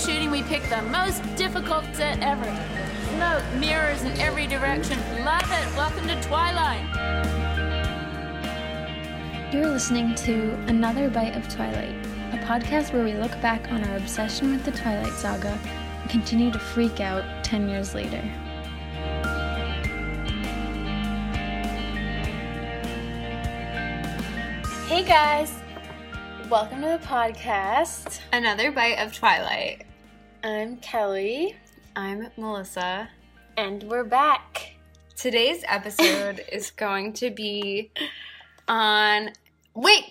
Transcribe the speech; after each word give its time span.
shooting, 0.00 0.30
we 0.30 0.42
picked 0.42 0.70
the 0.70 0.80
most 0.80 1.20
difficult 1.36 1.84
set 1.92 2.18
ever. 2.20 2.44
Smoke, 3.10 3.44
mirrors 3.60 4.00
in 4.00 4.18
every 4.18 4.46
direction. 4.46 4.98
Love 5.26 5.42
it. 5.42 5.76
Welcome 5.76 6.08
to 6.08 6.18
Twilight. 6.22 6.80
You're 9.52 9.68
listening 9.68 10.14
to 10.14 10.54
Another 10.68 11.10
Bite 11.10 11.36
of 11.36 11.46
Twilight, 11.54 11.94
a 12.32 12.38
podcast 12.46 12.94
where 12.94 13.04
we 13.04 13.12
look 13.12 13.32
back 13.42 13.70
on 13.70 13.84
our 13.84 13.96
obsession 13.98 14.52
with 14.52 14.64
the 14.64 14.72
Twilight 14.72 15.12
Saga 15.12 15.58
and 16.00 16.08
continue 16.10 16.50
to 16.50 16.58
freak 16.58 17.00
out 17.00 17.44
10 17.44 17.68
years 17.68 17.94
later. 17.94 18.22
Hey 24.86 25.04
guys! 25.04 25.52
Welcome 26.48 26.80
to 26.80 26.98
the 26.98 27.06
podcast. 27.06 28.20
Another 28.32 28.72
bite 28.72 28.98
of 28.98 29.12
Twilight. 29.12 29.84
I'm 30.42 30.78
Kelly, 30.78 31.56
I'm 31.94 32.28
Melissa. 32.36 33.08
and 33.56 33.82
we're 33.84 34.04
back. 34.04 34.74
Today's 35.16 35.62
episode 35.68 36.42
is 36.52 36.70
going 36.70 37.12
to 37.14 37.30
be 37.30 37.90
on. 38.66 39.30
Wait! 39.74 40.04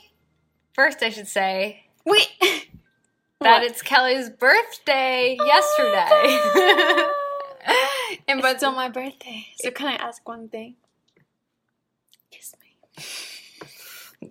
First, 0.73 1.01
I 1.01 1.09
should 1.09 1.27
say 1.27 1.85
Wait! 2.05 2.27
that 2.41 2.67
What? 3.39 3.63
it's 3.63 3.81
Kelly's 3.81 4.29
birthday 4.29 5.35
oh 5.39 5.45
yesterday. 5.45 7.07
and 8.27 8.41
But 8.41 8.43
but 8.43 8.55
it's 8.55 8.63
on 8.63 8.75
my 8.75 8.89
birthday, 8.89 9.47
so 9.61 9.71
can 9.71 9.87
I 9.87 9.95
ask 9.95 10.27
one 10.27 10.47
thing? 10.49 10.75
Kiss 12.31 12.55
me. 12.61 12.75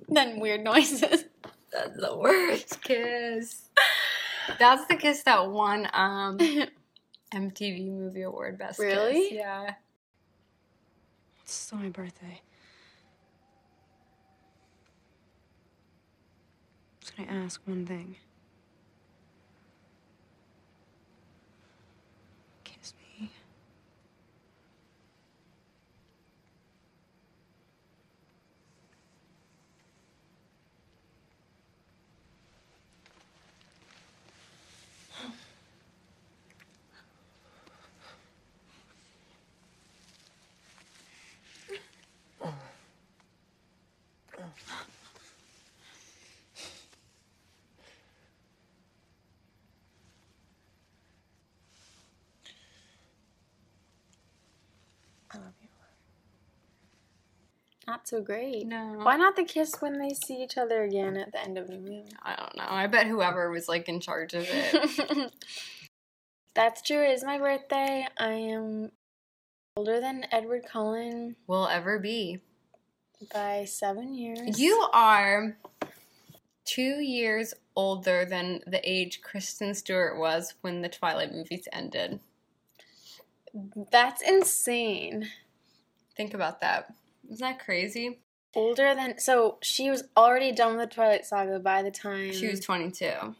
then 0.09 0.39
weird 0.39 0.62
noises. 0.62 1.25
that's 1.73 1.97
the 1.97 2.17
worst 2.17 2.83
kiss. 2.83 3.62
That's 4.59 4.87
the 4.87 4.97
kiss 4.97 5.23
that 5.25 5.50
won 5.50 5.89
um 5.92 6.39
MTV 7.34 7.91
Movie 7.91 8.22
Award 8.22 8.59
Best 8.59 8.78
Really? 8.78 9.28
Kiss. 9.28 9.33
Yeah. 9.33 9.75
It's 11.42 11.55
still 11.55 11.78
my 11.78 11.89
birthday. 11.89 12.41
Can 17.17 17.27
I 17.28 17.45
ask 17.45 17.61
one 17.67 17.87
thing? 17.87 18.17
So 58.09 58.23
great. 58.23 58.67
No. 58.67 59.01
Why 59.03 59.17
not 59.17 59.37
the 59.37 59.45
kiss 59.45 59.75
when 59.81 59.98
they 59.98 60.11
see 60.11 60.42
each 60.42 60.56
other 60.56 60.83
again 60.83 61.17
at 61.17 61.33
the 61.33 61.41
end 61.41 61.59
of 61.59 61.67
the 61.67 61.78
movie? 61.78 62.05
I 62.23 62.37
don't 62.37 62.56
know. 62.56 62.67
I 62.67 62.87
bet 62.87 63.06
whoever 63.06 63.50
was 63.50 63.69
like 63.69 63.89
in 63.89 64.00
charge 64.00 64.34
of 64.34 64.47
it. 64.48 65.33
That's 66.55 66.83
true. 66.83 67.05
It 67.05 67.12
is 67.12 67.25
my 67.25 67.39
birthday. 67.39 68.06
I 68.19 68.31
am 68.31 68.91
older 69.77 70.00
than 70.00 70.27
Edward 70.32 70.62
Cullen 70.71 71.37
will 71.47 71.69
ever 71.69 71.99
be. 71.99 72.41
by 73.32 73.65
seven 73.65 74.15
years. 74.15 74.59
You 74.59 74.88
are 74.93 75.56
two 76.65 77.00
years 77.00 77.55
older 77.77 78.25
than 78.25 78.61
the 78.66 78.81
age 78.88 79.21
Kristen 79.22 79.75
Stewart 79.75 80.19
was 80.19 80.55
when 80.62 80.82
the 80.82 80.88
Twilight 80.88 81.32
movies 81.32 81.69
ended. 81.72 82.21
That's 83.93 84.22
insane. 84.22 85.28
Think 86.16 86.34
about 86.34 86.61
that. 86.61 86.93
Isn't 87.31 87.41
that 87.41 87.65
crazy? 87.65 88.21
Older 88.55 88.94
than 88.94 89.19
so 89.19 89.59
she 89.61 89.91
was 89.91 90.05
already 90.16 90.53
done 90.53 90.77
with 90.77 90.89
the 90.89 90.94
Twilight 90.94 91.27
Saga 91.27 91.59
by 91.59 91.83
the 91.83 91.91
time 91.91 92.33
She 92.33 92.49
was 92.49 92.61
22. 92.61 93.34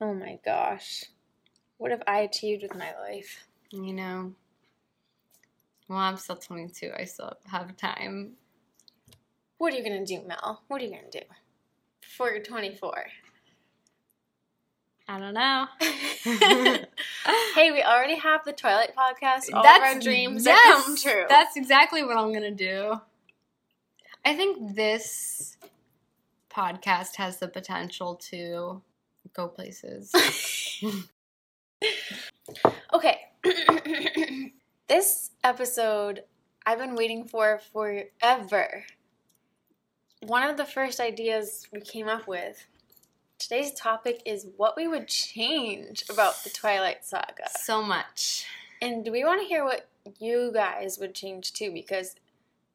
Oh 0.00 0.14
my 0.14 0.38
gosh. 0.44 1.04
What 1.76 1.90
have 1.90 2.02
I 2.06 2.20
achieved 2.20 2.62
with 2.62 2.74
my 2.74 2.92
life? 2.98 3.46
You 3.70 3.92
know. 3.92 4.32
Well, 5.88 5.98
I'm 5.98 6.16
still 6.16 6.36
22. 6.36 6.92
I 6.96 7.04
still 7.04 7.36
have 7.50 7.76
time. 7.76 8.32
What 9.58 9.74
are 9.74 9.76
you 9.76 9.84
gonna 9.84 10.06
do, 10.06 10.22
Mel? 10.26 10.62
What 10.68 10.80
are 10.80 10.84
you 10.84 10.90
gonna 10.90 11.10
do? 11.10 11.20
Before 12.00 12.30
you're 12.30 12.42
24. 12.42 13.04
I 15.08 15.18
don't 15.18 15.34
know. 15.34 15.66
hey, 17.54 17.72
we 17.72 17.82
already 17.82 18.16
have 18.16 18.44
the 18.44 18.52
Twilight 18.52 18.92
podcast. 18.96 19.52
All 19.52 19.62
That's- 19.62 19.92
of 19.92 19.96
our 19.96 20.00
dreams 20.00 20.46
yes, 20.46 20.84
come 20.84 20.96
true. 20.96 21.24
That's 21.28 21.56
exactly 21.56 22.04
what 22.04 22.16
I'm 22.16 22.32
gonna 22.32 22.50
do. 22.50 23.00
I 24.24 24.34
think 24.34 24.76
this 24.76 25.56
podcast 26.50 27.16
has 27.16 27.38
the 27.38 27.48
potential 27.48 28.14
to 28.30 28.82
go 29.34 29.48
places. 29.48 30.12
okay. 32.94 33.20
this 34.88 35.30
episode 35.42 36.22
I've 36.64 36.78
been 36.78 36.94
waiting 36.94 37.26
for 37.26 37.60
forever. 37.72 38.84
One 40.20 40.48
of 40.48 40.56
the 40.56 40.64
first 40.64 41.00
ideas 41.00 41.66
we 41.72 41.80
came 41.80 42.08
up 42.08 42.28
with. 42.28 42.64
Today's 43.42 43.72
topic 43.72 44.22
is 44.24 44.46
what 44.56 44.76
we 44.76 44.86
would 44.86 45.08
change 45.08 46.04
about 46.08 46.44
the 46.44 46.50
Twilight 46.50 47.04
Saga. 47.04 47.48
so 47.58 47.82
much. 47.82 48.46
And 48.80 49.08
we 49.10 49.24
want 49.24 49.40
to 49.40 49.46
hear 49.48 49.64
what 49.64 49.88
you 50.20 50.52
guys 50.54 50.96
would 51.00 51.12
change 51.12 51.52
too 51.52 51.72
because 51.72 52.14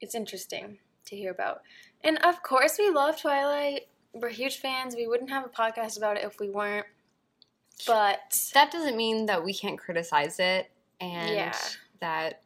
it's 0.01 0.13
interesting 0.13 0.78
to 1.05 1.16
hear 1.16 1.31
about. 1.31 1.61
And 2.03 2.17
of 2.17 2.44
course, 2.44 2.78
we 2.78 2.89
love 2.89 3.22
Twilight. 3.22 3.88
We're 4.13 4.28
huge 4.29 4.57
fans. 4.57 4.94
We 4.94 5.07
wouldn't 5.07 5.29
have 5.29 5.45
a 5.45 5.50
podcast 5.50 5.97
about 5.97 6.17
it 6.17 6.25
if 6.25 6.38
we 6.38 6.50
weren't. 6.50 6.85
But 7.85 8.49
That 8.53 8.69
doesn't 8.69 8.97
mean 8.97 9.25
that 9.28 9.45
we 9.45 9.53
can't 9.53 9.79
criticize 9.79 10.38
it 10.38 10.69
and 10.99 11.34
Yeah. 11.34 11.57
that 12.01 12.41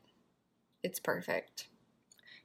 it's 0.83 0.99
perfect. 0.99 1.67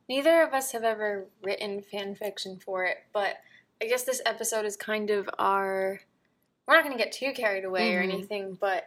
neither 0.08 0.40
of 0.40 0.54
us 0.54 0.72
have 0.72 0.84
ever 0.84 1.26
written 1.42 1.82
fan 1.82 2.14
fiction 2.14 2.58
for 2.60 2.84
it. 2.84 2.98
But 3.12 3.38
I 3.82 3.86
guess 3.86 4.04
this 4.04 4.22
episode 4.24 4.64
is 4.64 4.76
kind 4.76 5.10
of 5.10 5.28
our. 5.38 6.00
We're 6.66 6.74
not 6.74 6.84
going 6.84 6.96
to 6.96 7.02
get 7.02 7.12
too 7.12 7.32
carried 7.32 7.64
away 7.64 7.94
or 7.94 8.02
Mhm. 8.02 8.12
anything, 8.12 8.54
but 8.54 8.86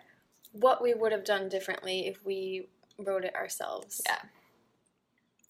what 0.52 0.82
we 0.82 0.94
would 0.94 1.12
have 1.12 1.24
done 1.24 1.48
differently 1.48 2.08
if 2.08 2.24
we 2.26 2.68
wrote 2.98 3.24
it 3.24 3.36
ourselves. 3.36 4.02
Yeah. 4.06 4.20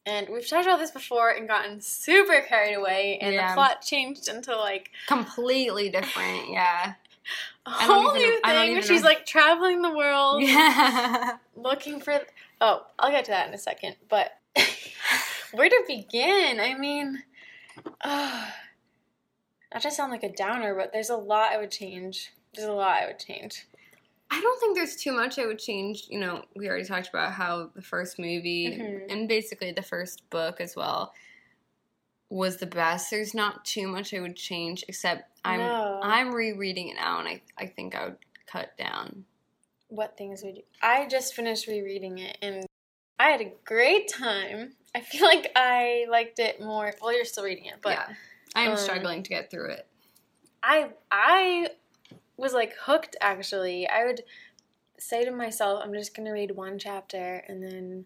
And 0.05 0.29
we've 0.29 0.47
talked 0.47 0.66
about 0.67 0.79
this 0.79 0.91
before 0.91 1.29
and 1.31 1.47
gotten 1.47 1.81
super 1.81 2.41
carried 2.41 2.73
away, 2.75 3.17
and 3.22 3.33
Yeah. 3.33 3.50
the 3.50 3.53
plot 3.55 3.81
changed 3.81 4.27
into 4.27 4.55
like 4.55 4.91
Completely 5.07 5.89
different, 5.89 6.50
yeah. 6.50 6.94
a 7.66 7.69
whole 7.71 8.13
new 8.13 8.39
don't 8.41 8.44
thing 8.44 8.73
where 8.73 8.81
she's 8.81 9.01
know. 9.01 9.07
like 9.07 9.25
traveling 9.25 9.81
the 9.81 9.91
world 9.95 10.41
Yeah. 10.44 11.38
looking 11.56 12.00
for. 12.01 12.21
Oh, 12.61 12.85
I'll 13.00 13.11
get 13.11 13.25
to 13.25 13.31
that 13.31 13.47
in 13.47 13.53
a 13.53 13.57
second. 13.57 13.95
But 14.09 14.38
where 15.51 15.69
to 15.69 15.83
begin? 15.88 16.59
I 16.59 16.73
mean, 16.75 17.23
uh, 18.01 18.50
not 19.74 19.81
to 19.84 19.91
sound 19.91 20.12
like 20.12 20.24
a 20.24 20.31
downer, 20.31 20.75
but 20.75 20.91
there's 20.91 21.09
a 21.09 21.16
lot 21.16 21.51
I 21.51 21.57
would 21.57 21.71
change. 21.71 22.31
There's 22.54 22.68
a 22.68 22.74
lot 22.74 23.01
I 23.04 23.07
would 23.07 23.19
change. 23.19 23.66
I 24.31 24.39
don't 24.42 24.60
think 24.60 24.75
there's 24.75 24.95
too 24.95 25.12
much 25.12 25.39
I 25.39 25.45
would 25.48 25.60
change. 25.60 26.06
You 26.10 26.19
know, 26.19 26.45
we 26.56 26.68
already 26.68 26.86
talked 26.86 27.10
about 27.10 27.31
how 27.33 27.69
the 27.75 27.81
first 27.81 28.19
movie 28.19 28.77
Mhm. 28.77 29.12
and 29.12 29.27
basically 29.27 29.71
the 29.71 29.81
first 29.81 30.27
book 30.30 30.62
as 30.62 30.75
well 30.75 31.13
was 32.30 32.57
the 32.57 32.68
best. 32.68 33.10
There's 33.10 33.33
not 33.33 33.66
too 33.66 33.88
much 33.88 34.13
I 34.13 34.19
would 34.19 34.36
change 34.36 34.83
except 34.88 35.39
I'm 35.44 35.60
No. 35.60 36.00
I'm 36.04 36.33
rereading 36.33 36.89
it 36.89 36.95
now 36.95 37.19
and 37.19 37.27
I, 37.27 37.42
I 37.57 37.66
think 37.66 37.95
I 37.95 38.06
would 38.06 38.18
cut 38.45 38.77
down. 38.77 39.25
What 39.88 40.16
things 40.18 40.44
would 40.44 40.57
you? 40.57 40.63
I 40.81 41.07
just 41.07 41.33
finished 41.33 41.66
rereading 41.66 42.19
it, 42.19 42.38
and 42.44 42.68
I 43.18 43.30
had 43.31 43.42
a 43.42 43.51
great 43.66 44.07
time. 44.07 44.75
I 44.94 45.01
feel 45.01 45.24
like 45.25 45.51
I 45.56 46.06
liked 46.10 46.38
it 46.38 46.62
more. 46.62 46.94
Well, 47.01 47.12
you're 47.16 47.25
still 47.25 47.44
reading 47.44 47.66
it, 47.66 47.75
but 47.81 47.94
yeah. 47.94 48.13
I 48.56 48.63
am 48.63 48.72
um, 48.72 48.78
struggling 48.78 49.24
to 49.24 49.30
get 49.30 49.51
through 49.51 49.72
it. 49.72 49.88
I 50.63 50.90
I 51.12 51.69
was 52.38 52.54
like 52.54 52.74
hooked 52.81 53.16
actually. 53.22 53.88
I 53.88 54.06
would 54.06 54.24
say 54.98 55.24
to 55.25 55.31
myself, 55.31 55.81
I'm 55.84 55.94
just 55.94 56.16
gonna 56.16 56.34
read 56.34 56.51
one 56.51 56.78
chapter 56.78 57.44
and 57.48 57.63
then 57.63 58.06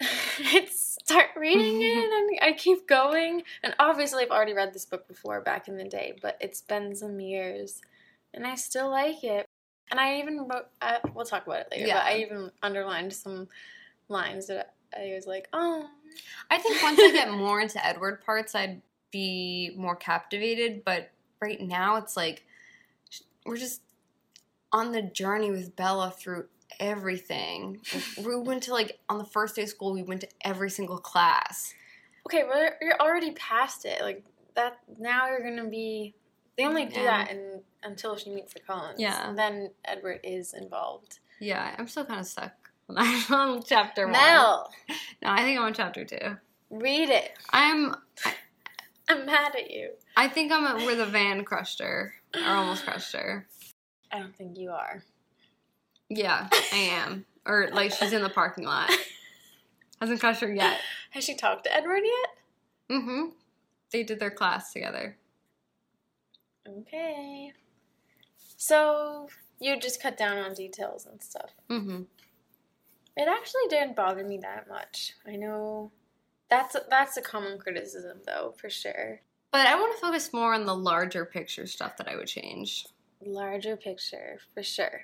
start 0.70 1.28
reading 1.36 1.80
it 1.80 2.40
and 2.42 2.50
I 2.50 2.56
keep 2.56 2.86
going. 2.86 3.42
And 3.62 3.74
obviously 3.78 4.24
I've 4.24 4.30
already 4.30 4.54
read 4.54 4.72
this 4.72 4.84
book 4.84 5.08
before 5.08 5.40
back 5.40 5.68
in 5.68 5.76
the 5.76 5.84
day, 5.84 6.16
but 6.20 6.36
it's 6.40 6.60
been 6.60 6.94
some 6.94 7.20
years 7.20 7.80
and 8.34 8.46
I 8.46 8.54
still 8.54 8.90
like 8.90 9.24
it. 9.24 9.46
And 9.90 9.98
I 9.98 10.18
even 10.18 10.46
wrote, 10.46 10.66
uh, 10.82 10.98
we'll 11.14 11.24
talk 11.24 11.46
about 11.46 11.60
it 11.60 11.68
later, 11.70 11.86
Yeah. 11.86 11.94
but 11.94 12.12
I 12.12 12.18
even 12.18 12.50
underlined 12.62 13.12
some 13.14 13.48
lines 14.08 14.46
that 14.48 14.74
I 14.96 15.12
was 15.14 15.26
like, 15.26 15.48
oh. 15.52 15.88
I 16.50 16.58
think 16.58 16.82
once 16.82 16.98
I 17.00 17.12
get 17.12 17.30
more 17.30 17.60
into 17.60 17.84
Edward 17.84 18.24
parts, 18.24 18.54
I'd 18.54 18.82
be 19.10 19.72
more 19.76 19.96
captivated. 19.96 20.84
But 20.84 21.10
right 21.40 21.60
now, 21.60 21.96
it's 21.96 22.16
like 22.16 22.44
we're 23.44 23.56
just 23.56 23.82
on 24.72 24.92
the 24.92 25.02
journey 25.02 25.50
with 25.50 25.76
Bella 25.76 26.10
through 26.10 26.46
everything. 26.80 27.80
We 28.22 28.36
went 28.36 28.62
to 28.64 28.72
like 28.72 28.98
on 29.08 29.18
the 29.18 29.24
first 29.24 29.56
day 29.56 29.62
of 29.62 29.68
school, 29.68 29.92
we 29.92 30.02
went 30.02 30.20
to 30.22 30.28
every 30.42 30.70
single 30.70 30.98
class. 30.98 31.72
Okay, 32.26 32.44
well, 32.44 32.70
you're 32.82 33.00
already 33.00 33.30
past 33.32 33.84
it. 33.86 34.02
Like, 34.02 34.22
that, 34.54 34.80
now 34.98 35.28
you're 35.28 35.40
gonna 35.42 35.68
be, 35.70 36.14
they 36.58 36.66
only 36.66 36.84
do 36.84 37.00
Yeah. 37.00 37.24
that 37.24 37.30
in, 37.30 37.62
until 37.82 38.16
she 38.16 38.28
meets 38.28 38.52
the 38.52 38.60
Cullens. 38.60 39.00
Yeah. 39.00 39.32
Then 39.34 39.70
Edward 39.84 40.20
is 40.22 40.52
involved. 40.52 41.20
Yeah, 41.40 41.74
I'm 41.78 41.88
still 41.88 42.04
kind 42.04 42.20
of 42.20 42.26
stuck. 42.26 42.67
I'm 42.96 43.34
on 43.34 43.62
chapter 43.62 44.04
one. 44.06 44.12
Mel, 44.12 44.70
No, 45.22 45.30
I 45.30 45.42
think 45.42 45.58
I'm 45.58 45.66
on 45.66 45.74
chapter 45.74 46.04
two. 46.04 46.36
read 46.70 47.08
it. 47.10 47.32
I'm. 47.50 47.94
I'm 49.10 49.24
mad 49.26 49.54
at 49.56 49.70
you. 49.70 49.90
I 50.16 50.28
think 50.28 50.52
I'm 50.52 50.64
at 50.64 50.76
where 50.84 50.94
the 50.96 51.06
van 51.06 51.44
crushed 51.44 51.80
her, 51.80 52.14
or 52.34 52.42
almost 52.50 52.84
crushed 52.84 53.14
her. 53.14 53.46
I 54.12 54.18
don't 54.18 54.36
think 54.36 54.58
you 54.58 54.70
are. 54.70 55.02
Yeah, 56.10 56.48
I 56.72 56.76
am. 56.76 57.24
Or 57.46 57.68
like 57.72 57.92
she's 57.92 58.12
in 58.12 58.22
the 58.22 58.28
parking 58.30 58.64
lot. 58.64 58.90
Hasn't 60.00 60.20
crushed 60.20 60.42
her 60.42 60.52
yet. 60.52 60.78
Has 61.10 61.24
she 61.24 61.34
talked 61.34 61.64
to 61.64 61.74
Edward 61.74 62.02
yet? 62.04 62.96
Mm-hmm. 62.98 63.30
They 63.92 64.02
did 64.02 64.20
their 64.20 64.30
class 64.30 64.72
together. 64.72 65.16
Okay. 66.68 67.52
So, 68.56 69.28
you 69.60 69.78
just 69.78 70.02
cut 70.02 70.16
down 70.18 70.38
on 70.38 70.54
details 70.54 71.06
and 71.06 71.22
stuff. 71.22 71.50
Mm-hmm. 71.70 72.02
It 73.18 73.26
actually 73.26 73.62
didn't 73.68 73.96
bother 73.96 74.22
me 74.22 74.38
that 74.38 74.68
much. 74.68 75.14
I 75.26 75.34
know 75.34 75.90
that's 76.48 76.76
that's 76.88 77.16
a 77.16 77.20
common 77.20 77.58
criticism 77.58 78.18
though, 78.24 78.54
for 78.56 78.70
sure. 78.70 79.20
But 79.50 79.66
I 79.66 79.74
want 79.74 79.92
to 79.94 80.00
focus 80.00 80.32
more 80.32 80.54
on 80.54 80.66
the 80.66 80.74
larger 80.74 81.24
picture 81.24 81.66
stuff 81.66 81.96
that 81.96 82.06
I 82.08 82.14
would 82.14 82.28
change. 82.28 82.86
Larger 83.20 83.76
picture, 83.76 84.38
for 84.54 84.62
sure. 84.62 85.02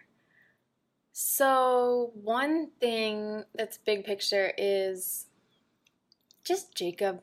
So, 1.12 2.12
one 2.14 2.70
thing 2.80 3.44
that's 3.54 3.78
big 3.78 4.04
picture 4.04 4.52
is 4.56 5.26
just 6.44 6.74
Jacob, 6.74 7.22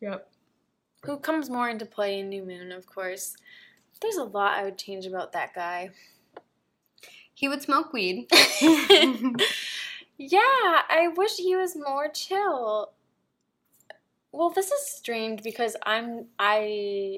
Yep. 0.00 0.28
who 1.04 1.18
comes 1.18 1.50
more 1.50 1.68
into 1.68 1.86
play 1.86 2.18
in 2.18 2.28
New 2.28 2.44
Moon, 2.44 2.72
of 2.72 2.86
course. 2.86 3.36
There's 4.00 4.16
a 4.16 4.24
lot 4.24 4.58
I 4.58 4.64
would 4.64 4.78
change 4.78 5.06
about 5.06 5.32
that 5.32 5.54
guy. 5.54 5.90
He 7.34 7.48
would 7.48 7.62
smoke 7.62 7.92
weed. 7.92 8.28
Yeah, 10.22 10.82
I 10.90 11.08
wish 11.16 11.36
he 11.36 11.56
was 11.56 11.74
more 11.74 12.10
chill. 12.10 12.92
Well, 14.32 14.50
this 14.50 14.70
is 14.70 14.86
strange 14.86 15.42
because 15.42 15.76
I'm 15.86 16.26
I 16.38 17.16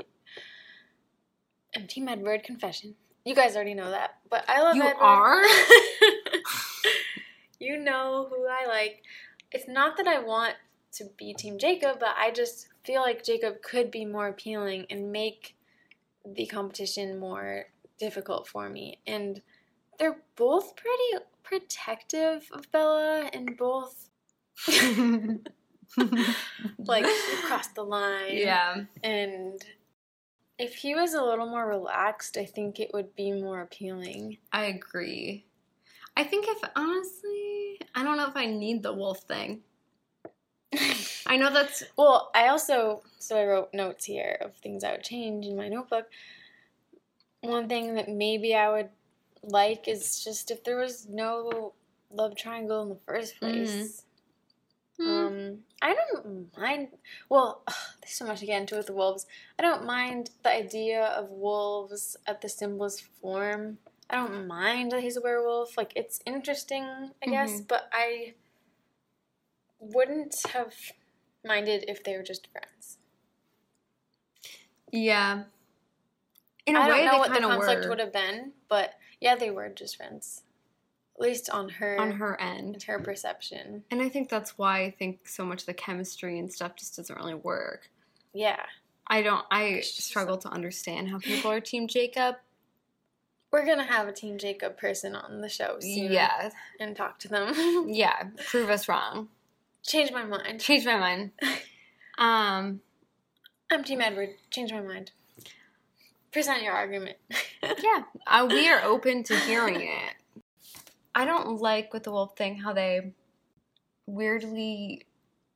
am 1.74 1.88
Team 1.88 2.06
Edward. 2.06 2.44
Confession. 2.44 2.94
You 3.24 3.34
guys 3.34 3.56
already 3.56 3.74
know 3.74 3.90
that, 3.90 4.18
but 4.30 4.44
I 4.48 4.62
love 4.62 4.76
You 4.76 4.84
Edward. 4.84 5.02
are? 5.02 5.42
you 7.58 7.76
know 7.76 8.28
who 8.30 8.46
I 8.46 8.68
like. 8.68 9.02
It's 9.50 9.66
not 9.66 9.96
that 9.96 10.06
I 10.06 10.20
want 10.20 10.54
to 10.92 11.06
be 11.16 11.34
Team 11.34 11.58
Jacob, 11.58 11.98
but 11.98 12.14
I 12.16 12.30
just 12.30 12.68
feel 12.84 13.00
like 13.00 13.24
Jacob 13.24 13.62
could 13.62 13.90
be 13.90 14.04
more 14.04 14.28
appealing 14.28 14.86
and 14.90 15.10
make 15.10 15.56
the 16.24 16.46
competition 16.46 17.18
more 17.18 17.64
difficult 17.98 18.46
for 18.46 18.70
me. 18.70 19.00
And 19.08 19.42
they're 19.98 20.18
both 20.36 20.76
pretty 20.76 21.24
protective 21.42 22.48
of 22.52 22.70
Bella 22.72 23.28
and 23.32 23.56
both 23.56 24.08
like 26.78 27.06
crossed 27.44 27.74
the 27.74 27.84
line. 27.84 28.36
yeah. 28.36 28.84
And 29.02 29.62
if 30.58 30.74
he 30.76 30.94
was 30.94 31.14
a 31.14 31.22
little 31.22 31.48
more 31.48 31.66
relaxed, 31.66 32.36
I 32.36 32.44
think 32.44 32.78
it 32.78 32.90
would 32.94 33.14
be 33.16 33.32
more 33.32 33.60
appealing. 33.60 34.38
I 34.52 34.66
agree. 34.66 35.46
I 36.16 36.24
think 36.24 36.46
if 36.48 36.58
honestly, 36.76 37.80
I 37.94 38.04
don't 38.04 38.16
know 38.16 38.28
if 38.28 38.36
I 38.36 38.46
need 38.46 38.82
the 38.82 38.92
wolf 38.92 39.20
thing. 39.20 39.62
I 41.26 41.36
know 41.36 41.52
that's 41.52 41.82
Well, 41.96 42.30
I 42.34 42.48
also 42.48 43.02
so 43.18 43.38
I 43.38 43.44
wrote 43.44 43.72
notes 43.72 44.04
here 44.04 44.38
of 44.40 44.54
things 44.56 44.84
I 44.84 44.92
would 44.92 45.04
change 45.04 45.46
in 45.46 45.56
my 45.56 45.68
notebook. 45.68 46.06
One 47.40 47.68
thing 47.68 47.94
that 47.94 48.08
maybe 48.08 48.54
I 48.54 48.70
would 48.70 48.90
like 49.42 49.88
is 49.88 50.22
just 50.22 50.50
if 50.50 50.64
there 50.64 50.76
was 50.78 51.06
no 51.08 51.72
love 52.10 52.36
triangle 52.36 52.82
in 52.82 52.88
the 52.90 52.98
first 53.06 53.38
place. 53.38 54.04
mm, 55.00 55.06
Um, 55.06 55.58
I 55.80 55.94
don't 55.94 56.56
mind. 56.56 56.88
Well, 57.28 57.62
there's 58.00 58.12
so 58.14 58.26
much 58.26 58.40
to 58.40 58.46
get 58.46 58.60
into 58.60 58.76
with 58.76 58.86
the 58.86 58.92
wolves. 58.92 59.26
I 59.58 59.62
don't 59.62 59.84
mind 59.84 60.30
the 60.42 60.50
idea 60.52 61.04
of 61.04 61.30
wolves 61.30 62.16
at 62.26 62.40
the 62.40 62.48
simplest 62.48 63.02
form. 63.20 63.78
I 64.10 64.16
don't 64.16 64.46
mind 64.46 64.92
that 64.92 65.00
he's 65.02 65.16
a 65.16 65.20
werewolf. 65.22 65.76
Like 65.76 65.92
it's 65.96 66.20
interesting, 66.26 66.84
I 67.22 67.26
guess, 67.26 67.60
Mhm. 67.62 67.68
but 67.68 67.88
I 67.92 68.34
wouldn't 69.80 70.36
have 70.50 70.74
minded 71.44 71.84
if 71.88 72.04
they 72.04 72.16
were 72.16 72.22
just 72.22 72.46
friends. 72.52 72.98
yeah. 74.92 75.44
In 76.66 76.76
a 76.76 76.80
I 76.80 76.88
way, 76.88 76.96
don't 77.04 77.04
know 77.06 77.18
what 77.18 77.32
the 77.34 77.40
conflict 77.40 77.84
were 77.84 77.88
would 77.90 77.98
have 77.98 78.12
been, 78.12 78.52
but 78.68 78.94
yeah, 79.22 79.36
they 79.36 79.50
were 79.50 79.68
just 79.68 79.96
friends. 79.96 80.42
At 81.16 81.20
least 81.20 81.48
on 81.50 81.68
her 81.68 82.00
on 82.00 82.12
her 82.12 82.40
and 82.40 82.74
end, 82.74 82.82
her 82.84 82.98
perception. 82.98 83.84
and 83.90 84.02
I 84.02 84.08
think 84.08 84.28
that's 84.28 84.58
why 84.58 84.80
I 84.82 84.90
think 84.90 85.28
so 85.28 85.44
much 85.44 85.60
of 85.60 85.66
the 85.66 85.74
chemistry 85.74 86.38
and 86.38 86.52
stuff 86.52 86.74
just 86.76 86.96
doesn't 86.96 87.14
really 87.16 87.34
work. 87.34 87.90
Yeah. 88.34 88.62
I 89.06 89.22
don't. 89.22 89.44
I 89.50 89.80
struggle 89.80 90.38
to 90.38 90.48
understand 90.48 91.08
how 91.10 91.18
people 91.18 91.50
are 91.50 91.60
Team 91.60 91.86
Jacob. 91.86 92.36
We're 93.50 93.66
gonna 93.66 93.84
have 93.84 94.08
a 94.08 94.12
Team 94.12 94.38
Jacob 94.38 94.78
person 94.78 95.14
on 95.14 95.42
the 95.42 95.48
show 95.48 95.76
soon. 95.80 96.10
Yeah, 96.12 96.50
And 96.80 96.96
talk 96.96 97.18
to 97.20 97.28
them. 97.28 97.86
yeah. 97.88 98.24
Prove 98.46 98.70
us 98.70 98.88
wrong. 98.88 99.28
Change 99.82 100.10
my 100.12 100.24
mind. 100.24 100.60
Change 100.60 100.84
my 100.86 100.98
mind. 100.98 101.30
Um, 102.18 102.82
I'm 103.70 103.82
Team 103.84 104.02
Edward. 104.02 104.30
Change 104.50 104.70
my 104.70 104.82
mind. 104.82 105.12
Present 106.32 106.62
your 106.62 106.72
argument. 106.72 107.18
yeah, 107.62 108.04
uh, 108.26 108.48
we 108.50 108.68
are 108.68 108.82
open 108.82 109.22
to 109.24 109.36
hearing 109.40 109.82
it. 109.82 110.14
I 111.14 111.26
don't 111.26 111.60
like 111.60 111.92
with 111.92 112.04
the 112.04 112.10
wolf 112.10 112.36
thing 112.36 112.56
how 112.56 112.72
they 112.72 113.12
weirdly 114.06 115.06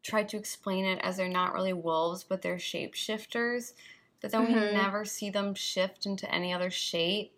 try 0.02 0.23
to 0.23 0.37
explain 0.37 0.85
it 0.85 1.00
as 1.02 1.16
they're 1.16 1.28
not 1.28 1.54
really 1.54 1.73
wolves, 1.73 2.25
but 2.25 2.42
they're 2.42 2.56
shapeshifters. 2.56 3.73
But 4.21 4.30
then 4.30 4.45
we 4.45 4.54
Mhm. 4.54 4.73
never 4.73 5.04
see 5.04 5.30
them 5.30 5.54
shift 5.54 6.06
into 6.06 6.33
any 6.33 6.52
other 6.52 6.71
shape. 6.71 7.33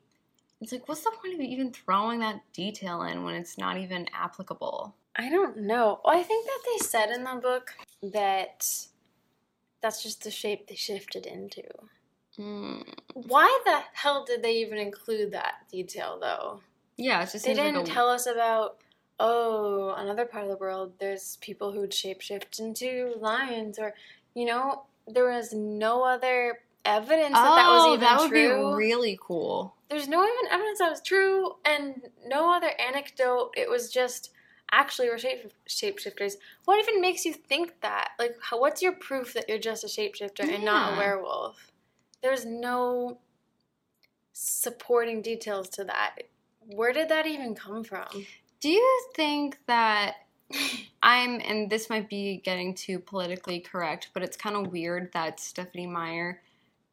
It's 0.60 0.72
like, 0.72 0.88
what's 0.88 1.02
the 1.02 1.12
point 1.12 1.34
of 1.34 1.40
even 1.40 1.72
throwing 1.72 2.18
that 2.20 2.52
detail 2.52 3.02
in 3.02 3.22
when 3.22 3.36
it's 3.36 3.56
not 3.56 3.78
even 3.78 4.08
applicable? 4.12 4.96
I 5.14 5.30
don't 5.30 5.58
know. 5.58 6.00
Well, 6.04 6.16
I 6.16 6.22
think 6.22 6.46
that 6.46 6.60
they 6.66 6.78
said 6.84 7.10
in 7.10 7.24
the 7.24 7.36
book 7.36 7.74
that 8.02 8.66
that's 9.80 10.02
just 10.02 10.24
the 10.24 10.30
shape 10.30 10.66
they 10.66 10.74
shifted 10.74 11.24
into. 11.26 11.62
Mm. 12.38 12.84
Why 13.14 13.60
the 13.64 13.80
hell 13.94 14.24
did 14.24 14.42
they 14.42 14.56
even 14.58 14.78
include 14.78 15.32
that 15.32 15.66
detail, 15.70 16.18
though? 16.20 16.60
Yeah, 16.96 17.22
it 17.22 17.30
just 17.32 17.44
They 17.44 17.54
didn't 17.54 17.74
like 17.74 17.88
a, 17.88 17.90
tell 17.90 18.08
us 18.08 18.26
about, 18.26 18.78
oh, 19.18 19.94
another 19.96 20.24
part 20.24 20.44
of 20.44 20.50
the 20.50 20.56
world, 20.56 20.92
there's 20.98 21.38
people 21.40 21.72
who'd 21.72 21.90
shapeshift 21.90 22.60
into 22.60 23.14
lions, 23.18 23.78
or, 23.78 23.94
you 24.34 24.44
know, 24.44 24.82
there 25.06 25.30
was 25.30 25.52
no 25.52 26.04
other 26.04 26.60
evidence 26.84 27.34
that 27.34 27.56
that 27.56 27.68
was 27.68 27.82
oh, 27.84 27.94
even 27.94 28.00
that 28.00 28.20
would 28.20 28.30
true. 28.30 28.70
be 28.70 28.76
really 28.76 29.18
cool. 29.20 29.74
There's 29.90 30.08
no 30.08 30.22
even 30.22 30.52
evidence 30.52 30.78
that 30.78 30.90
was 30.90 31.00
true, 31.00 31.56
and 31.64 32.02
no 32.26 32.54
other 32.54 32.70
anecdote. 32.78 33.52
It 33.56 33.68
was 33.68 33.90
just 33.90 34.30
actually 34.70 35.08
we're 35.08 35.18
shape 35.18 35.52
shapeshifters. 35.68 36.34
What 36.64 36.78
even 36.78 37.00
makes 37.00 37.24
you 37.24 37.32
think 37.32 37.80
that? 37.80 38.10
Like, 38.18 38.36
how, 38.42 38.60
what's 38.60 38.82
your 38.82 38.92
proof 38.92 39.32
that 39.34 39.48
you're 39.48 39.58
just 39.58 39.84
a 39.84 39.86
shapeshifter 39.86 40.48
and 40.48 40.64
not 40.64 40.94
a 40.94 40.96
werewolf? 40.96 41.72
There's 42.22 42.44
no 42.44 43.18
supporting 44.32 45.22
details 45.22 45.68
to 45.70 45.84
that. 45.84 46.16
Where 46.60 46.92
did 46.92 47.08
that 47.08 47.26
even 47.26 47.54
come 47.54 47.84
from? 47.84 48.06
Do 48.60 48.68
you 48.68 49.00
think 49.14 49.58
that 49.66 50.16
I'm, 51.02 51.40
and 51.40 51.70
this 51.70 51.90
might 51.90 52.08
be 52.08 52.38
getting 52.38 52.74
too 52.74 52.98
politically 52.98 53.60
correct, 53.60 54.10
but 54.14 54.22
it's 54.22 54.36
kind 54.36 54.56
of 54.56 54.72
weird 54.72 55.12
that 55.12 55.40
Stephanie 55.40 55.86
Meyer 55.86 56.40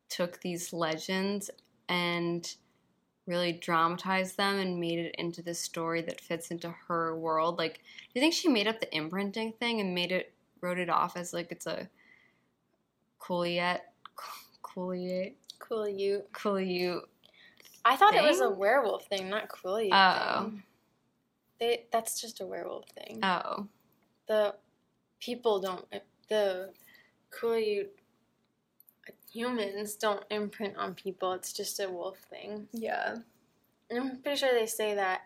took 0.10 0.41
these 0.41 0.74
legends 0.74 1.50
and 1.89 2.55
really 3.27 3.53
dramatized 3.53 4.38
them 4.38 4.60
and 4.60 4.79
made 4.79 5.00
it 5.00 5.15
into 5.17 5.41
this 5.41 5.60
story 5.60 6.01
that 6.01 6.22
fits 6.22 6.51
into 6.51 6.70
her 6.88 7.15
world. 7.15 7.58
Like, 7.58 7.75
do 7.75 8.12
you 8.13 8.22
think 8.22 8.34
she 8.34 8.48
made 8.48 8.67
up 8.67 8.79
the 8.79 8.96
imprinting 8.96 9.53
thing 9.53 9.79
and 9.79 9.96
made 9.96 10.12
it, 10.12 10.32
wrote 10.62 10.77
it 10.77 10.89
off 10.89 11.17
as 11.17 11.34
like 11.34 11.51
it's 11.51 11.65
a 11.65 11.89
Cooliet, 13.20 13.82
Cooliet, 13.82 13.95
Cool, 14.75 15.88
you. 15.89 16.24
Cooliet 16.34 17.03
I 17.86 17.96
thought 17.96 18.15
it 18.15 18.24
was 18.24 18.41
a 18.41 18.50
werewolf 18.50 19.05
thing, 19.08 19.29
not 19.29 19.48
Quileute 19.48 19.89
Oh. 19.91 20.44
thing. 20.44 20.63
They, 21.60 21.86
that's 21.91 22.20
just 22.20 22.41
a 22.41 22.46
werewolf 22.46 22.89
thing. 22.89 23.20
Oh. 23.24 23.67
the 24.27 24.55
people 25.20 25.60
don't 25.62 25.86
the 26.27 26.74
Quileute 27.32 27.89
humans 29.32 29.96
don't 29.96 30.24
imprint 30.29 30.75
on 30.77 30.96
people. 30.96 31.34
It's 31.34 31.53
just 31.53 31.79
a 31.79 31.89
wolf 31.89 32.17
thing. 32.29 32.67
Yeah. 32.74 33.17
I'm 33.96 34.22
pretty 34.22 34.38
sure 34.38 34.53
they 34.53 34.65
say 34.65 34.96
that 34.96 35.22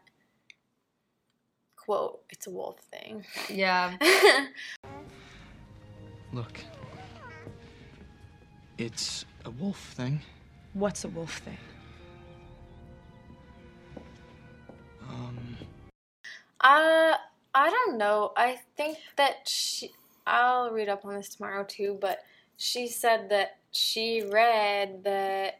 quote, 1.75 2.21
it's 2.29 2.45
a 2.45 2.51
wolf 2.51 2.77
thing. 2.91 3.25
Yeah. 3.49 3.97
Look. 6.33 6.59
It's 8.77 9.25
a 9.45 9.49
wolf 9.51 9.77
thing. 9.93 10.21
What's 10.73 11.03
a 11.03 11.07
wolf 11.09 11.39
thing? 11.39 11.57
Um, 15.09 15.37
uh 16.61 17.15
I 17.55 17.69
don't 17.69 17.97
know. 17.97 18.31
I 18.37 18.59
think 18.77 18.99
that 19.17 19.47
she 19.47 19.91
I'll 20.27 20.71
read 20.71 20.89
up 20.89 21.05
on 21.05 21.15
this 21.15 21.29
tomorrow 21.29 21.63
too, 21.63 21.97
but 21.99 22.19
she 22.57 22.87
said 22.87 23.29
that 23.29 23.57
she 23.71 24.21
read 24.21 25.03
that 25.03 25.59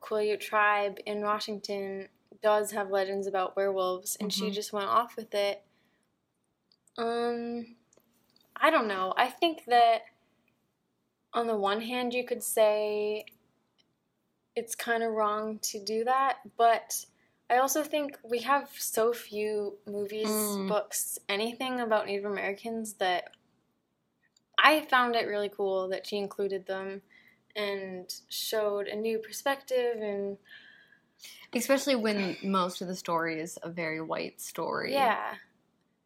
Quileute 0.00 0.40
tribe 0.40 0.98
in 1.04 1.20
Washington 1.20 2.08
does 2.42 2.70
have 2.70 2.90
legends 2.90 3.26
about 3.26 3.54
werewolves 3.56 4.16
and 4.16 4.32
she 4.32 4.50
Mhm. 4.50 4.54
just 4.54 4.72
went 4.72 4.88
off 4.88 5.16
with 5.16 5.34
it. 5.34 5.62
Um 6.96 7.76
I 8.56 8.70
don't 8.70 8.88
know. 8.88 9.14
I 9.16 9.28
think 9.28 9.64
that 9.66 10.02
on 11.32 11.46
the 11.46 11.56
one 11.56 11.80
hand 11.80 12.12
you 12.12 12.24
could 12.24 12.42
say 12.42 13.24
it's 14.56 14.74
kind 14.74 15.02
of 15.02 15.12
wrong 15.12 15.58
to 15.62 15.78
do 15.82 16.04
that, 16.04 16.38
but 16.56 17.04
I 17.48 17.58
also 17.58 17.82
think 17.82 18.18
we 18.22 18.40
have 18.40 18.68
so 18.78 19.12
few 19.12 19.78
movies, 19.86 20.28
Mm. 20.30 20.68
books, 20.68 21.18
anything 21.28 21.80
about 21.80 22.06
Native 22.06 22.24
Americans 22.30 22.94
that 22.94 23.34
I 24.58 24.82
found 24.82 25.16
it 25.16 25.26
really 25.26 25.48
cool 25.48 25.88
that 25.88 26.06
she 26.06 26.18
included 26.18 26.66
them 26.66 27.02
and 27.56 28.12
showed 28.28 28.88
a 28.88 28.96
new 28.96 29.18
perspective 29.18 29.96
and 30.00 30.38
Especially 31.52 31.96
when 31.96 32.36
most 32.44 32.80
of 32.80 32.86
the 32.88 32.94
story 32.94 33.40
is 33.40 33.58
a 33.62 33.68
very 33.70 34.00
white 34.00 34.40
story. 34.40 34.92
yeah. 34.92 35.34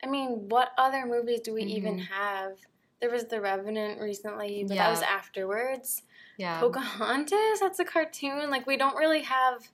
I 0.03 0.07
mean, 0.07 0.49
what 0.49 0.73
other 0.79 1.05
movies 1.07 1.41
do 1.41 1.53
we 1.55 1.63
even 1.65 1.99
Mhm. 1.99 2.07
have? 2.09 2.59
There 3.01 3.11
was 3.11 3.25
The 3.27 3.41
Revenant 3.41 4.01
recently, 4.01 4.65
but 4.67 4.77
that 4.77 4.91
was 4.91 5.03
afterwards. 5.03 6.03
Yeah. 6.39 6.61
Pocahontas, 6.61 7.61
that's 7.61 7.79
a 7.79 7.85
cartoon. 7.85 8.51
Like 8.51 8.67
we 8.67 8.77
don't 8.77 8.97
really 8.97 9.23
have 9.23 9.69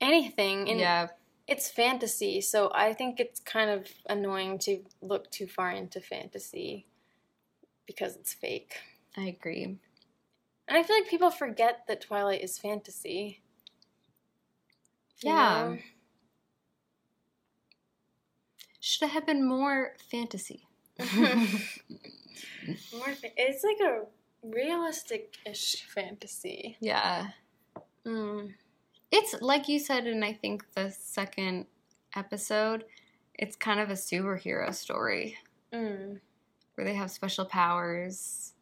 anything 0.00 0.68
and 0.70 0.80
yeah. 0.80 1.08
it's 1.46 1.68
fantasy, 1.68 2.40
so 2.40 2.70
I 2.74 2.94
think 2.94 3.20
it's 3.20 3.40
kind 3.40 3.70
of 3.70 3.86
annoying 4.08 4.58
to 4.60 4.82
look 5.02 5.30
too 5.30 5.46
far 5.46 5.70
into 5.70 6.00
fantasy 6.00 6.86
because 7.86 8.16
it's 8.16 8.32
fake. 8.32 8.76
I 9.16 9.22
agree. 9.22 9.64
And 9.64 10.78
I 10.78 10.82
feel 10.84 10.96
like 10.96 11.08
people 11.08 11.30
forget 11.30 11.80
that 11.88 12.00
Twilight 12.00 12.42
is 12.42 12.56
fantasy. 12.56 13.42
You 15.22 15.32
Yeah. 15.32 15.68
know? 15.74 15.78
Should 18.78 19.10
have 19.10 19.26
been 19.26 19.46
more 19.46 19.94
fantasy. 20.10 20.68
More 22.96 23.12
fa- 23.14 23.28
it's 23.36 23.62
like 23.64 23.80
a 23.80 24.02
realistic-ish 24.42 25.84
fantasy. 25.94 26.76
yeah. 26.80 27.28
Mm. 28.06 28.54
It's 29.12 29.34
like 29.42 29.68
you 29.68 29.78
said 29.78 30.06
in 30.06 30.22
I 30.22 30.32
think 30.32 30.64
the 30.74 30.90
second 30.90 31.66
episode, 32.16 32.84
it's 33.34 33.56
kind 33.56 33.80
of 33.80 33.90
a 33.90 33.94
superhero 33.94 34.74
story 34.74 35.36
Mm. 35.72 36.20
where 36.74 36.84
they 36.86 36.94
have 36.94 37.10
special 37.10 37.44
powers. 37.44 38.52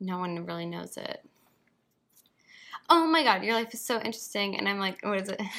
No 0.00 0.18
one 0.18 0.46
really 0.46 0.66
knows 0.66 0.96
it. 0.96 1.22
Oh 2.88 3.06
my 3.06 3.22
god, 3.24 3.42
your 3.44 3.54
life 3.54 3.74
is 3.74 3.80
so 3.80 3.96
interesting. 3.96 4.56
And 4.56 4.68
I'm 4.68 4.78
like, 4.78 5.04
what 5.04 5.20
is 5.22 5.28
it? 5.28 5.40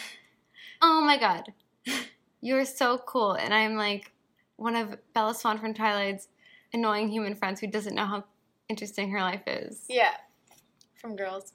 Oh 0.80 1.02
my 1.02 1.18
god, 1.18 1.52
you're 2.42 2.64
so 2.64 3.00
cool. 3.00 3.34
And 3.34 3.52
I'm 3.52 3.76
like, 3.78 4.12
one 4.58 4.76
of 4.76 4.96
Bella 5.14 5.34
Swan 5.34 5.58
from 5.58 5.74
Twilight's 5.74 6.28
annoying 6.74 7.10
human 7.10 7.36
friends 7.36 7.60
who 7.60 7.68
doesn't 7.68 7.96
know 7.96 8.06
how 8.06 8.24
interesting 8.70 9.10
her 9.12 9.22
life 9.22 9.44
is. 9.48 9.86
Yeah. 9.90 10.16
From 11.00 11.16
Girls. 11.16 11.54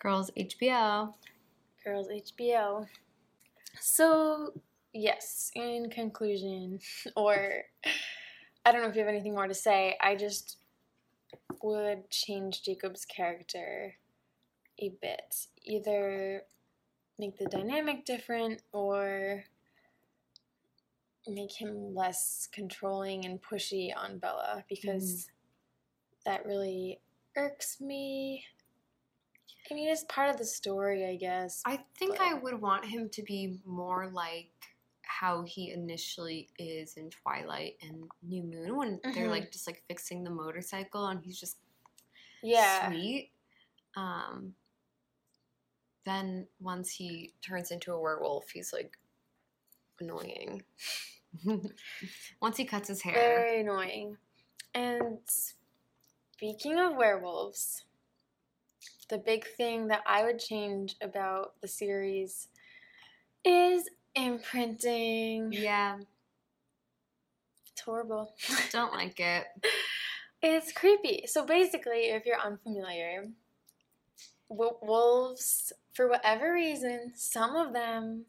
Girls 0.00 0.30
HBO. 0.36 1.14
Girls 1.84 2.08
HBO. 2.08 2.86
So, 3.80 4.52
yes, 4.92 5.50
in 5.54 5.90
conclusion, 5.90 6.78
or 7.16 7.62
I 8.64 8.72
don't 8.72 8.82
know 8.82 8.88
if 8.88 8.94
you 8.94 9.00
have 9.00 9.08
anything 9.08 9.34
more 9.34 9.48
to 9.48 9.54
say, 9.54 9.96
I 10.00 10.14
just 10.14 10.58
would 11.62 12.10
change 12.10 12.62
Jacob's 12.62 13.04
character 13.04 13.94
a 14.78 14.92
bit. 15.00 15.46
Either 15.62 16.42
make 17.18 17.38
the 17.38 17.46
dynamic 17.46 18.04
different 18.04 18.62
or 18.72 19.44
make 21.26 21.52
him 21.52 21.94
less 21.94 22.48
controlling 22.52 23.24
and 23.24 23.40
pushy 23.42 23.90
on 23.96 24.18
Bella 24.18 24.64
because 24.68 25.28
that 26.26 26.44
really 26.46 27.00
irks 27.36 27.80
me. 27.80 28.44
I 29.70 29.74
mean, 29.74 29.88
it's 29.88 30.04
part 30.08 30.28
of 30.28 30.36
the 30.36 30.44
story, 30.44 31.06
I 31.06 31.16
guess. 31.16 31.62
I 31.64 31.80
think 31.98 32.18
but- 32.18 32.26
I 32.26 32.34
would 32.34 32.60
want 32.60 32.84
him 32.84 33.08
to 33.10 33.22
be 33.22 33.58
more 33.64 34.08
like 34.12 34.50
how 35.02 35.42
he 35.42 35.70
initially 35.70 36.48
is 36.58 36.96
in 36.96 37.08
Twilight 37.10 37.76
and 37.82 38.08
New 38.22 38.42
Moon 38.42 38.76
when 38.76 39.00
they're 39.04 39.26
Mhm. 39.26 39.30
like 39.30 39.52
just 39.52 39.66
like 39.66 39.82
fixing 39.86 40.24
the 40.24 40.30
motorcycle 40.30 41.06
and 41.06 41.22
he's 41.22 41.38
just 41.38 41.58
yeah. 42.42 42.88
sweet. 42.88 43.30
Um 43.96 44.54
then 46.04 46.46
once 46.60 46.90
he 46.90 47.32
turns 47.40 47.70
into 47.70 47.92
a 47.92 47.98
werewolf, 48.00 48.50
he's 48.50 48.72
like 48.72 48.98
annoying. 50.00 50.62
once 52.40 52.56
he 52.56 52.64
cuts 52.64 52.88
his 52.88 53.02
hair. 53.02 53.14
Very 53.14 53.60
annoying. 53.60 54.16
And 54.74 55.18
speaking 56.36 56.78
of 56.78 56.96
werewolves, 56.96 57.84
the 59.08 59.18
big 59.18 59.46
thing 59.56 59.88
that 59.88 60.02
I 60.06 60.24
would 60.24 60.38
change 60.38 60.96
about 61.00 61.54
the 61.60 61.68
series 61.68 62.48
is 63.44 63.88
imprinting. 64.14 65.52
yeah, 65.52 65.98
It's 67.72 67.80
horrible. 67.82 68.34
don't 68.72 68.92
like 68.92 69.20
it. 69.20 69.44
It's 70.42 70.72
creepy. 70.72 71.24
So 71.26 71.44
basically, 71.46 72.10
if 72.10 72.26
you're 72.26 72.40
unfamiliar, 72.40 73.28
w- 74.48 74.76
wolves, 74.82 75.72
for 75.92 76.08
whatever 76.08 76.52
reason, 76.52 77.12
some 77.14 77.56
of 77.56 77.72
them 77.72 78.24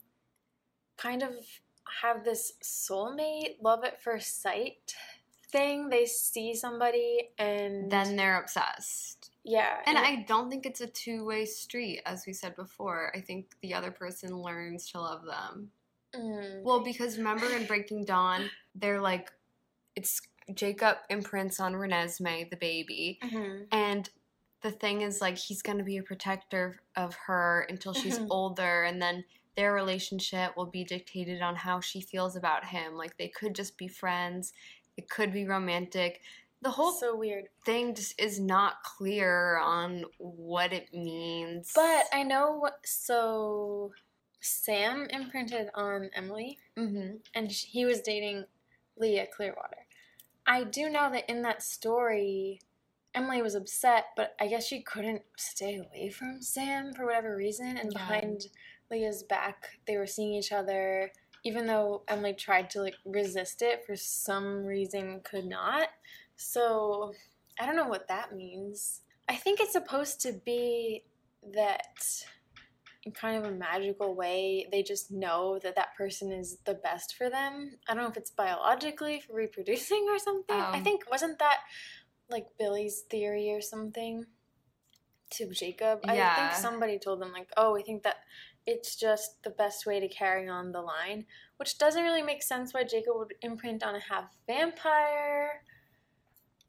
kind 0.98 1.24
of 1.24 1.32
have 2.02 2.24
this 2.24 2.54
soulmate, 2.64 3.62
love 3.62 3.84
at 3.84 4.02
first 4.02 4.42
sight 4.42 4.96
thing. 5.52 5.90
They 5.90 6.06
see 6.06 6.54
somebody 6.56 7.30
and 7.38 7.92
Then 7.92 8.16
they're 8.16 8.40
obsessed. 8.40 9.32
yeah, 9.44 9.82
And 9.86 9.98
it- 9.98 10.04
I 10.04 10.16
don't 10.28 10.50
think 10.50 10.66
it's 10.66 10.82
a 10.82 10.88
two 10.88 11.24
way 11.26 11.46
street, 11.46 12.02
as 12.06 12.26
we 12.26 12.34
said 12.34 12.56
before. 12.56 13.12
I 13.16 13.22
think 13.22 13.56
the 13.62 13.74
other 13.74 13.92
person 13.92 14.36
learns 14.42 14.90
to 14.92 15.00
love 15.00 15.24
them. 15.26 15.72
Mm. 16.14 16.64
Well, 16.64 16.80
because 16.84 17.18
remember 17.18 17.46
in 17.56 17.66
Breaking 17.66 18.06
Dawn, 18.06 18.50
they're 18.74 19.02
like, 19.02 19.32
it's 19.96 20.22
Jacob 20.54 20.98
imprints 21.10 21.60
on 21.60 21.74
Renesmee, 21.74 22.50
the 22.50 22.58
baby. 22.58 23.20
Mhm. 23.22 23.68
And 23.72 24.10
the 24.62 24.72
thing 24.72 25.02
is, 25.02 25.22
like, 25.22 25.38
he's 25.38 25.62
going 25.62 25.78
to 25.78 25.84
be 25.84 25.98
a 25.98 26.04
protector 26.04 26.80
of 26.96 27.16
her 27.16 27.62
until 27.70 27.94
she's 27.94 28.18
Mhm. 28.20 28.28
older. 28.30 28.84
And 28.84 29.02
then 29.02 29.26
their 29.56 29.74
relationship 29.74 30.56
will 30.58 30.66
be 30.66 30.84
dictated 30.84 31.42
on 31.42 31.56
how 31.56 31.80
she 31.80 32.02
feels 32.02 32.36
about 32.36 32.66
him. 32.66 32.96
Like, 32.96 33.18
they 33.18 33.28
could 33.30 33.56
just 33.56 33.78
be 33.78 33.88
friends, 33.88 34.54
it 34.98 35.10
could 35.10 35.32
be 35.34 35.46
romantic. 35.46 36.22
The 36.62 36.72
whole 36.72 36.94
so 36.94 37.16
weird. 37.16 37.46
thing 37.66 37.94
just 37.94 38.20
is 38.20 38.40
not 38.40 38.82
clear 38.84 39.58
on 39.60 40.06
what 40.18 40.74
it 40.74 40.94
means. 40.94 41.72
But 41.76 42.06
I 42.14 42.24
know 42.24 42.58
what. 42.58 42.80
So 42.86 43.92
Sam 44.40 45.08
imprinted 45.10 45.70
on 45.76 46.10
Emily. 46.16 46.58
hmm 46.78 47.18
and 47.36 47.52
he 47.52 47.86
was 47.86 48.02
dating 48.02 48.46
Leah 48.98 49.28
Clearwater. 49.36 49.86
I 50.48 50.64
do 50.64 50.90
know 50.90 51.12
that 51.12 51.30
in 51.30 51.42
that 51.44 51.62
story, 51.62 52.62
Emily 53.14 53.42
was 53.42 53.56
upset, 53.56 54.06
but 54.16 54.36
I 54.40 54.48
guess 54.48 54.66
she 54.66 54.82
couldn't 54.82 55.24
stay 55.38 55.78
away 55.78 56.10
from 56.10 56.42
Sam 56.42 56.94
for 56.94 57.06
whatever 57.06 57.36
reason. 57.36 57.78
And 57.78 57.92
Yeah. 57.92 58.00
behind 58.00 58.42
Leah's 58.92 59.24
back, 59.24 59.80
they 59.88 59.98
were 59.98 60.08
seeing 60.08 60.34
each 60.34 60.52
other, 60.52 61.12
even 61.44 61.66
though 61.66 62.04
Emily 62.08 62.34
tried 62.34 62.70
to 62.72 62.82
like 62.82 62.96
resist 63.06 63.62
it 63.62 63.84
for 63.86 63.96
some 63.96 64.66
reason, 64.66 65.22
could 65.24 65.46
not. 65.46 65.90
So 66.36 67.14
I 67.60 67.66
don't 67.66 67.76
know 67.76 67.88
what 67.88 68.08
that 68.08 68.36
means. 68.36 69.02
I 69.30 69.36
think 69.36 69.60
it's 69.60 69.72
supposed 69.74 70.22
to 70.22 70.34
be 70.46 71.04
that 71.54 72.26
in 73.06 73.12
kind 73.12 73.38
of 73.38 73.52
a 73.52 73.56
magical 73.56 74.16
way 74.16 74.68
they 74.72 74.82
just 74.82 75.12
know 75.12 75.60
that 75.62 75.76
that 75.76 75.96
person 75.96 76.32
is 76.32 76.58
the 76.66 76.74
best 76.74 77.16
for 77.16 77.30
them. 77.30 77.78
I 77.88 77.94
don't 77.94 78.04
know 78.04 78.10
if 78.10 78.18
it's 78.18 78.32
biologically 78.32 79.22
for 79.22 79.34
reproducing 79.36 80.06
or 80.10 80.20
something. 80.20 80.56
I 80.60 80.78
Um. 80.78 80.84
think 80.84 81.10
wasn't 81.10 81.40
that 81.40 81.60
like 82.30 82.48
Billy's 82.58 83.02
theory 83.10 83.52
or 83.52 83.62
something 83.62 84.26
to 85.32 85.50
Jacob? 85.52 86.00
Yeah. 86.04 86.32
I 86.32 86.36
think 86.50 86.62
somebody 86.62 86.98
told 87.00 87.22
them 87.22 87.32
like, 87.32 87.50
"Oh, 87.58 87.74
we 87.74 87.84
think 87.84 88.04
that 88.04 88.18
it's 88.66 88.96
just 88.96 89.42
the 89.44 89.50
best 89.50 89.86
way 89.86 90.00
to 90.00 90.08
carry 90.08 90.48
on 90.48 90.72
the 90.72 90.82
line," 90.82 91.26
which 91.58 91.78
doesn't 91.78 92.04
really 92.04 92.24
make 92.24 92.44
sense 92.44 92.74
why 92.74 92.84
Jacob 92.84 93.16
would 93.18 93.34
imprint 93.42 93.84
on 93.84 93.96
a 93.96 94.00
half 94.00 94.26
vampire. 94.48 95.62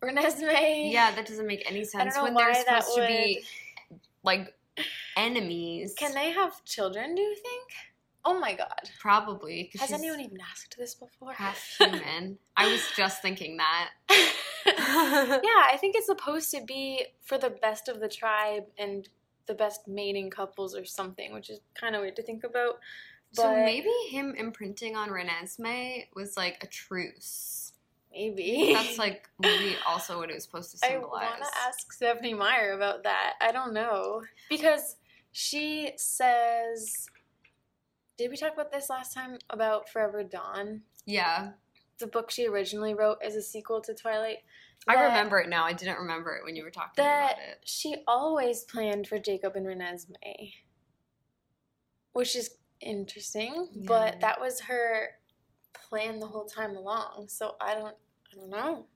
Renesmee. 0.02 0.92
Yeah, 0.92 1.14
that 1.14 1.26
doesn't 1.26 1.46
make 1.46 1.68
any 1.68 1.80
I 1.80 1.84
sense 1.84 2.14
don't 2.14 2.16
know 2.16 2.24
when 2.24 2.34
why 2.34 2.52
they're 2.52 2.64
that 2.64 2.84
supposed 2.84 3.00
would. 3.00 3.06
to 3.08 3.12
be 3.12 3.44
like 4.22 4.54
enemies. 5.16 5.94
Can 5.98 6.12
they 6.14 6.30
have 6.32 6.62
children? 6.64 7.14
Do 7.14 7.22
you 7.22 7.34
think? 7.34 7.62
Oh 8.24 8.38
my 8.38 8.54
god. 8.54 8.90
Probably. 8.98 9.70
Has 9.78 9.92
anyone 9.92 10.20
even 10.20 10.38
asked 10.50 10.76
this 10.76 10.94
before? 10.96 11.32
half 11.32 11.76
human? 11.78 12.38
I 12.56 12.70
was 12.70 12.82
just 12.96 13.22
thinking 13.22 13.56
that. 13.56 13.90
yeah, 14.10 15.62
I 15.72 15.76
think 15.80 15.94
it's 15.94 16.06
supposed 16.06 16.50
to 16.50 16.60
be 16.66 17.06
for 17.22 17.38
the 17.38 17.50
best 17.50 17.88
of 17.88 18.00
the 18.00 18.08
tribe 18.08 18.64
and 18.76 19.08
the 19.46 19.54
best 19.54 19.86
mating 19.88 20.30
couples 20.30 20.74
or 20.74 20.84
something, 20.84 21.32
which 21.32 21.50
is 21.50 21.60
kind 21.74 21.94
of 21.94 22.02
weird 22.02 22.16
to 22.16 22.22
think 22.22 22.44
about. 22.44 22.78
so 23.32 23.54
maybe 23.54 23.90
him 24.08 24.34
imprinting 24.36 24.96
on 24.96 25.08
Renesmee 25.10 26.06
was 26.14 26.36
like 26.36 26.62
a 26.62 26.66
truce. 26.66 27.72
maybe 28.12 28.72
That's 28.74 28.98
like 28.98 29.28
maybe 29.38 29.76
also 29.86 30.18
what 30.18 30.30
it 30.30 30.34
was 30.34 30.44
supposed 30.44 30.70
to 30.72 30.78
symbolize. 30.78 31.24
I 31.26 31.30
want 31.30 31.42
to 31.42 31.58
ask 31.66 31.92
Stephanie 31.92 32.34
Meyer 32.34 32.72
about 32.72 33.02
that. 33.04 33.34
I 33.40 33.52
don't 33.52 33.72
know 33.72 34.22
because 34.48 34.96
she 35.32 35.92
says. 35.96 37.08
Did 38.18 38.30
we 38.30 38.36
talk 38.38 38.54
about 38.54 38.72
this 38.72 38.88
last 38.88 39.12
time 39.12 39.36
about 39.50 39.90
Forever 39.90 40.24
Dawn? 40.24 40.80
Yeah, 41.04 41.50
The 41.98 42.06
book 42.06 42.30
she 42.30 42.46
originally 42.46 42.94
wrote 42.94 43.18
as 43.22 43.36
a 43.36 43.42
sequel 43.42 43.82
to 43.82 43.92
Twilight. 43.94 44.38
I 44.88 45.02
remember 45.04 45.40
it 45.40 45.48
now. 45.48 45.64
I 45.64 45.72
didn't 45.72 45.98
remember 45.98 46.34
it 46.36 46.44
when 46.44 46.54
you 46.54 46.62
were 46.62 46.70
talking 46.70 46.92
that 46.96 47.32
about 47.32 47.38
it. 47.42 47.60
she 47.64 47.96
always 48.06 48.62
planned 48.62 49.08
for 49.08 49.18
Jacob 49.18 49.56
and 49.56 49.66
Renesmee, 49.66 50.52
which 52.12 52.36
is 52.36 52.50
interesting. 52.80 53.68
Yeah. 53.72 53.82
But 53.86 54.20
that 54.20 54.40
was 54.40 54.60
her 54.60 55.08
plan 55.74 56.20
the 56.20 56.26
whole 56.26 56.44
time 56.44 56.76
along. 56.76 57.26
So 57.28 57.56
I 57.60 57.74
don't, 57.74 57.96
I 58.32 58.36
don't 58.36 58.50
know. 58.50 58.86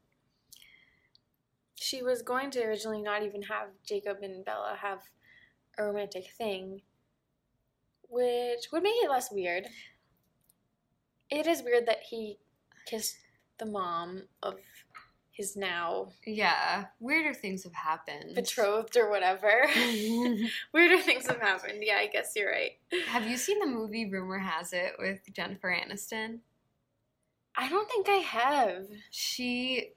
She 1.74 2.02
was 2.02 2.22
going 2.22 2.50
to 2.52 2.62
originally 2.62 3.02
not 3.02 3.22
even 3.22 3.42
have 3.42 3.68
Jacob 3.84 4.18
and 4.22 4.44
Bella 4.44 4.78
have 4.80 5.00
a 5.78 5.84
romantic 5.84 6.26
thing, 6.36 6.82
which 8.08 8.66
would 8.70 8.82
make 8.82 9.02
it 9.02 9.10
less 9.10 9.32
weird. 9.32 9.66
It 11.30 11.46
is 11.46 11.62
weird 11.62 11.86
that 11.86 12.02
he 12.10 12.38
kissed 12.86 13.16
the 13.58 13.66
mom 13.66 14.24
of 14.42 14.56
his 15.32 15.56
now 15.56 16.08
Yeah, 16.26 16.86
weirder 16.98 17.34
things 17.34 17.64
have 17.64 17.74
happened. 17.74 18.34
betrothed 18.34 18.96
or 18.96 19.08
whatever. 19.10 19.66
Weirder 20.74 20.98
things 21.02 21.26
have 21.26 21.40
happened. 21.40 21.78
Yeah, 21.82 21.96
I 21.96 22.06
guess 22.08 22.32
you're 22.36 22.50
right. 22.50 22.72
have 23.06 23.26
you 23.28 23.36
seen 23.36 23.58
the 23.60 23.66
movie 23.66 24.08
Rumor 24.10 24.38
Has 24.38 24.72
It 24.72 24.92
with 24.98 25.20
Jennifer 25.32 25.70
Aniston? 25.74 26.40
I 27.56 27.68
don't 27.68 27.88
think 27.88 28.08
I 28.08 28.16
have. 28.16 28.86
she 29.10 29.90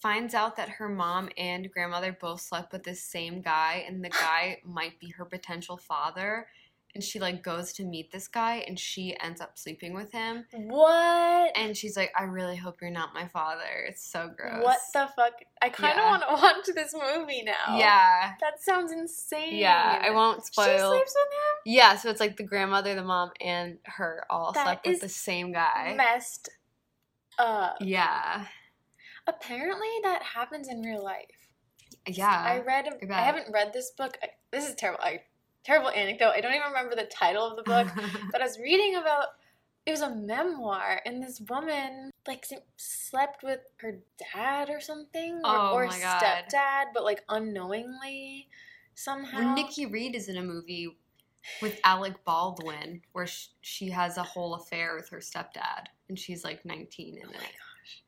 finds 0.00 0.34
out 0.34 0.56
that 0.56 0.68
her 0.68 0.88
mom 0.88 1.30
and 1.38 1.70
grandmother 1.72 2.16
both 2.20 2.40
slept 2.40 2.72
with 2.72 2.82
this 2.82 3.02
same 3.02 3.40
guy 3.40 3.84
and 3.88 4.04
the 4.04 4.10
guy 4.10 4.58
might 4.64 5.00
be 5.00 5.08
her 5.10 5.24
potential 5.24 5.78
father 5.78 6.46
and 6.94 7.02
she 7.02 7.18
like 7.18 7.42
goes 7.42 7.72
to 7.72 7.84
meet 7.84 8.10
this 8.12 8.28
guy 8.28 8.64
and 8.68 8.78
she 8.78 9.16
ends 9.20 9.40
up 9.40 9.58
sleeping 9.58 9.94
with 9.94 10.12
him 10.12 10.44
What? 10.52 11.50
and 11.56 11.76
she's 11.76 11.96
like 11.96 12.12
i 12.18 12.22
really 12.24 12.56
hope 12.56 12.76
you're 12.80 12.90
not 12.90 13.12
my 13.14 13.26
father 13.28 13.64
it's 13.88 14.04
so 14.08 14.30
gross 14.36 14.62
What 14.64 14.78
the 14.92 15.08
fuck? 15.16 15.32
I 15.60 15.70
kind 15.70 15.92
of 15.92 16.04
Yeah. 16.04 16.10
want 16.10 16.22
to 16.22 16.34
watch 16.34 16.74
this 16.74 16.94
movie 16.94 17.42
now. 17.44 17.76
yeah 17.76 18.32
That 18.40 18.60
sounds 18.62 18.92
insane. 18.92 19.56
yeah 19.56 20.00
i 20.04 20.10
won't 20.10 20.44
spoil. 20.44 20.66
She 20.66 20.78
sleeps 20.78 21.14
with 21.16 21.32
him. 21.32 21.72
yeah 21.74 21.96
so 21.96 22.10
it's 22.10 22.20
like 22.20 22.36
the 22.36 22.42
grandmother 22.44 22.94
the 22.94 23.02
mom 23.02 23.30
and 23.40 23.78
her 23.84 24.24
all 24.30 24.52
That 24.52 24.64
slept 24.64 24.86
with 24.86 25.00
the 25.00 25.08
same 25.08 25.52
guy. 25.52 25.94
Messed 25.96 26.48
up. 27.38 27.76
yeah 27.80 28.46
Apparently, 29.26 29.88
that 30.02 30.22
happens 30.22 30.68
in 30.68 30.82
real 30.82 31.02
life. 31.02 31.24
yeah 32.06 32.28
I 32.46 32.58
read. 32.60 32.84
I. 33.10 33.12
I 33.14 33.20
haven't 33.22 33.50
read 33.50 33.72
this 33.72 33.90
book. 33.96 34.18
I, 34.22 34.28
this 34.52 34.68
is 34.68 34.74
terrible. 34.74 35.02
I, 35.02 35.22
terrible 35.64 35.90
anecdote. 35.90 36.32
I 36.34 36.40
don't 36.40 36.54
even 36.54 36.68
remember 36.68 36.94
the 36.94 37.08
title 37.10 37.46
of 37.46 37.56
the 37.56 37.62
book. 37.62 37.88
but 38.32 38.40
I 38.40 38.44
was 38.44 38.58
reading 38.58 38.96
about 38.96 39.26
it 39.86 39.90
was 39.90 40.00
a 40.00 40.14
memoir, 40.14 41.00
and 41.04 41.22
this 41.22 41.42
woman 41.48 42.10
like 42.26 42.46
slept 42.76 43.42
with 43.42 43.60
her 43.78 43.98
dad 44.32 44.70
or 44.70 44.80
something, 44.80 45.40
or, 45.44 45.58
Oh 45.58 45.72
or 45.74 45.86
stepdad, 45.88 46.86
but 46.94 47.04
like 47.04 47.22
unknowingly 47.28 48.48
somehow. 48.94 49.38
When 49.38 49.54
Nikki 49.54 49.86
Reed 49.86 50.14
is 50.14 50.28
in 50.28 50.38
a 50.38 50.42
movie 50.42 50.96
with 51.60 51.78
Alec 51.84 52.14
Baldwin, 52.24 53.02
where 53.12 53.26
sh- 53.26 53.48
she 53.60 53.90
has 53.90 54.16
a 54.16 54.22
whole 54.22 54.54
affair 54.54 54.96
with 54.96 55.10
her 55.10 55.18
stepdad, 55.18 55.86
and 56.08 56.18
she's 56.18 56.44
like 56.44 56.64
19 56.64 57.18
in 57.18 57.22
Oh 57.22 57.28
it. 57.28 57.36
gosh, 57.36 58.02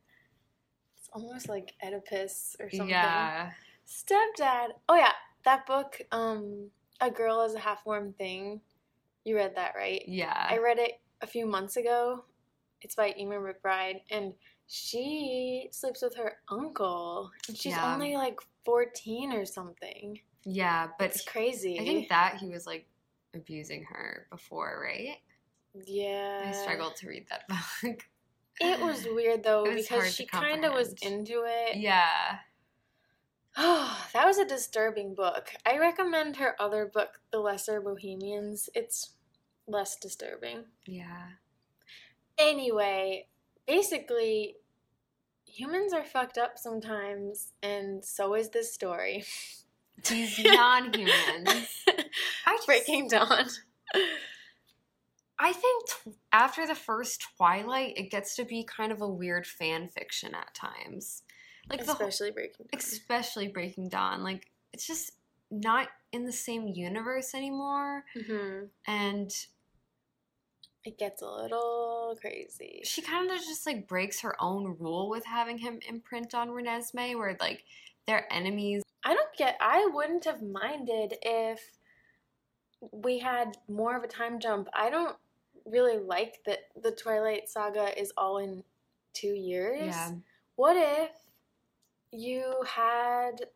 it's 0.96 1.10
almost 1.12 1.48
like 1.50 1.74
Oedipus 1.84 2.56
or 2.58 2.70
something. 2.70 2.88
Yeah, 2.96 3.50
Stepdad. 3.86 4.68
Oh 4.88 4.96
yeah, 4.96 5.12
that 5.44 5.66
book, 5.66 6.00
um, 6.10 6.70
A 7.00 7.10
Girl 7.10 7.42
is 7.42 7.54
a 7.54 7.58
Half-formed 7.58 8.16
Thing. 8.16 8.60
You 9.24 9.36
read 9.36 9.54
that, 9.56 9.74
right? 9.76 10.02
yeah, 10.06 10.46
I 10.48 10.58
read 10.58 10.78
it 10.78 11.00
a 11.20 11.26
few 11.26 11.46
months 11.46 11.76
ago. 11.76 12.24
It's 12.82 12.94
by 12.94 13.12
Eimear 13.18 13.40
McBride, 13.52 14.00
and 14.10 14.32
she 14.68 15.68
sleeps 15.72 16.02
with 16.02 16.14
her 16.16 16.34
uncle. 16.50 17.30
And 17.48 17.56
she's 17.56 17.72
Yeah. 17.72 17.92
only 17.92 18.14
like 18.16 18.38
14 18.64 19.32
or 19.32 19.44
something. 19.46 20.20
yeah. 20.44 20.88
But 20.98 21.10
It's 21.10 21.24
crazy. 21.24 21.80
I 21.80 21.84
think 21.84 22.08
that 22.08 22.36
he 22.36 22.48
was 22.48 22.66
like 22.66 22.86
abusing 23.34 23.84
her 23.84 24.26
before, 24.30 24.80
right? 24.84 25.16
yeah. 25.86 26.44
I 26.48 26.52
struggled 26.52 26.96
to 26.96 27.08
read 27.08 27.26
that 27.28 27.48
book. 27.82 28.06
It 28.60 28.80
was 28.80 29.04
weird 29.04 29.42
though 29.42 29.64
It 29.66 29.74
was 29.74 29.88
because 29.88 30.14
she 30.14 30.24
kind 30.26 30.64
of 30.64 30.72
was 30.72 30.94
into 31.02 31.44
it. 31.46 31.76
yeah, 31.76 32.38
Oh, 33.56 34.06
that 34.12 34.26
was 34.26 34.38
a 34.38 34.44
disturbing 34.44 35.14
book. 35.14 35.50
I 35.64 35.78
recommend 35.78 36.36
her 36.36 36.54
other 36.60 36.86
book, 36.86 37.20
The 37.32 37.38
Lesser 37.40 37.80
Bohemians. 37.80 38.68
It's 38.74 39.10
less 39.66 39.96
disturbing. 39.96 40.64
yeah, 40.86 41.28
Anyway, 42.38 43.26
basically, 43.66 44.56
humans 45.46 45.92
are 45.94 46.04
fucked 46.04 46.36
up 46.38 46.58
sometimes, 46.58 47.52
and 47.62 48.04
so 48.04 48.34
is 48.34 48.50
this 48.50 48.72
story. 48.72 49.24
these 50.08 50.38
non-humans. 50.44 51.84
I 52.46 52.58
Breaking 52.66 53.08
Dawn. 53.08 53.46
I 55.38 55.52
think 55.52 55.86
t- 55.88 56.12
after 56.32 56.66
the 56.66 56.74
first 56.74 57.24
Twilight, 57.36 57.94
it 57.96 58.10
gets 58.10 58.36
to 58.36 58.44
be 58.44 58.64
kind 58.64 58.92
of 58.92 59.00
a 59.00 59.08
weird 59.08 59.46
fan 59.46 59.88
fiction 59.88 60.34
at 60.34 60.54
times. 60.54 61.22
Like 61.68 61.84
the 61.84 61.94
whole, 61.94 62.06
Especially 62.06 62.30
Breaking 62.30 62.66
Dawn. 62.70 62.78
especially 62.78 63.48
Breaking 63.48 63.88
Dawn. 63.88 64.22
Like 64.22 64.46
it's 64.72 64.86
just 64.86 65.12
not 65.50 65.88
in 66.12 66.24
the 66.24 66.32
same 66.32 66.68
universe 66.68 67.34
anymore, 67.34 68.04
hmm 68.26 68.64
and 68.86 69.30
It 70.84 70.98
gets 70.98 71.22
a 71.22 71.26
little 71.28 72.16
crazy. 72.20 72.80
she 72.84 73.02
kind 73.02 73.30
of 73.30 73.38
just 73.38 73.66
like 73.66 73.88
breaks 73.88 74.20
her 74.20 74.36
own 74.40 74.76
rule 74.78 75.08
with 75.08 75.24
having 75.24 75.58
him 75.58 75.80
imprint 75.88 76.34
on 76.34 76.48
Renesmee, 76.50 77.16
where 77.16 77.36
like 77.40 77.64
they're 78.06 78.32
enemies. 78.32 78.82
I 79.04 79.14
don't 79.14 79.36
get. 79.36 79.56
I 79.60 79.86
wouldn't 79.92 80.24
have 80.24 80.42
minded 80.42 81.14
if 81.22 81.60
we 82.92 83.18
had 83.18 83.56
more 83.68 83.96
of 83.96 84.04
a 84.04 84.08
time 84.08 84.38
jump. 84.38 84.68
I 84.74 84.90
don't 84.90 85.16
really 85.64 85.98
like 85.98 86.40
that 86.46 86.60
the 86.80 86.92
Twilight 86.92 87.48
Saga 87.48 87.98
is 88.00 88.12
all 88.16 88.38
in 88.38 88.62
two 89.12 89.34
years. 89.34 89.80
Yeah, 89.86 90.10
What 90.54 90.76
if 90.76 91.10
you 92.12 92.62
had 92.66 93.46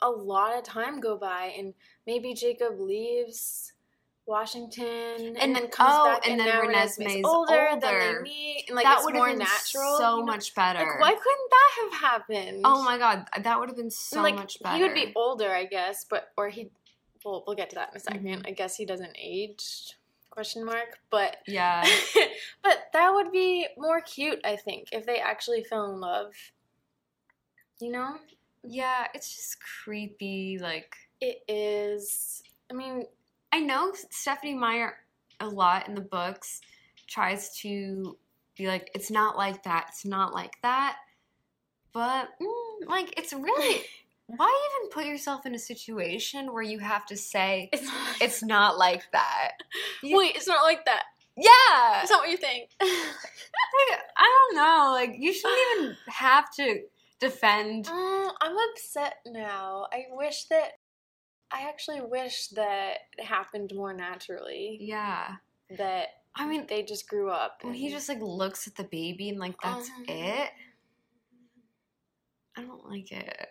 a 0.00 0.10
lot 0.10 0.56
of 0.56 0.64
time 0.64 1.00
go 1.00 1.16
by 1.16 1.54
and 1.58 1.74
maybe 2.06 2.32
Jacob 2.34 2.80
leaves 2.80 3.72
Washington 4.26 4.86
and, 5.18 5.36
And 5.38 5.54
then 5.54 5.68
comes 5.68 5.92
oh, 5.94 6.04
back 6.06 6.26
and 6.26 6.40
and, 6.40 6.48
then 6.48 6.66
Renesmee's 6.66 6.98
Renesmee's 6.98 7.24
older, 7.24 7.68
then 7.80 7.80
they 7.80 8.22
meet 8.22 8.64
and 8.68 8.76
like 8.76 8.84
that 8.84 9.04
would 9.04 9.14
have 9.14 9.26
been 9.26 9.38
natural. 9.38 9.98
so 9.98 10.16
you 10.16 10.20
know? 10.20 10.26
much 10.26 10.54
better. 10.54 10.78
Like 10.78 11.00
why 11.00 11.10
couldn't 11.10 11.50
that 11.50 11.70
have 11.82 12.00
happened? 12.00 12.60
Oh 12.64 12.82
my 12.82 12.96
god, 12.96 13.26
that 13.42 13.60
would 13.60 13.68
have 13.68 13.76
been 13.76 13.90
so 13.90 14.22
like 14.22 14.34
much 14.34 14.62
better. 14.62 14.76
he 14.76 14.82
would 14.82 14.94
be 14.94 15.12
older, 15.14 15.50
I 15.50 15.64
guess, 15.64 16.04
but 16.08 16.32
or 16.36 16.48
he. 16.48 16.70
Well, 17.24 17.42
we'll 17.46 17.56
get 17.56 17.70
to 17.70 17.76
that 17.76 17.90
in 17.90 17.96
a 17.96 18.00
2nd 18.00 18.22
Mhm. 18.22 18.46
I 18.46 18.50
guess 18.50 18.76
he 18.76 18.84
doesn't 18.84 19.16
age? 19.18 19.96
Question 20.30 20.64
mark. 20.64 20.98
But 21.10 21.38
Yeah, 21.46 21.86
but 22.62 22.88
that 22.92 23.14
would 23.14 23.30
be 23.32 23.66
more 23.78 24.00
cute, 24.00 24.40
I 24.44 24.56
think, 24.56 24.88
if 24.92 25.06
they 25.06 25.18
actually 25.18 25.64
fell 25.64 25.92
in 25.92 26.00
love. 26.00 26.34
You 27.80 27.90
know? 27.92 28.16
Yeah, 28.62 29.06
it's 29.14 29.34
just 29.34 29.58
creepy. 29.84 30.58
Like 30.60 30.94
It 31.20 31.42
is. 31.48 32.42
I 32.70 32.74
mean, 32.74 33.04
I 33.52 33.60
know 33.60 33.92
Stephanie 34.10 34.54
Meyer 34.54 34.94
a 35.40 35.46
lot 35.48 35.88
in 35.88 35.94
the 35.94 36.00
books 36.00 36.60
tries 37.06 37.56
to 37.58 38.16
be 38.56 38.66
like, 38.66 38.90
it's 38.94 39.10
not 39.10 39.36
like 39.36 39.62
that, 39.64 39.86
it's 39.90 40.04
not 40.04 40.32
like 40.32 40.54
that. 40.62 40.96
But 41.92 42.28
mm, 42.40 42.86
like, 42.88 43.14
it's 43.18 43.32
really 43.32 43.82
why 44.26 44.70
even 44.80 44.90
put 44.90 45.06
yourself 45.06 45.44
in 45.46 45.54
a 45.54 45.58
situation 45.58 46.52
where 46.52 46.62
you 46.62 46.78
have 46.78 47.04
to 47.06 47.16
say 47.16 47.68
it's 47.72 47.84
not. 47.84 48.16
it's 48.22 48.42
not 48.42 48.78
like 48.78 49.02
that? 49.12 49.52
You- 50.02 50.16
Wait, 50.18 50.36
it's 50.36 50.46
not 50.48 50.62
like 50.62 50.84
that. 50.86 51.02
Yeah, 51.36 52.02
it's 52.02 52.10
not 52.10 52.20
what 52.20 52.30
you 52.30 52.36
think. 52.36 52.70
Like, 53.90 54.00
I 54.16 54.22
don't 54.52 54.56
know. 54.56 54.92
Like 54.92 55.16
you 55.18 55.32
shouldn't 55.32 55.58
even 55.78 55.96
have 56.08 56.50
to 56.56 56.80
defend. 57.30 57.86
Mm, 57.86 58.30
I'm 58.40 58.56
upset 58.70 59.14
now. 59.26 59.86
I 59.92 60.04
wish 60.10 60.44
that. 60.50 60.72
I 61.50 61.68
actually 61.68 62.00
wish 62.00 62.48
that 62.48 62.96
it 63.18 63.24
happened 63.24 63.72
more 63.74 63.92
naturally. 63.92 64.78
Yeah, 64.80 65.36
That 65.78 66.08
I 66.34 66.46
mean, 66.46 66.66
they 66.68 66.82
just 66.82 67.08
grew 67.08 67.30
up. 67.30 67.58
when 67.62 67.74
he 67.74 67.90
just 67.90 68.08
like 68.08 68.20
looks 68.20 68.66
at 68.66 68.74
the 68.74 68.84
baby 68.84 69.28
and 69.28 69.38
like 69.38 69.60
that's 69.62 69.88
Uh-huh. 69.88 70.04
it. 70.08 70.50
I 72.56 72.62
don't 72.62 72.88
like 72.88 73.10
it, 73.12 73.48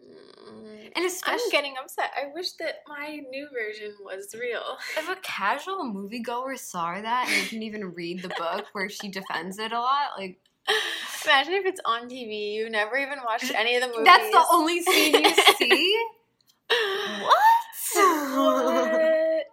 Mm, 0.00 0.92
and 0.94 1.04
especially 1.04 1.42
I'm 1.44 1.50
getting 1.50 1.74
upset. 1.82 2.10
I 2.16 2.32
wish 2.32 2.52
that 2.54 2.76
my 2.88 3.16
new 3.30 3.48
version 3.52 3.94
was 4.04 4.34
real. 4.38 4.78
if 4.96 5.08
a 5.08 5.20
casual 5.22 5.84
moviegoer 5.92 6.58
saw 6.58 7.00
that 7.00 7.28
and 7.28 7.50
didn't 7.50 7.62
even 7.64 7.92
read 7.94 8.22
the 8.22 8.28
book 8.28 8.66
where 8.72 8.88
she 8.88 9.08
defends 9.08 9.58
it 9.58 9.72
a 9.72 9.78
lot, 9.80 10.12
like 10.16 10.38
Imagine 11.24 11.54
if 11.54 11.66
it's 11.66 11.80
on 11.84 12.08
TV. 12.08 12.52
You 12.54 12.70
never 12.70 12.96
even 12.96 13.18
watched 13.24 13.52
any 13.54 13.76
of 13.76 13.82
the 13.82 13.88
movies. 13.88 14.04
that's 14.04 14.30
the 14.30 14.44
only 14.50 14.80
scene 14.80 15.14
you 15.14 15.34
see. 15.58 16.06
what? 17.20 17.34
what? 17.94 19.44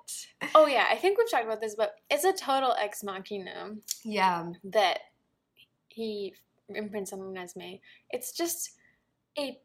Oh 0.54 0.68
yeah, 0.68 0.86
I 0.90 0.96
think 0.96 1.18
we've 1.18 1.30
talked 1.30 1.46
about 1.46 1.62
this, 1.62 1.76
but 1.76 1.96
it's 2.10 2.24
a 2.24 2.34
total 2.34 2.74
ex 2.80 3.04
machina 3.04 3.76
yeah, 4.04 4.52
that 4.66 5.00
he 5.90 6.34
imprints 6.70 7.14
on 7.14 7.20
Renesmee. 7.20 7.80
It's 8.10 8.32
just 8.32 8.72
a 9.38 9.58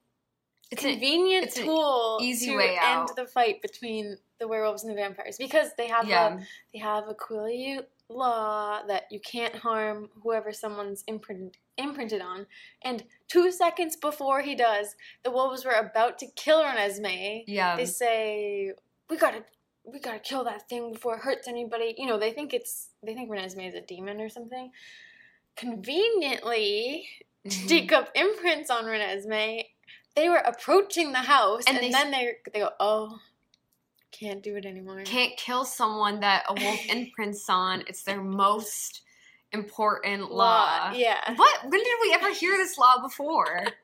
it's 0.70 0.84
an 0.84 0.92
convenient 0.92 1.46
it's 1.46 1.58
an 1.58 1.64
tool 1.64 2.18
easy 2.22 2.46
to 2.46 2.56
way 2.56 2.70
end 2.70 3.10
out. 3.10 3.16
the 3.16 3.26
fight 3.26 3.60
between 3.60 4.16
the 4.38 4.46
werewolves 4.48 4.84
and 4.84 4.92
the 4.92 4.96
vampires 4.96 5.36
because 5.36 5.70
they 5.76 5.88
have 5.88 6.08
yeah, 6.08 6.36
a 6.36 6.40
they 6.72 6.78
have 6.78 7.08
a 7.08 7.14
Quileute 7.14 7.86
law 8.10 8.82
that 8.86 9.04
you 9.10 9.20
can't 9.20 9.54
harm 9.54 10.10
whoever 10.22 10.52
someone's 10.52 11.04
imprinted 11.06 11.56
imprinted 11.78 12.20
on. 12.20 12.46
And 12.82 13.04
two 13.28 13.50
seconds 13.50 13.96
before 13.96 14.42
he 14.42 14.54
does, 14.54 14.96
the 15.22 15.30
wolves 15.30 15.64
were 15.64 15.70
about 15.72 16.18
to 16.18 16.26
kill 16.36 16.62
Renesmee. 16.62 17.44
yeah, 17.46 17.76
They 17.76 17.86
say, 17.86 18.72
"We 19.08 19.16
gotta, 19.16 19.44
we 19.84 19.98
gotta 20.00 20.18
kill 20.18 20.44
that 20.44 20.68
thing 20.68 20.92
before 20.92 21.14
it 21.16 21.20
hurts 21.22 21.48
anybody." 21.48 21.94
You 21.96 22.06
know, 22.06 22.18
they 22.18 22.32
think 22.32 22.52
it's 22.52 22.88
they 23.02 23.14
think 23.14 23.30
Renesmee 23.30 23.68
is 23.68 23.74
a 23.74 23.80
demon 23.80 24.20
or 24.20 24.28
something. 24.28 24.72
Conveniently, 25.56 27.08
to 27.44 27.48
Mhm. 27.50 27.92
up 27.92 28.10
imprints 28.14 28.68
on 28.70 28.84
Renesmee. 28.84 29.66
They 30.16 30.28
were 30.28 30.36
approaching 30.36 31.12
the 31.12 31.18
house, 31.20 31.64
And 31.66 31.76
and, 31.78 31.86
they- 31.86 31.90
then 31.90 32.10
they 32.10 32.36
they 32.52 32.58
go, 32.60 32.70
"Oh, 32.80 33.20
can't 34.12 34.42
do 34.42 34.56
it 34.56 34.64
anymore." 34.66 35.02
can't 35.02 35.36
kill 35.36 35.64
someone 35.64 36.20
that 36.20 36.44
a 36.48 36.54
wolf 36.54 36.80
imprints 36.88 37.48
on. 37.48 37.82
It's 37.86 38.02
their 38.02 38.22
most 38.22 39.02
important 39.52 40.30
law. 40.30 40.92
Yeah. 40.92 41.34
What? 41.34 41.62
When 41.64 41.82
did 41.82 41.96
we 42.02 42.12
ever 42.14 42.32
hear 42.32 42.56
this 42.56 42.78
law 42.78 43.00
before? 43.02 43.66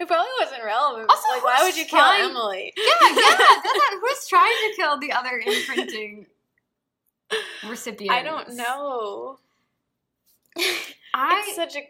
It 0.00 0.08
probably 0.08 0.26
wasn't 0.40 0.64
relevant. 0.64 1.08
Also, 1.08 1.22
like, 1.30 1.44
why 1.44 1.62
would 1.62 1.76
you 1.76 1.84
kill 1.84 2.00
trying- 2.00 2.28
Emily? 2.30 2.72
Yeah, 2.76 3.08
yeah. 3.16 3.36
who's 4.00 4.26
trying 4.28 4.50
to 4.52 4.72
kill 4.74 4.98
the 4.98 5.12
other 5.12 5.40
imprinting 5.46 6.26
recipient? 7.64 8.12
I 8.12 8.24
don't 8.24 8.56
know. 8.56 9.38
I 11.14 11.44
it's 11.46 11.54
such 11.54 11.76
a 11.76 11.88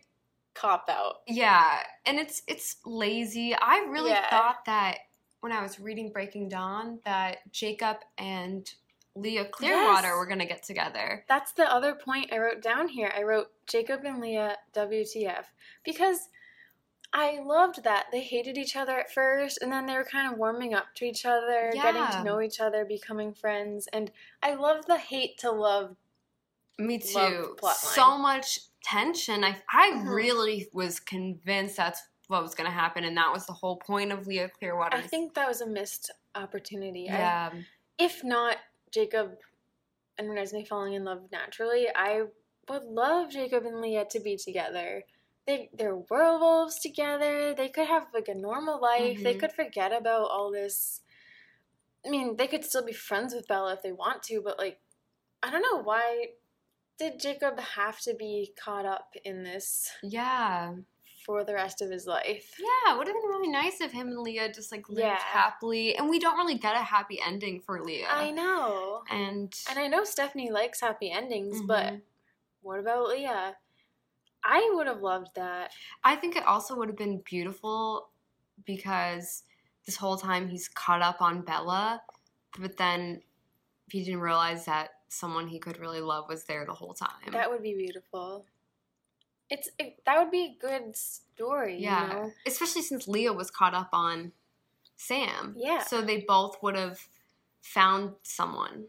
cop 0.55 0.91
out. 0.91 1.23
yeah, 1.27 1.79
and 2.05 2.19
it's 2.19 2.43
it's 2.47 2.77
lazy. 2.85 3.55
I 3.55 3.87
really 3.89 4.11
Yeah. 4.11 4.29
thought 4.29 4.67
that 4.67 4.99
when 5.45 5.53
I 5.53 5.61
was 5.61 5.79
reading 5.79 6.11
Breaking 6.11 6.49
Dawn 6.49 7.01
that 7.05 7.53
Jacob 7.53 7.99
and 8.17 8.67
Leah 9.15 9.45
Clearwater 9.45 10.09
Yes. 10.09 10.17
were 10.17 10.25
gonna 10.27 10.47
get 10.47 10.63
together. 10.63 11.23
That's 11.29 11.53
the 11.53 11.71
other 11.71 11.95
point 11.95 12.33
I 12.33 12.39
wrote 12.39 12.63
down 12.63 12.89
here. 12.89 13.13
I 13.15 13.25
wrote 13.25 13.53
Jacob 13.67 14.07
and 14.07 14.23
Leah 14.23 14.57
WTF 14.73 15.45
because 15.85 16.31
I 17.13 17.41
loved 17.41 17.85
that 17.85 18.07
they 18.11 18.23
hated 18.23 18.57
each 18.57 18.75
other 18.75 18.99
at 18.99 19.13
first 19.13 19.59
and 19.61 19.71
then 19.71 19.85
they 19.85 19.97
were 19.99 20.05
kind 20.05 20.33
of 20.33 20.39
warming 20.39 20.73
up 20.73 20.95
to 20.95 21.05
each 21.05 21.27
other, 21.27 21.73
getting 21.75 22.07
to 22.13 22.25
know 22.25 22.41
each 22.41 22.59
other, 22.59 22.87
becoming 22.87 23.35
friends, 23.35 23.87
and 23.93 24.11
I 24.43 24.55
love 24.55 24.87
the 24.87 24.97
hate 24.97 25.37
to 25.41 25.51
love. 25.51 25.95
Me 26.79 26.99
Love 27.15 27.33
too. 27.33 27.57
plotline. 27.61 27.75
So 27.95 28.17
much 28.17 28.61
tension. 28.83 29.45
I 29.45 29.63
I 29.69 29.91
Mhm. 29.93 30.15
really 30.15 30.71
was 30.73 31.01
convinced 31.01 31.77
that's 31.77 32.03
what 32.29 32.43
was 32.43 32.55
gonna 32.55 32.71
happen, 32.71 33.05
and 33.05 33.17
that 33.17 33.33
was 33.33 33.47
the 33.47 33.53
whole 33.53 33.77
point 33.77 34.13
of 34.13 34.27
Leah 34.27 34.49
Clearwater. 34.49 34.97
I 34.97 35.03
think 35.03 35.35
that 35.35 35.47
was 35.49 35.61
a 35.61 35.67
missed 35.67 36.11
opportunity. 36.35 37.09
I- 37.09 37.19
Yeah. 37.19 37.53
if 37.99 38.25
not 38.25 38.57
Jacob 38.91 39.39
and 40.19 40.29
Renesmee 40.29 40.67
falling 40.67 40.95
in 40.95 41.05
love 41.05 41.31
naturally, 41.31 41.89
I 41.95 42.25
would 42.69 42.85
love 42.85 43.31
Jacob 43.31 43.67
and 43.67 43.81
Leah 43.81 44.07
to 44.07 44.21
be 44.21 44.37
together. 44.37 45.05
They 45.47 45.69
they're 45.75 45.97
werewolves 45.97 46.79
together. 46.81 47.53
They 47.55 47.69
could 47.69 47.87
have 47.89 48.09
like 48.15 48.29
a 48.29 48.35
normal 48.35 48.81
life. 48.81 49.23
They 49.23 49.35
Mhm. 49.35 49.41
could 49.41 49.53
forget 49.53 49.93
about 49.93 50.31
all 50.31 50.51
this. 50.51 51.03
I 52.07 52.09
mean, 52.11 52.37
they 52.37 52.47
could 52.47 52.65
still 52.65 52.85
be 52.85 52.93
friends 52.93 53.35
with 53.35 53.47
Bella 53.49 53.75
if 53.75 53.83
they 53.83 53.93
want 53.93 54.23
to, 54.25 54.41
but 54.41 54.59
like, 54.59 54.81
I 55.43 55.51
don't 55.51 55.63
know 55.63 55.83
why 55.83 56.33
did 56.97 57.19
Jacob 57.21 57.59
have 57.59 57.99
to 58.01 58.15
be 58.15 58.55
caught 58.59 58.87
up 58.87 59.15
in 59.25 59.43
this 59.43 59.91
yeah. 60.03 60.75
For 61.25 61.43
the 61.45 61.55
rest 61.55 61.81
of 61.81 61.91
his 61.91 62.07
life? 62.07 62.55
Yeah, 62.59 62.95
it 62.95 62.99
would 62.99 63.07
have 63.07 63.17
been 63.17 63.31
really 63.31 63.49
nice 63.49 63.81
if 63.81 63.91
him 63.93 64.09
and 64.09 64.19
Leah 64.21 64.53
just 64.53 64.71
like 64.71 64.89
lived 64.89 65.01
Yeah. 65.01 65.19
happily. 65.19 65.97
And 65.97 66.09
we 66.09 66.19
don't 66.19 66.37
really 66.37 66.59
get 66.59 66.77
a 66.77 66.83
happy 66.83 67.21
ending 67.25 67.61
for 67.61 67.83
Leah. 67.83 68.07
I 68.11 68.31
know. 68.31 69.03
And 69.11 69.55
And 69.69 69.79
I 69.79 69.87
know 69.89 70.05
Stephanie 70.05 70.51
likes 70.51 70.81
happy 70.81 71.11
endings, 71.11 71.63
but 71.63 71.87
Mhm. 71.87 72.03
what 72.61 72.79
about 72.79 73.09
Leah? 73.09 73.57
I 74.45 74.71
would 74.75 74.87
have 74.87 75.01
loved 75.01 75.35
that. 75.37 75.73
I 76.03 76.17
think 76.17 76.37
it 76.37 76.45
also 76.45 76.77
would 76.77 76.89
have 76.89 76.99
been 76.99 77.21
beautiful 77.21 78.11
because 78.67 79.45
this 79.87 79.97
whole 79.97 80.19
time 80.19 80.49
he's 80.49 80.69
caught 80.69 81.01
up 81.03 81.23
on 81.23 81.43
Bella, 81.43 82.03
but 82.59 82.77
then 82.77 83.23
he 83.91 84.05
didn't 84.05 84.21
realize 84.21 84.67
that 84.67 84.91
someone 85.09 85.49
he 85.49 85.59
could 85.59 85.79
really 85.79 86.01
love 86.01 86.29
was 86.29 86.45
there 86.45 86.67
the 86.67 86.75
whole 86.75 86.95
time. 86.95 87.33
That 87.33 87.51
would 87.51 87.63
be 87.63 87.75
beautiful. 87.75 88.47
It's 89.51 89.69
it, 89.79 89.97
that 90.07 90.19
would 90.19 90.31
be 90.31 90.57
a 90.57 90.67
good 90.67 90.97
story. 90.97 91.79
yeah. 91.79 92.07
You 92.07 92.15
know? 92.15 92.31
Especially 92.47 92.83
since 92.83 93.07
Leah 93.07 93.33
was 93.33 93.51
caught 93.51 93.75
up 93.75 93.91
on 93.93 94.33
Sam. 94.97 95.55
Yeah. 95.59 95.83
So 95.83 96.01
they 96.01 96.25
both 96.27 96.63
would 96.63 96.77
have 96.77 97.09
found 97.61 98.15
someone. 98.23 98.87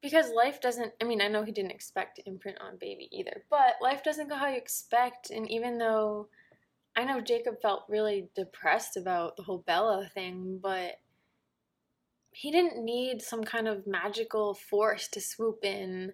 Because 0.00 0.30
life 0.34 0.60
doesn't. 0.60 0.92
I 1.00 1.04
mean, 1.04 1.20
I 1.20 1.28
know 1.28 1.44
he 1.44 1.52
didn't 1.52 1.72
expect 1.72 2.16
to 2.16 2.26
imprint 2.26 2.58
on 2.60 2.78
baby 2.78 3.08
either, 3.12 3.44
but 3.50 3.76
life 3.82 4.02
doesn't 4.02 4.28
go 4.28 4.36
how 4.36 4.48
you 4.48 4.56
expect. 4.56 5.30
And 5.30 5.50
even 5.50 5.78
though 5.78 6.28
I 6.96 7.04
know 7.04 7.20
Jacob 7.20 7.60
felt 7.60 7.84
really 7.88 8.28
depressed 8.34 8.96
about 8.96 9.36
the 9.36 9.42
whole 9.42 9.58
Bella 9.66 10.10
thing, 10.14 10.58
but 10.62 11.00
he 12.30 12.50
didn't 12.50 12.84
need 12.84 13.22
some 13.22 13.44
kind 13.44 13.68
of 13.68 13.86
magical 13.86 14.54
force 14.54 15.08
to 15.08 15.20
swoop 15.20 15.64
in 15.64 16.12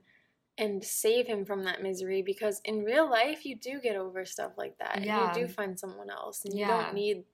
and 0.59 0.85
save 0.85 1.27
him 1.27 1.45
from 1.45 1.65
that 1.65 1.83
misery 1.83 2.23
because 2.23 2.61
in 2.65 2.85
real 2.85 3.09
life 3.09 3.45
you 3.45 3.57
do 3.57 3.81
get 3.81 3.97
over 3.97 4.25
stuff 4.25 4.53
like 4.59 4.77
that 4.79 4.97
and 4.97 5.05
Yeah. 5.07 5.35
you 5.37 5.47
do 5.47 5.53
find 5.53 5.79
someone 5.79 6.11
else 6.11 6.45
and 6.45 6.59
you 6.59 6.67
don't 6.67 6.95
need 6.95 7.25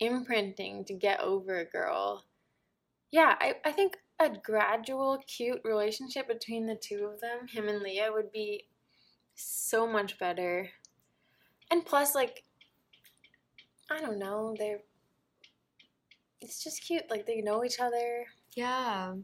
imprinting 0.00 0.84
to 0.84 0.94
get 0.94 1.20
over 1.20 1.58
a 1.58 1.64
girl 1.64 2.24
yeah 3.10 3.34
I, 3.40 3.54
I 3.64 3.72
think 3.72 3.96
a 4.18 4.28
gradual 4.30 5.22
cute 5.26 5.60
relationship 5.64 6.28
between 6.28 6.66
the 6.66 6.74
two 6.76 7.04
of 7.12 7.20
them 7.20 7.48
him 7.48 7.68
and 7.68 7.80
leah 7.82 8.10
would 8.12 8.30
be 8.32 8.66
so 9.34 9.86
much 9.86 10.18
better 10.18 10.68
and 11.70 11.84
plus 11.84 12.14
like 12.14 12.44
i 13.90 14.00
don't 14.00 14.18
know 14.18 14.54
they're 14.58 14.80
it's 16.40 16.62
just 16.62 16.82
cute 16.84 17.04
like 17.10 17.26
they 17.26 17.40
know 17.40 17.64
each 17.64 17.80
other 17.80 18.26
Yeah. 18.54 19.14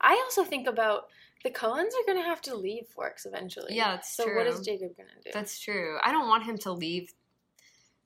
I 0.00 0.12
also 0.24 0.44
think 0.44 0.66
about 0.66 1.08
the 1.46 1.52
Cullens 1.52 1.94
are 1.94 2.12
going 2.12 2.20
to 2.20 2.28
have 2.28 2.42
to 2.42 2.56
leave 2.56 2.88
Forks 2.88 3.24
eventually. 3.24 3.76
Yeah, 3.76 3.92
that's 3.92 4.16
so 4.16 4.26
what 4.34 4.48
is. 4.48 4.62
Jacob 4.62 4.96
going 4.96 5.08
to 5.08 5.22
do? 5.24 5.30
That's 5.32 5.60
true. 5.60 5.96
I 6.02 6.10
don't 6.10 6.26
want 6.26 6.42
him 6.42 6.58
to 6.58 6.72
leave 6.72 7.14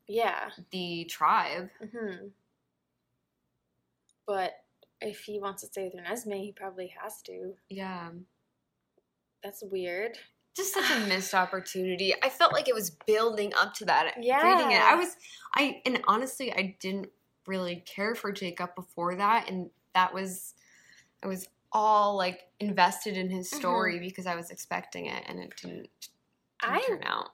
yeah. 0.06 0.50
the 0.70 1.06
tribe. 1.08 1.70
hmm 1.80 2.26
But 4.26 4.52
if 5.00 5.20
he 5.20 5.40
wants 5.40 5.62
to 5.62 5.68
stay 5.68 5.84
with 5.84 5.94
Renesmee, 5.94 6.44
he 6.44 6.52
probably 6.52 6.92
has 7.02 7.22
to. 7.22 7.54
Yeah. 7.70 8.10
That's 9.42 9.62
weird. 9.62 10.18
just 10.54 10.74
such 10.74 10.90
a 10.90 11.00
missed 11.08 11.32
opportunity. 11.32 12.12
I 12.22 12.28
felt 12.28 12.52
like 12.52 12.68
it 12.68 12.74
was 12.74 12.90
building 12.90 13.54
up 13.58 13.72
to 13.76 13.86
that. 13.86 14.16
Yeah. 14.20 14.46
Reading 14.46 14.72
it, 14.72 14.82
I 14.82 14.96
was, 14.96 15.16
I 15.54 15.80
and 15.86 16.02
honestly, 16.06 16.52
I 16.52 16.76
didn't 16.78 17.08
really 17.46 17.82
care 17.86 18.14
for 18.14 18.32
Jacob 18.32 18.74
before 18.74 19.14
that, 19.14 19.48
and 19.48 19.70
that 19.94 20.12
was, 20.12 20.52
I 21.22 21.26
was 21.26 21.48
all 21.72 22.16
like 22.16 22.40
invested 22.58 23.16
in 23.16 23.30
his 23.30 23.50
story 23.50 23.98
because 23.98 24.26
I 24.26 24.34
was 24.36 24.50
expecting 24.50 25.06
it, 25.06 25.22
and 25.26 25.38
it 25.38 25.52
didn't, 25.60 25.88
didn't 26.62 26.74
I 26.76 26.80
turn 26.86 27.02
out. 27.04 27.30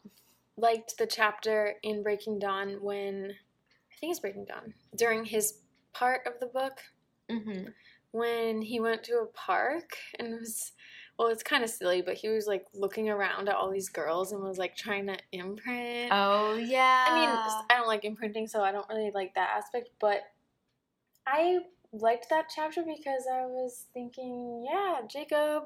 liked 0.56 0.98
the 0.98 1.06
chapter 1.06 1.74
in 1.82 2.02
Breaking 2.02 2.38
Dawn 2.38 2.76
when 2.82 3.32
I 3.32 3.94
think 3.98 4.10
it's 4.10 4.20
Breaking 4.20 4.44
Dawn 4.44 4.74
during 4.94 5.24
his 5.24 5.58
part 5.92 6.20
of 6.26 6.34
the 6.40 6.46
book 6.46 6.78
Mm-hmm. 7.30 7.70
when 8.12 8.62
he 8.62 8.78
went 8.78 9.02
to 9.04 9.14
a 9.14 9.26
park 9.26 9.96
and 10.20 10.38
was 10.38 10.70
well 11.18 11.26
it's 11.26 11.42
kind 11.42 11.64
of 11.64 11.70
silly 11.70 12.02
but 12.02 12.14
he 12.14 12.28
was 12.28 12.46
like 12.46 12.64
looking 12.72 13.08
around 13.10 13.48
at 13.48 13.56
all 13.56 13.68
these 13.68 13.88
girls 13.88 14.30
and 14.30 14.40
was 14.44 14.58
like 14.58 14.76
trying 14.76 15.08
to 15.08 15.16
imprint 15.32 16.10
Oh 16.12 16.54
yeah. 16.54 17.06
i 17.08 17.14
mean 17.18 17.28
I 17.28 17.74
don't 17.78 17.88
like 17.88 18.04
imprinting 18.04 18.46
so 18.46 18.62
i 18.62 18.70
don't 18.70 18.88
really 18.88 19.10
like 19.12 19.34
that 19.34 19.50
aspect 19.56 19.88
but 20.00 20.20
i 21.26 21.58
liked 22.00 22.28
that 22.30 22.46
chapter 22.54 22.82
because 22.82 23.24
i 23.32 23.44
was 23.46 23.86
thinking 23.94 24.66
yeah 24.70 25.00
jacob 25.08 25.64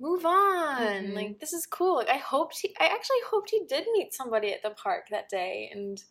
move 0.00 0.24
on. 0.24 0.78
Mhm. 0.80 1.14
like 1.14 1.40
this 1.40 1.52
is 1.52 1.66
cool. 1.66 1.96
Like 1.96 2.08
i 2.08 2.16
hoped 2.18 2.58
he 2.60 2.74
i 2.80 2.86
actually 2.86 3.16
hoped 3.30 3.50
he 3.50 3.64
did 3.68 3.84
meet 3.92 4.14
somebody 4.14 4.52
at 4.52 4.62
the 4.62 4.70
park 4.70 5.08
that 5.10 5.28
day 5.28 5.70
and 5.72 6.02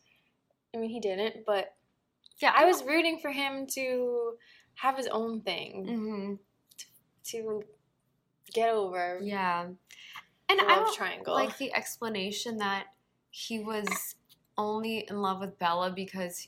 i 0.74 0.78
mean 0.78 0.90
he 0.90 1.00
didn't 1.00 1.46
but 1.46 1.74
yeah, 2.40 2.54
I 2.56 2.66
was 2.66 2.84
rooting 2.84 3.18
for 3.20 3.32
him 3.32 3.66
to 3.74 4.34
have 4.76 4.96
his 4.96 5.08
own 5.08 5.42
thing, 5.42 5.88
hmm 5.88 6.34
to 7.32 7.64
get 8.54 8.70
over 8.70 9.20
Yeah, 9.24 9.64
and 10.50 10.62
I 10.62 10.76
don't 10.76 10.94
triangle. 10.96 11.34
like 11.34 11.58
the 11.58 11.74
explanation 11.74 12.58
that 12.58 12.86
he 13.32 13.60
was 13.60 14.16
only 14.58 15.00
in 15.10 15.22
love 15.22 15.40
with 15.40 15.58
Bella 15.58 15.92
because 15.92 16.48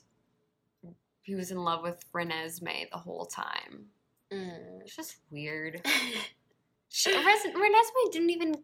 he 1.30 1.36
was 1.36 1.52
in 1.52 1.60
love 1.60 1.84
with 1.84 2.04
Renesmee 2.12 2.90
the 2.92 2.98
whole 2.98 3.26
time. 3.26 3.86
Mm. 4.34 4.82
It's 4.82 4.96
just 4.96 5.18
weird. 5.32 5.82
She, 6.92 7.12
Res- 7.16 7.54
Renesmee 7.56 8.12
didn't 8.12 8.32
even 8.32 8.56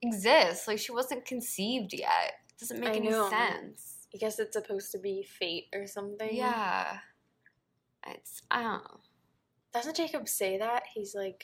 exist. 0.00 0.68
Like 0.68 0.78
she 0.78 0.92
wasn't 0.92 1.24
conceived 1.24 1.92
yet. 1.92 2.34
Doesn't 2.60 2.78
make 2.78 2.90
I 2.90 2.96
any 2.98 3.08
know. 3.10 3.28
sense. 3.28 4.06
I 4.14 4.18
guess 4.18 4.38
it's 4.38 4.52
supposed 4.52 4.92
to 4.92 4.98
be 4.98 5.24
fate 5.24 5.64
or 5.74 5.88
something. 5.88 6.28
Yeah, 6.30 6.98
it's 8.06 8.42
I 8.48 8.62
don't 8.62 8.84
know. 8.84 9.00
Doesn't 9.74 9.96
Jacob 9.96 10.28
say 10.28 10.56
that? 10.58 10.84
He's 10.94 11.16
like, 11.16 11.42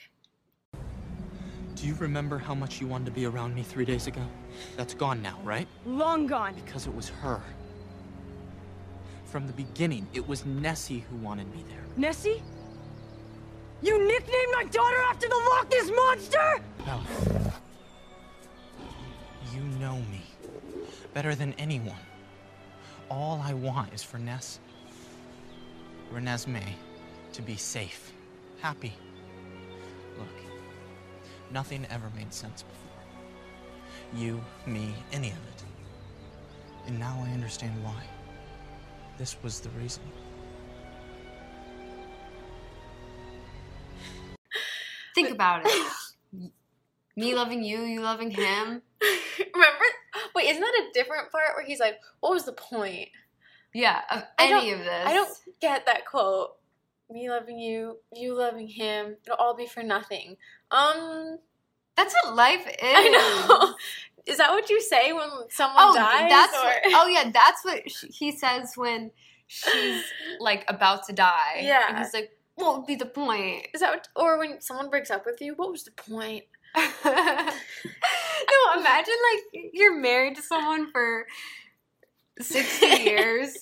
Do 1.74 1.84
you 1.84 1.94
remember 1.96 2.38
how 2.38 2.54
much 2.54 2.80
you 2.80 2.86
wanted 2.86 3.06
to 3.06 3.10
be 3.10 3.26
around 3.26 3.52
me 3.52 3.64
three 3.64 3.84
days 3.84 4.06
ago? 4.06 4.22
That's 4.76 4.94
gone 4.94 5.20
now, 5.20 5.40
right? 5.42 5.66
Long 5.84 6.28
gone. 6.28 6.54
Because 6.64 6.86
it 6.86 6.94
was 6.94 7.08
her. 7.08 7.42
From 9.32 9.46
the 9.46 9.54
beginning, 9.54 10.06
it 10.12 10.28
was 10.28 10.44
Nessie 10.44 11.06
who 11.08 11.16
wanted 11.16 11.50
me 11.54 11.64
there. 11.70 11.80
Nessie? 11.96 12.42
You 13.80 14.06
nicknamed 14.06 14.52
my 14.52 14.64
daughter 14.64 14.98
after 15.08 15.26
the 15.26 15.34
Loch 15.34 15.70
Ness 15.70 15.90
Monster? 15.90 16.60
Bella. 16.84 17.06
You 19.54 19.62
know 19.80 19.96
me 20.10 20.20
better 21.14 21.34
than 21.34 21.54
anyone. 21.54 21.96
All 23.10 23.40
I 23.42 23.54
want 23.54 23.94
is 23.94 24.02
for 24.02 24.18
Ness, 24.18 24.60
Renesmee, 26.12 26.74
to 27.32 27.40
be 27.40 27.56
safe, 27.56 28.12
happy. 28.60 28.92
Look, 30.18 30.28
nothing 31.50 31.86
ever 31.88 32.10
made 32.14 32.34
sense 32.34 32.64
before. 32.64 34.20
You, 34.20 34.44
me, 34.66 34.94
any 35.10 35.30
of 35.30 35.38
it. 35.38 35.64
And 36.86 36.98
now 36.98 37.18
I 37.26 37.30
understand 37.30 37.82
why. 37.82 38.11
This 39.18 39.36
was 39.42 39.60
the 39.60 39.68
reason. 39.70 40.02
Think 45.14 45.30
about 45.30 45.62
it. 45.64 45.92
Me 47.16 47.34
loving 47.34 47.62
you, 47.62 47.82
you 47.82 48.00
loving 48.00 48.30
him. 48.30 48.82
remember? 49.54 49.84
Wait, 50.34 50.48
isn't 50.48 50.60
that 50.62 50.82
a 50.82 50.92
different 50.94 51.30
part 51.30 51.54
where 51.54 51.64
he's 51.64 51.80
like, 51.80 52.00
what 52.20 52.32
was 52.32 52.44
the 52.44 52.52
point? 52.52 53.08
Yeah, 53.74 54.00
of 54.10 54.22
I 54.38 54.46
any 54.46 54.72
of 54.72 54.78
this. 54.80 55.06
I 55.06 55.12
don't 55.12 55.30
get 55.60 55.86
that 55.86 56.06
quote. 56.06 56.56
Me 57.10 57.28
loving 57.28 57.58
you, 57.58 57.98
you 58.14 58.34
loving 58.34 58.68
him, 58.68 59.16
it'll 59.24 59.36
all 59.36 59.54
be 59.54 59.66
for 59.66 59.82
nothing. 59.82 60.36
Um, 60.70 61.38
That's 61.96 62.14
what 62.22 62.34
life 62.34 62.66
is. 62.66 62.76
I 62.80 63.08
know. 63.08 63.74
Is 64.26 64.38
that 64.38 64.50
what 64.50 64.70
you 64.70 64.80
say 64.80 65.12
when 65.12 65.28
someone 65.50 65.76
Oh, 65.88 65.94
dies? 65.94 66.30
that's 66.30 66.56
or- 66.56 66.62
what, 66.64 66.78
oh 66.86 67.06
yeah, 67.08 67.30
that's 67.32 67.64
what 67.64 67.90
sh 67.90 68.04
he 68.10 68.30
says 68.32 68.72
when 68.76 69.10
she's 69.46 70.02
like 70.40 70.64
about 70.68 71.06
to 71.08 71.12
die. 71.12 71.60
Yeah. 71.62 71.86
and 71.88 71.98
he's 71.98 72.14
like, 72.14 72.30
"What 72.54 72.76
would 72.78 72.86
be 72.86 72.94
the 72.96 73.06
point?" 73.06 73.66
Is 73.74 73.80
that 73.80 73.90
what, 73.90 74.08
or 74.16 74.38
when 74.38 74.60
someone 74.60 74.90
breaks 74.90 75.10
up 75.10 75.26
with 75.26 75.40
you? 75.40 75.54
What 75.56 75.70
was 75.72 75.84
the 75.84 75.90
point? 75.90 76.44
no, 77.04 78.80
imagine 78.80 79.14
like 79.32 79.70
you're 79.72 79.94
married 79.98 80.36
to 80.36 80.42
someone 80.42 80.90
for 80.90 81.26
sixty 82.40 82.86
years, 83.04 83.56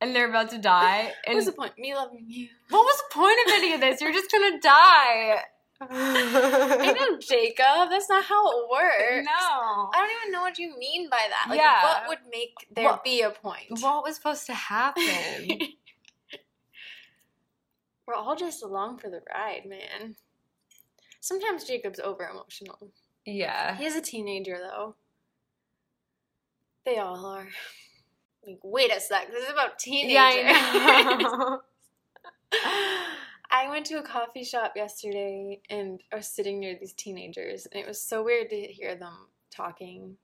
and 0.00 0.14
they're 0.14 0.28
about 0.28 0.50
to 0.50 0.58
die, 0.58 1.04
What 1.04 1.14
and 1.26 1.36
was 1.36 1.46
the 1.46 1.52
point? 1.52 1.78
Me 1.78 1.94
loving 1.94 2.24
you. 2.28 2.48
what 2.70 2.82
was 2.84 2.98
the 3.08 3.14
point 3.14 3.38
of 3.46 3.52
any 3.54 3.72
of 3.74 3.80
this? 3.80 4.00
You're 4.00 4.12
just 4.12 4.30
gonna 4.30 4.60
die. 4.60 5.36
I 5.80 6.92
know, 6.98 7.18
Jacob. 7.20 7.90
That's 7.90 8.08
not 8.08 8.24
how 8.24 8.50
it 8.50 8.68
works. 8.70 9.26
No. 9.26 9.32
I 9.32 9.90
don't 9.94 10.10
even 10.22 10.32
know 10.32 10.40
what 10.42 10.58
you 10.58 10.76
mean 10.78 11.08
by 11.10 11.26
that. 11.28 11.46
Like, 11.50 11.58
Yeah. 11.58 11.82
what 11.82 12.08
would 12.08 12.18
make 12.30 12.54
there 12.74 12.86
What- 12.86 13.04
be 13.04 13.22
a 13.22 13.30
point? 13.30 13.80
What 13.80 14.02
was 14.04 14.16
supposed 14.16 14.46
to 14.46 14.54
happen? 14.54 15.02
We're 18.06 18.14
all 18.14 18.36
just 18.36 18.62
along 18.62 18.98
for 18.98 19.10
the 19.10 19.20
ride, 19.34 19.66
man. 19.66 20.16
Sometimes 21.20 21.64
Jacob's 21.64 21.98
over 21.98 22.24
emotional. 22.28 22.92
yeah. 23.24 23.76
He 23.76 23.84
is 23.84 23.96
a 23.96 24.00
teenager, 24.00 24.58
though. 24.58 24.94
They 26.84 26.98
all 26.98 27.26
are. 27.26 27.48
Like, 28.46 28.60
wait 28.62 28.92
a 28.92 29.00
sec. 29.00 29.28
This 29.32 29.42
is 29.44 29.50
about 29.50 29.80
teenagers. 29.80 30.12
Yeah, 30.14 31.56
I 33.50 33.68
went 33.68 33.86
to 33.86 33.98
a 33.98 34.02
coffee 34.02 34.44
shop 34.44 34.72
yesterday 34.76 35.60
and 35.70 36.00
I 36.12 36.16
was 36.16 36.28
sitting 36.28 36.60
near 36.60 36.76
these 36.78 36.92
teenagers, 36.92 37.66
and 37.66 37.82
it 37.82 37.86
was 37.86 38.00
so 38.00 38.22
weird 38.22 38.50
to 38.50 38.56
hear 38.56 38.94
them 38.96 39.28
talking. 39.50 40.16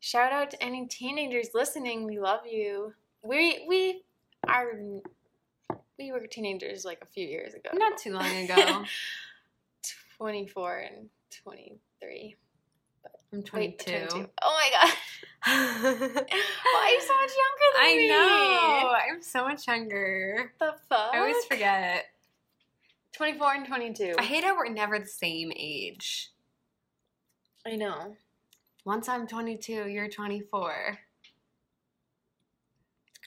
Shout 0.00 0.32
out 0.32 0.50
to 0.50 0.62
any 0.62 0.86
teenagers 0.86 1.50
listening. 1.54 2.04
We 2.04 2.18
love 2.18 2.40
you. 2.46 2.94
We 3.22 3.64
we 3.68 4.02
are 4.48 4.72
we 5.98 6.10
were 6.10 6.26
teenagers 6.26 6.84
like 6.84 6.98
a 7.02 7.06
few 7.06 7.26
years 7.26 7.54
ago. 7.54 7.70
Not 7.74 7.98
too 7.98 8.12
long 8.12 8.36
ago. 8.36 8.84
24 10.18 10.78
and 10.78 11.08
23. 11.42 12.36
I'm 13.32 13.38
Wait, 13.38 13.44
22. 13.46 14.06
22. 14.08 14.30
Oh 14.42 14.60
my 14.60 14.70
god. 14.70 14.94
Why 15.44 16.84
are 16.84 16.90
you 16.90 17.00
so 17.00 17.16
much 17.16 17.32
younger 17.42 17.68
than 17.72 17.82
I 17.82 17.96
me? 17.96 18.04
I 18.04 18.82
know. 18.82 19.14
I'm 19.14 19.22
so 19.22 19.44
much 19.44 19.66
younger. 19.66 20.52
The 20.60 20.74
fuck? 20.88 21.14
I 21.14 21.18
always 21.18 21.44
forget. 21.46 22.06
24 23.12 23.54
and 23.54 23.66
22. 23.66 24.14
I 24.18 24.22
hate 24.22 24.44
how 24.44 24.56
we're 24.56 24.68
never 24.68 24.98
the 24.98 25.06
same 25.06 25.52
age. 25.56 26.30
I 27.66 27.76
know. 27.76 28.16
Once 28.84 29.08
I'm 29.08 29.26
22, 29.26 29.88
you're 29.88 30.08
24. 30.08 30.98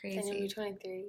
It's 0.04 0.15
Then 0.15 0.28
you'll 0.28 0.48
be 0.48 0.54
crazy. 0.54 0.54
23. 0.54 1.06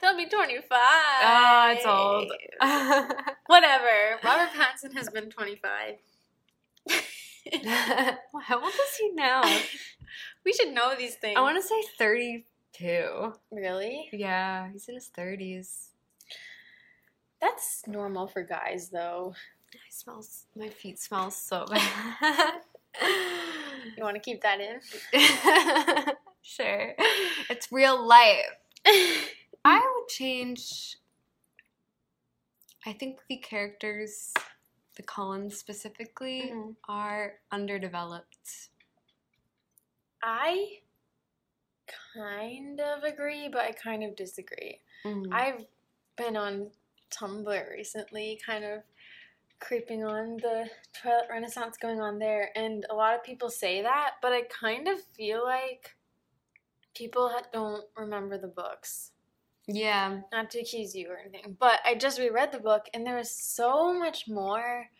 They'll 0.00 0.16
be 0.16 0.26
25. 0.26 0.64
Oh, 0.72 1.74
it's 1.74 1.86
old. 1.86 2.30
Whatever. 3.46 4.18
Robert 4.22 4.50
Pattinson 4.52 4.94
has 4.94 5.08
been 5.08 5.30
25. 5.30 5.96
How 8.42 8.62
old 8.62 8.72
is 8.72 8.96
he 9.00 9.10
now? 9.14 9.42
we 10.44 10.52
should 10.52 10.72
know 10.72 10.94
these 10.96 11.16
things. 11.16 11.36
I 11.36 11.40
want 11.40 11.60
to 11.60 11.66
say 11.66 11.82
32. 11.98 13.32
Really? 13.50 14.08
Yeah, 14.12 14.70
he's 14.72 14.88
in 14.88 14.94
his 14.94 15.10
30s. 15.16 15.88
That's 17.44 17.86
normal 17.86 18.26
for 18.26 18.42
guys, 18.42 18.88
though. 18.88 19.34
He 19.70 19.78
smells, 19.90 20.46
my 20.56 20.70
feet 20.70 20.98
smell 20.98 21.30
so 21.30 21.66
bad. 21.70 22.60
You 23.98 24.02
want 24.02 24.14
to 24.16 24.20
keep 24.20 24.40
that 24.40 24.60
in? 24.60 24.80
sure. 26.42 26.94
It's 27.50 27.70
real 27.70 28.02
life. 28.02 28.46
I 29.64 29.78
would 29.94 30.08
change. 30.08 30.96
I 32.86 32.94
think 32.94 33.18
the 33.28 33.36
characters, 33.36 34.32
the 34.96 35.02
Cullens 35.02 35.58
specifically, 35.58 36.50
Mhm. 36.50 36.76
are 36.88 37.34
underdeveloped. 37.52 38.70
I 40.22 40.78
kind 42.14 42.80
of 42.80 43.02
agree, 43.02 43.48
but 43.52 43.62
I 43.62 43.72
kind 43.72 44.02
of 44.02 44.16
disagree. 44.16 44.80
I 45.04 45.10
I've 45.30 45.66
been 46.16 46.36
on 46.38 46.70
Tumblr 47.18 47.70
recently, 47.70 48.40
kind 48.44 48.64
of 48.64 48.82
creeping 49.60 50.04
on 50.04 50.36
the 50.36 50.68
Twilight 50.92 51.28
Renaissance 51.30 51.76
going 51.76 52.00
on 52.00 52.18
there, 52.18 52.50
and 52.56 52.84
a 52.90 52.94
lot 52.94 53.14
of 53.14 53.24
people 53.24 53.48
say 53.48 53.82
that, 53.82 54.14
but 54.20 54.32
I 54.32 54.42
kind 54.42 54.88
of 54.88 55.00
feel 55.16 55.44
like 55.44 55.94
people 56.94 57.30
don't 57.52 57.84
remember 57.96 58.38
the 58.38 58.48
books. 58.48 59.12
Yeah. 59.66 60.20
Not 60.32 60.50
to 60.50 60.60
accuse 60.60 60.94
you 60.94 61.08
or 61.08 61.18
anything, 61.18 61.56
but 61.58 61.80
I 61.84 61.94
just 61.94 62.18
reread 62.18 62.52
the 62.52 62.58
book, 62.58 62.86
and 62.92 63.06
there 63.06 63.16
was 63.16 63.30
so 63.30 63.92
much 63.92 64.28
more 64.28 64.90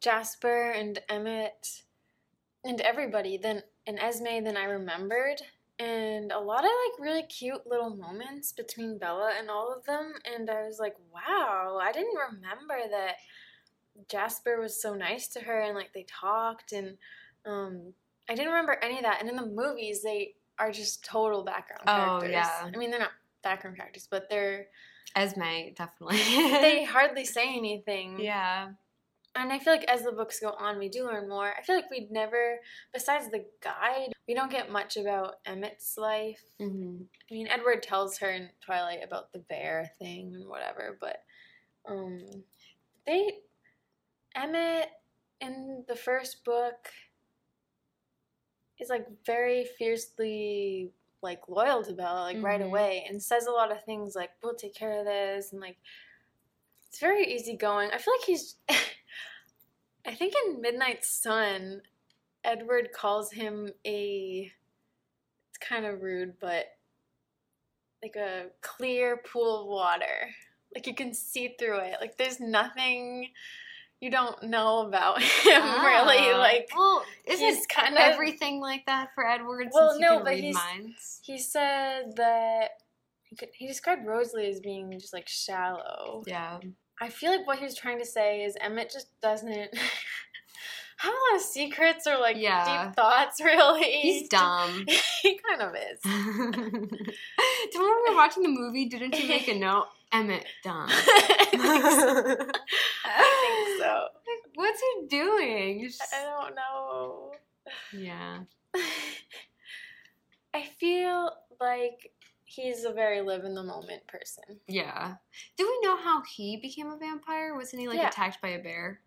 Jasper 0.00 0.70
and 0.70 0.98
Emmett 1.08 1.82
and 2.64 2.80
everybody 2.80 3.36
than 3.36 3.62
and 3.86 3.98
Esme 3.98 4.44
than 4.44 4.56
I 4.56 4.64
remembered. 4.64 5.42
And 5.78 6.30
a 6.30 6.38
lot 6.38 6.64
of 6.64 6.70
like 6.70 7.00
really 7.04 7.22
cute 7.24 7.66
little 7.66 7.90
moments 7.96 8.52
between 8.52 8.98
Bella 8.98 9.32
and 9.38 9.50
all 9.50 9.74
of 9.76 9.84
them. 9.84 10.12
And 10.32 10.48
I 10.48 10.64
was 10.66 10.78
like, 10.78 10.94
wow, 11.12 11.78
I 11.82 11.90
didn't 11.92 12.14
remember 12.32 12.76
that 12.90 13.14
Jasper 14.08 14.60
was 14.60 14.80
so 14.80 14.94
nice 14.94 15.28
to 15.28 15.40
her 15.40 15.60
and 15.62 15.74
like 15.74 15.92
they 15.92 16.04
talked 16.08 16.72
and 16.72 16.96
um 17.44 17.92
I 18.28 18.34
didn't 18.34 18.50
remember 18.52 18.78
any 18.82 18.96
of 18.96 19.02
that. 19.02 19.18
And 19.20 19.28
in 19.28 19.36
the 19.36 19.46
movies 19.46 20.02
they 20.02 20.34
are 20.58 20.70
just 20.70 21.04
total 21.04 21.42
background 21.44 21.82
Oh, 21.86 22.20
characters. 22.20 22.30
yeah. 22.32 22.70
I 22.72 22.76
mean 22.76 22.90
they're 22.90 23.00
not 23.00 23.10
background 23.42 23.76
characters, 23.76 24.06
but 24.10 24.28
they're 24.30 24.66
Esme, 25.16 25.74
definitely. 25.76 26.16
they 26.16 26.84
hardly 26.88 27.24
say 27.24 27.54
anything. 27.56 28.18
yeah. 28.20 28.68
And 29.34 29.50
I 29.52 29.58
feel 29.58 29.72
like 29.72 29.84
as 29.84 30.02
the 30.02 30.12
books 30.12 30.40
go 30.40 30.50
on, 30.50 30.78
we 30.78 30.88
do 30.88 31.06
learn 31.06 31.28
more. 31.28 31.52
I 31.58 31.62
feel 31.62 31.74
like 31.74 31.90
we'd 31.90 32.10
never, 32.10 32.58
besides 32.92 33.30
the 33.30 33.46
guide, 33.62 34.12
we 34.28 34.34
don't 34.34 34.50
get 34.50 34.70
much 34.70 34.96
about 34.96 35.36
Emmett's 35.46 35.96
life. 35.96 36.42
hmm 36.58 37.02
I 37.30 37.34
mean, 37.34 37.48
Edward 37.48 37.82
tells 37.82 38.18
her 38.18 38.28
in 38.30 38.50
Twilight 38.60 39.00
about 39.02 39.32
the 39.32 39.38
bear 39.38 39.90
thing 39.98 40.34
and 40.34 40.46
whatever, 40.48 40.98
but 41.00 41.22
um, 41.88 42.20
they, 43.06 43.38
Emmett 44.34 44.90
in 45.40 45.84
the 45.88 45.96
first 45.96 46.44
book 46.44 46.90
is 48.78 48.90
like 48.90 49.06
very 49.24 49.64
fiercely 49.78 50.92
like 51.22 51.40
loyal 51.48 51.82
to 51.84 51.92
Bella, 51.92 52.22
like 52.22 52.42
right 52.42 52.60
Mhm. 52.60 52.66
away, 52.66 53.06
and 53.08 53.22
says 53.22 53.46
a 53.46 53.50
lot 53.52 53.70
of 53.72 53.82
things 53.84 54.14
like 54.14 54.30
"We'll 54.42 54.54
take 54.56 54.74
care 54.74 54.98
of 54.98 55.06
this," 55.06 55.52
and 55.52 55.60
like 55.60 55.78
it's 56.88 56.98
very 56.98 57.24
easygoing. 57.34 57.90
I 57.92 57.98
feel 57.98 58.14
like 58.14 58.26
he's. 58.26 58.56
I 60.06 60.14
think 60.14 60.34
in 60.46 60.60
Midnight 60.60 61.04
Sun, 61.04 61.82
Edward 62.44 62.90
calls 62.92 63.32
him 63.32 63.70
a. 63.86 64.50
It's 65.50 65.58
kind 65.68 65.84
of 65.86 66.02
rude, 66.02 66.34
but 66.40 66.66
like 68.02 68.16
a 68.16 68.46
clear 68.62 69.18
pool 69.18 69.60
of 69.62 69.66
water. 69.66 70.30
Like 70.74 70.86
you 70.86 70.94
can 70.94 71.14
see 71.14 71.54
through 71.58 71.78
it. 71.80 71.96
Like 72.00 72.16
there's 72.16 72.40
nothing 72.40 73.28
you 74.00 74.10
don't 74.10 74.42
know 74.42 74.80
about 74.80 75.22
him 75.22 75.62
really. 75.62 76.32
Ah. 76.32 76.38
Like 76.38 76.68
well, 76.74 77.04
isn't 77.26 77.46
he's 77.46 77.66
kind 77.66 77.94
of 77.94 78.00
everything 78.00 78.60
like 78.60 78.84
that 78.86 79.10
for 79.14 79.24
Edward? 79.24 79.68
Well, 79.72 79.98
no, 80.00 80.24
but 80.24 80.36
he's- 80.36 80.54
minds. 80.54 81.20
he 81.22 81.38
said 81.38 82.16
that 82.16 82.70
he, 83.24 83.36
could, 83.36 83.50
he 83.54 83.66
described 83.68 84.04
Rosalie 84.06 84.48
as 84.50 84.58
being 84.60 84.90
just 84.98 85.12
like 85.12 85.28
shallow. 85.28 86.24
Yeah. 86.26 86.58
I 87.02 87.08
feel 87.08 87.32
like 87.32 87.46
what 87.46 87.58
he 87.58 87.64
was 87.64 87.74
trying 87.74 87.98
to 87.98 88.06
say 88.06 88.44
is 88.44 88.56
Emmett 88.60 88.90
just 88.92 89.08
doesn't 89.20 89.50
have 89.50 89.72
a 91.04 91.08
lot 91.08 91.34
of 91.36 91.40
secrets 91.42 92.06
or 92.06 92.16
like 92.18 92.36
Yeah. 92.38 92.86
deep 92.86 92.94
thoughts. 92.96 93.40
Really, 93.44 93.82
He's 94.00 94.28
dumb. 94.38 94.86
he 95.22 95.38
kind 95.48 95.62
of 95.62 95.74
is. 95.74 95.98
When 96.04 96.88
we 97.74 98.10
were 98.10 98.14
watching 98.14 98.44
the 98.44 98.48
movie, 98.50 98.86
didn't 98.86 99.18
you 99.18 99.26
make 99.28 99.48
a 99.48 99.54
note? 99.58 99.86
Emmett 100.12 100.44
dumb. 100.62 100.86
I 100.90 100.96
think 101.50 101.62
so. 101.62 101.66
I 103.04 103.22
think 103.46 103.80
so. 103.80 104.06
What's 104.54 104.80
he 104.80 105.06
doing? 105.08 105.90
I 106.12 106.22
don't 106.24 106.54
know. 106.54 107.32
Yeah. 107.92 108.40
I 110.54 110.62
feel 110.78 111.30
like 111.60 112.12
he's 112.54 112.84
a 112.84 112.92
very 112.92 113.20
live 113.22 113.44
in 113.44 113.54
the 113.54 113.62
moment 113.62 114.06
person. 114.06 114.44
Yeah. 114.66 115.14
Do 115.56 115.66
we 115.66 115.86
know 115.86 115.96
how 115.96 116.22
he 116.22 116.56
became 116.58 116.90
a 116.90 116.96
vampire? 116.98 117.54
Wasn't 117.54 117.80
he 117.80 117.88
like 117.88 117.98
Yeah. 117.98 118.08
attacked 118.08 118.40
by 118.42 118.48
a 118.50 118.62
bear? 118.62 119.00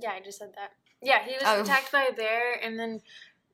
Yeah, 0.00 0.12
I 0.12 0.20
just 0.20 0.38
said 0.38 0.52
that. 0.56 0.72
Yeah, 1.02 1.24
he 1.24 1.32
was 1.34 1.42
Oh. 1.46 1.62
attacked 1.62 1.90
by 1.92 2.04
a 2.04 2.12
bear, 2.12 2.52
and 2.62 2.78
then 2.78 3.00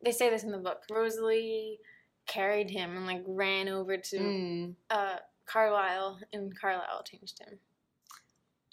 they 0.02 0.10
say 0.12 0.28
this 0.30 0.42
in 0.42 0.50
the 0.50 0.58
book. 0.58 0.82
Rosalie 0.90 1.78
carried 2.26 2.70
him 2.70 2.96
and 2.96 3.06
like 3.06 3.22
ran 3.26 3.68
over 3.68 3.96
to 3.96 4.18
Mm. 4.18 4.76
uh, 4.90 5.18
Carlisle, 5.44 6.20
and 6.32 6.58
Carlisle 6.58 7.04
changed 7.04 7.38
him. 7.38 7.60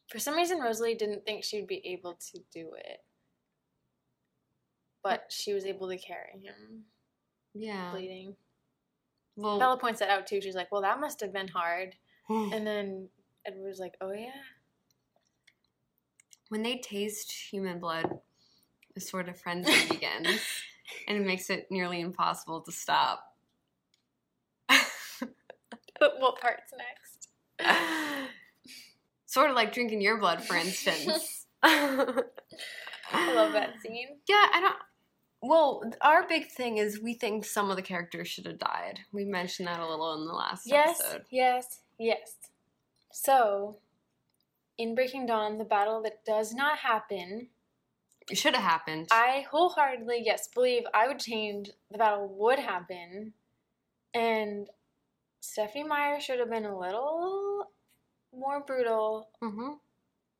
For 0.09 0.17
some 0.19 0.35
reason, 0.35 0.59
Rosalie 0.59 0.95
didn't 0.95 1.23
think 1.25 1.43
she 1.43 1.57
would 1.59 1.67
be 1.67 1.85
able 1.87 2.15
to 2.15 2.39
do 2.51 2.73
it, 2.73 3.03
but 5.03 5.31
she 5.31 5.53
was 5.53 5.65
able 5.65 5.87
to 5.89 5.97
carry 5.97 6.39
him, 6.39 6.85
Yeah. 7.53 7.91
bleeding. 7.91 8.35
Well, 9.35 9.59
Bella 9.59 9.77
points 9.77 9.99
that 9.99 10.09
out 10.09 10.27
too. 10.27 10.41
She's 10.41 10.55
like, 10.55 10.71
"Well, 10.71 10.81
that 10.81 10.99
must 10.99 11.19
have 11.21 11.33
been 11.33 11.47
hard." 11.47 11.95
And 12.29 12.65
then 12.65 13.09
Edward's 13.45 13.79
like, 13.79 13.95
"Oh 13.99 14.11
yeah." 14.13 14.31
when 16.53 16.61
they 16.61 16.77
taste 16.77 17.31
human 17.31 17.79
blood, 17.79 18.19
a 18.95 18.99
sort 18.99 19.27
of 19.27 19.39
frenzy 19.39 19.73
begins, 19.89 20.39
and 21.07 21.17
it 21.17 21.25
makes 21.25 21.49
it 21.49 21.65
nearly 21.71 21.99
impossible 21.99 22.61
to 22.61 22.71
stop. 22.71 23.23
But 25.99 26.19
what 26.19 26.39
part's 26.39 26.71
next? 26.77 27.29
sort 29.25 29.49
of 29.49 29.55
like 29.55 29.73
drinking 29.73 30.01
your 30.01 30.19
blood, 30.19 30.43
for 30.43 30.55
instance. 30.55 31.47
I 31.63 33.33
love 33.33 33.53
that 33.53 33.75
scene. 33.81 34.17
Yeah, 34.27 34.47
I 34.53 34.61
don't. 34.61 34.75
Well, 35.45 35.83
our 35.99 36.25
big 36.25 36.47
thing 36.47 36.77
is 36.77 37.01
we 37.01 37.15
think 37.15 37.43
some 37.43 37.69
of 37.69 37.75
the 37.75 37.81
characters 37.81 38.29
should 38.29 38.45
have 38.45 38.59
died. 38.59 39.01
We 39.11 39.25
mentioned 39.25 39.67
that 39.67 39.81
a 39.81 39.85
little 39.85 40.13
in 40.13 40.25
the 40.25 40.31
last 40.33 40.65
Yes, 40.65 41.01
episode. 41.01 41.25
yes, 41.29 41.81
yes. 41.99 42.35
So, 43.11 43.75
in 44.77 44.95
Breaking 44.95 45.25
Dawn, 45.25 45.57
the 45.57 45.65
battle 45.65 46.01
that 46.03 46.23
does 46.23 46.53
not 46.53 46.77
happen, 46.79 47.49
It 48.31 48.37
should 48.37 48.55
have 48.55 48.63
happened. 48.63 49.09
I 49.11 49.45
wholeheartedly, 49.51 50.21
yes, 50.23 50.47
believe 50.47 50.83
I 50.93 51.07
would 51.09 51.19
change 51.19 51.71
the 51.91 51.97
battle 51.97 52.29
would 52.29 52.59
happen. 52.59 53.33
And 54.13 54.69
Stephenie 55.41 55.83
Meyer 55.83 56.21
should 56.21 56.39
have 56.39 56.49
been 56.49 56.63
a 56.65 56.79
little 56.79 57.69
more 58.33 58.61
brutal 58.61 59.27
hmm 59.41 59.73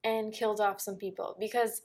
and 0.06 0.34
killed 0.34 0.60
off 0.62 0.80
some 0.82 0.96
people 0.96 1.36
because 1.39 1.82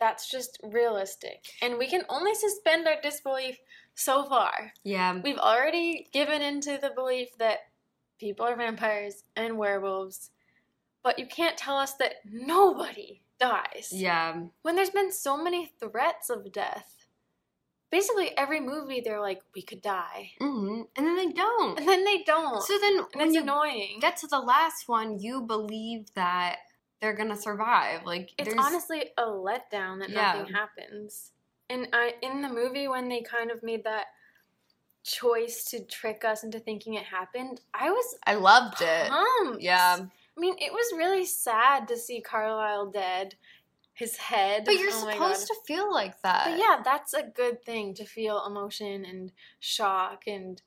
that's 0.00 0.30
just 0.30 0.58
realistic. 0.62 1.44
And 1.62 1.78
we 1.78 1.86
can 1.86 2.02
only 2.08 2.34
suspend 2.34 2.88
our 2.88 3.00
disbelief 3.02 3.58
so 3.94 4.24
far. 4.24 4.72
Yeah. 4.82 5.20
We've 5.22 5.38
already 5.38 6.08
given 6.12 6.40
into 6.42 6.78
the 6.80 6.90
belief 6.94 7.28
that 7.38 7.58
people 8.18 8.46
are 8.46 8.56
vampires 8.56 9.24
and 9.36 9.58
werewolves, 9.58 10.30
but 11.02 11.18
you 11.18 11.26
can't 11.26 11.56
tell 11.56 11.76
us 11.76 11.94
that 11.94 12.14
nobody 12.24 13.20
dies. 13.38 13.90
Yeah. 13.92 14.42
When 14.62 14.76
there's 14.76 14.90
been 14.90 15.12
so 15.12 15.42
many 15.42 15.72
threats 15.80 16.30
of 16.30 16.52
death. 16.52 16.96
Basically, 17.90 18.30
every 18.38 18.60
movie 18.60 19.00
they're 19.00 19.20
like, 19.20 19.42
we 19.54 19.62
could 19.62 19.82
die. 19.82 20.30
hmm 20.38 20.82
And 20.96 21.06
then 21.06 21.16
they 21.16 21.32
don't. 21.32 21.76
And 21.78 21.88
then 21.88 22.04
they 22.04 22.22
don't. 22.22 22.62
So 22.62 22.78
then 22.78 22.98
and 22.98 23.06
when 23.14 23.26
it's 23.28 23.34
you 23.34 23.42
annoying. 23.42 23.98
get 24.00 24.16
to 24.18 24.28
the 24.28 24.38
last 24.38 24.88
one, 24.88 25.18
you 25.18 25.42
believe 25.42 26.06
that 26.14 26.58
they're 27.00 27.14
gonna 27.14 27.36
survive. 27.36 28.04
Like 28.04 28.30
it's 28.38 28.54
honestly 28.58 29.10
a 29.16 29.22
letdown 29.22 30.00
that 30.00 30.10
Yeah. 30.10 30.32
nothing 30.32 30.52
happens. 30.52 31.32
And 31.68 31.88
I, 31.92 32.14
in 32.22 32.42
the 32.42 32.48
movie, 32.48 32.88
when 32.88 33.08
they 33.08 33.22
kind 33.22 33.50
of 33.50 33.62
made 33.62 33.84
that 33.84 34.06
choice 35.02 35.64
to 35.64 35.84
trick 35.84 36.24
us 36.24 36.42
into 36.44 36.58
thinking 36.58 36.94
it 36.94 37.04
happened, 37.04 37.60
I 37.72 37.90
was 37.90 38.16
I 38.26 38.34
loved 38.34 38.80
it. 38.80 39.12
Yeah. 39.60 39.98
I 40.36 40.40
mean, 40.40 40.56
it 40.58 40.72
was 40.72 40.96
really 40.96 41.26
sad 41.26 41.88
to 41.88 41.96
see 41.96 42.20
Carlisle 42.20 42.90
dead, 42.92 43.34
his 43.94 44.16
head. 44.16 44.64
But 44.64 44.78
you're 44.78 44.90
Oh 44.92 45.10
supposed 45.10 45.46
to 45.48 45.54
feel 45.66 45.92
like 45.92 46.20
that. 46.22 46.46
But 46.46 46.58
yeah, 46.58 46.80
that's 46.84 47.14
a 47.14 47.22
good 47.22 47.64
thing 47.64 47.94
to 47.94 48.04
feel 48.04 48.44
emotion 48.46 49.04
and 49.04 49.32
shock, 49.58 50.26
and 50.26 50.60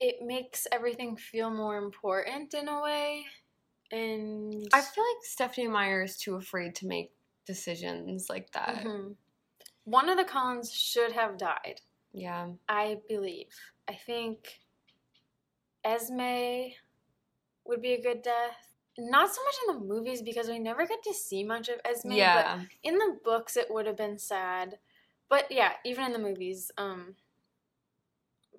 it 0.00 0.22
makes 0.22 0.66
everything 0.70 1.16
feel 1.16 1.50
more 1.50 1.76
important 1.76 2.54
in 2.54 2.68
a 2.68 2.80
way. 2.80 3.26
And 3.90 4.68
I 4.72 4.80
feel 4.82 5.04
like 5.04 5.24
Stephenie 5.24 5.68
Meyer 5.68 6.02
is 6.02 6.16
too 6.16 6.36
afraid 6.36 6.74
to 6.76 6.86
make 6.86 7.12
decisions 7.46 8.28
like 8.28 8.50
that. 8.52 8.84
Mhm. 8.84 9.16
one 9.84 10.10
of 10.10 10.18
the 10.18 10.24
Cullens 10.24 10.70
should 10.70 11.12
have 11.12 11.38
died. 11.38 11.80
Yeah. 12.12 12.52
I 12.68 13.00
believe. 13.08 13.54
I 13.88 13.94
think 13.94 14.60
Esme 15.84 16.72
would 17.64 17.80
be 17.80 17.94
a 17.94 18.02
good 18.02 18.22
death. 18.22 18.74
Not 18.98 19.32
so 19.34 19.42
much 19.44 19.54
in 19.68 19.74
the 19.74 19.84
movies 19.86 20.20
because 20.22 20.48
we 20.48 20.58
never 20.58 20.86
get 20.86 21.02
to 21.04 21.14
see 21.14 21.44
much 21.44 21.68
of 21.68 21.80
Esme. 21.84 22.12
yeah. 22.12 22.58
But 22.58 22.66
in 22.82 22.98
the 22.98 23.18
books, 23.24 23.56
it 23.56 23.70
would 23.70 23.86
have 23.86 23.96
been 23.96 24.18
sad. 24.18 24.78
But 25.28 25.50
yeah, 25.50 25.74
even 25.84 26.04
in 26.04 26.12
the 26.12 26.18
movies, 26.18 26.70
um, 26.76 27.16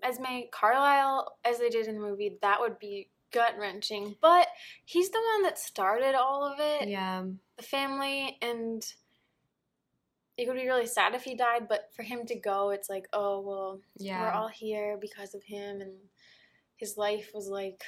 Esme 0.02 0.48
Carlisle, 0.52 1.38
as 1.44 1.60
they 1.60 1.70
did 1.70 1.88
in 1.88 1.96
the 1.96 2.02
movie, 2.02 2.38
that 2.42 2.60
would 2.60 2.80
be 2.80 3.10
gut 3.32 3.56
wrenching. 3.60 4.16
But 4.22 4.48
he's 4.86 5.10
the 5.10 5.22
one 5.34 5.44
that 5.44 5.58
started 5.60 6.16
all 6.16 6.46
of 6.46 6.60
it. 6.60 6.88
Yeah. 6.90 7.24
The 7.58 7.64
family 7.64 8.38
and 8.42 8.84
it 10.38 10.48
would 10.48 10.56
be 10.56 10.68
really 10.68 10.86
sad 10.86 11.16
if 11.16 11.24
he 11.24 11.36
died, 11.36 11.68
but 11.68 11.90
for 11.94 12.04
him 12.04 12.26
to 12.28 12.36
go, 12.36 12.70
it's 12.70 12.90
like, 12.90 13.08
oh 13.14 13.42
well, 13.42 13.82
Yeah. 13.98 14.22
we're 14.22 14.32
all 14.32 14.48
here 14.48 14.98
because 15.00 15.36
of 15.36 15.44
him 15.44 15.82
and 15.82 15.92
his 16.78 16.96
life 16.98 17.32
was 17.34 17.48
like 17.50 17.82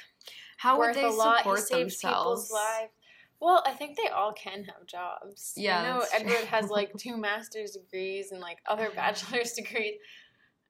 How 0.58 0.78
would 0.78 0.88
worth 0.88 0.96
they 0.96 1.04
a 1.04 1.10
lot. 1.10 1.38
support 1.38 1.68
themselves? 1.70 2.00
people's 2.02 2.50
lives. 2.52 2.92
Well, 3.40 3.62
I 3.66 3.72
think 3.72 3.96
they 3.96 4.08
all 4.08 4.32
can 4.32 4.64
have 4.64 4.86
jobs. 4.86 5.54
Yeah, 5.56 5.80
I 5.80 5.82
know 5.82 6.04
Edward 6.14 6.44
has 6.48 6.68
like 6.70 6.92
two 6.98 7.16
master's 7.16 7.72
degrees 7.72 8.30
and 8.30 8.40
like 8.40 8.58
other 8.68 8.84
uh-huh. 8.86 8.94
bachelor's 8.94 9.52
degrees. 9.56 9.94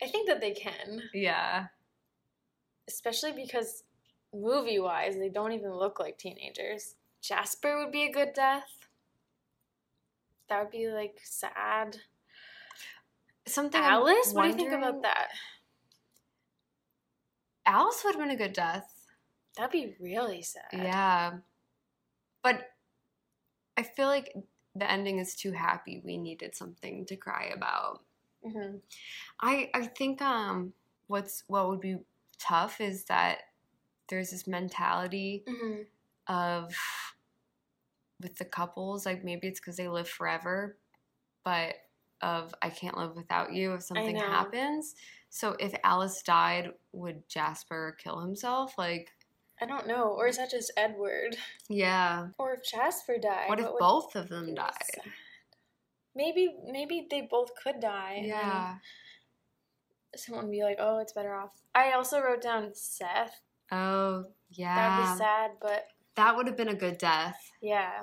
I 0.02 0.06
think 0.06 0.28
that 0.28 0.40
they 0.40 0.52
can, 0.52 1.02
Yeah. 1.12 1.66
especially 2.88 3.32
because 3.32 3.82
movie 4.34 4.78
wise, 4.78 5.16
they 5.16 5.28
don't 5.28 5.52
even 5.52 5.72
look 5.72 5.98
like 6.00 6.18
teenagers. 6.18 6.94
Jasper 7.20 7.78
would 7.78 7.92
be 7.92 8.04
a 8.04 8.12
good 8.12 8.32
death. 8.34 8.88
That 10.48 10.62
would 10.62 10.70
be 10.70 10.88
like 10.88 11.18
sad. 11.22 11.96
Something 13.46 13.80
I'm 13.80 13.92
Alice, 13.92 14.32
what 14.32 14.42
do 14.42 14.48
you 14.48 14.54
think 14.54 14.72
about 14.72 15.02
that? 15.02 15.28
Alice 17.66 18.02
would 18.04 18.14
have 18.14 18.22
been 18.22 18.30
a 18.30 18.36
good 18.36 18.52
death. 18.52 19.06
That'd 19.56 19.72
be 19.72 19.94
really 20.00 20.42
sad. 20.42 20.64
Yeah. 20.72 21.32
But 22.42 22.70
I 23.76 23.82
feel 23.82 24.06
like 24.06 24.34
the 24.74 24.90
ending 24.90 25.18
is 25.18 25.34
too 25.34 25.52
happy. 25.52 26.02
We 26.04 26.16
needed 26.16 26.54
something 26.54 27.06
to 27.06 27.16
cry 27.16 27.52
about. 27.54 28.02
hmm 28.44 28.76
I 29.40 29.70
I 29.74 29.86
think 29.86 30.20
um 30.22 30.72
what's 31.06 31.44
what 31.46 31.68
would 31.68 31.80
be 31.80 31.98
tough 32.38 32.80
is 32.80 33.04
that 33.04 33.38
there's 34.12 34.30
this 34.30 34.46
mentality 34.46 35.42
hmm 35.48 35.82
of 36.28 36.72
with 38.20 38.36
the 38.36 38.44
couples 38.44 39.04
like 39.04 39.24
maybe 39.24 39.48
it's 39.48 39.58
because 39.58 39.76
they 39.76 39.88
live 39.88 40.08
forever 40.08 40.76
but 41.44 41.74
of 42.20 42.54
i 42.62 42.70
can't 42.70 42.96
live 42.96 43.16
without 43.16 43.52
you 43.52 43.74
if 43.74 43.82
something 43.82 44.14
happens 44.16 44.94
so 45.30 45.56
if 45.58 45.74
alice 45.82 46.22
died 46.22 46.70
would 46.92 47.28
jasper 47.28 47.96
kill 48.00 48.20
himself 48.20 48.78
like 48.78 49.10
I 49.60 49.66
don't 49.66 49.86
know. 49.86 50.08
Or 50.08 50.26
is 50.26 50.38
that 50.38 50.50
just 50.50 50.72
Edward? 50.76 51.36
yeah 51.68 52.28
Or 52.36 52.54
if 52.54 52.64
Jasper 52.64 53.16
died? 53.16 53.48
what 53.48 53.60
if 53.60 53.66
would 53.66 53.78
both 53.78 54.16
of 54.16 54.28
them 54.28 54.54
died 54.54 54.72
sad? 54.82 55.04
Maybe 56.16 56.52
maybe 56.68 57.06
they 57.08 57.28
both 57.30 57.50
could 57.62 57.78
die. 57.78 58.22
yeah 58.24 58.76
Someone 60.16 60.46
would 60.46 60.52
be 60.52 60.64
like, 60.64 60.78
oh, 60.80 60.98
it's 60.98 61.12
better 61.12 61.34
off. 61.34 61.62
I 61.76 61.92
also 61.92 62.20
wrote 62.20 62.42
down 62.42 62.70
Seth. 62.74 63.40
Oh 63.72 64.26
yeah. 64.50 64.98
That'd 64.98 65.14
be 65.14 65.18
sad, 65.18 65.50
but 65.60 65.88
that 66.14 66.36
would 66.36 66.46
have 66.46 66.56
been 66.56 66.68
a 66.68 66.74
good 66.74 66.98
death 66.98 67.52
yeah. 67.62 68.02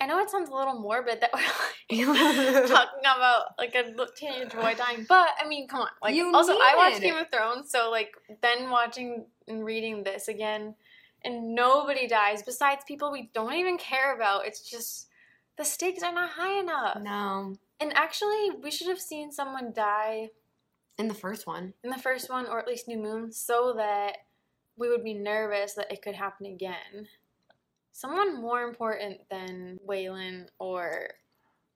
I 0.00 0.06
know 0.06 0.20
it 0.20 0.30
sounds 0.30 0.48
a 0.48 0.54
little 0.54 0.80
morbid 0.80 1.20
that 1.20 1.30
we're 1.34 2.06
like 2.06 2.68
talking 2.68 3.00
about 3.00 3.46
like 3.58 3.74
a 3.74 3.92
teenage 4.16 4.52
boy 4.52 4.74
dying, 4.76 5.04
but 5.08 5.30
I 5.38 5.46
mean, 5.46 5.66
come 5.68 5.82
on. 5.82 5.88
Like, 6.00 6.14
You 6.14 6.32
also, 6.34 6.52
I 6.52 6.74
watched 6.76 7.00
needed 7.00 7.14
Game 7.14 7.18
of 7.18 7.30
Thrones, 7.30 7.70
so 7.70 7.90
like 7.90 8.12
then 8.40 8.70
watching 8.70 9.26
and 9.48 9.64
reading 9.64 10.04
this 10.04 10.28
again, 10.28 10.76
and 11.24 11.54
nobody 11.54 12.06
dies 12.06 12.42
besides 12.42 12.84
people 12.86 13.10
we 13.10 13.30
don't 13.34 13.54
even 13.54 13.76
care 13.76 14.14
about. 14.14 14.46
It's 14.46 14.68
just 14.70 15.08
the 15.56 15.64
stakes 15.64 16.04
are 16.04 16.12
not 16.12 16.30
high 16.30 16.60
enough. 16.60 17.00
no 17.02 17.56
And 17.80 17.92
actually, 17.96 18.50
we 18.62 18.70
should 18.70 18.88
have 18.88 19.00
seen 19.00 19.32
someone 19.32 19.72
die 19.72 20.30
in 20.96 21.08
the 21.08 21.14
first 21.14 21.44
one 21.44 21.74
in 21.82 21.90
the 21.90 21.98
first 21.98 22.30
one, 22.30 22.46
or 22.46 22.60
at 22.60 22.68
least 22.68 22.86
New 22.86 22.98
Moon, 22.98 23.32
so 23.32 23.74
that 23.76 24.18
we 24.78 24.88
would 24.88 25.04
be 25.04 25.14
nervous 25.14 25.74
that 25.74 25.92
it 25.92 26.02
could 26.02 26.14
happen 26.14 26.46
again. 26.46 27.08
Someone 27.92 28.40
more 28.40 28.62
important 28.62 29.18
than 29.28 29.80
Waylon 29.86 30.46
or 30.58 31.08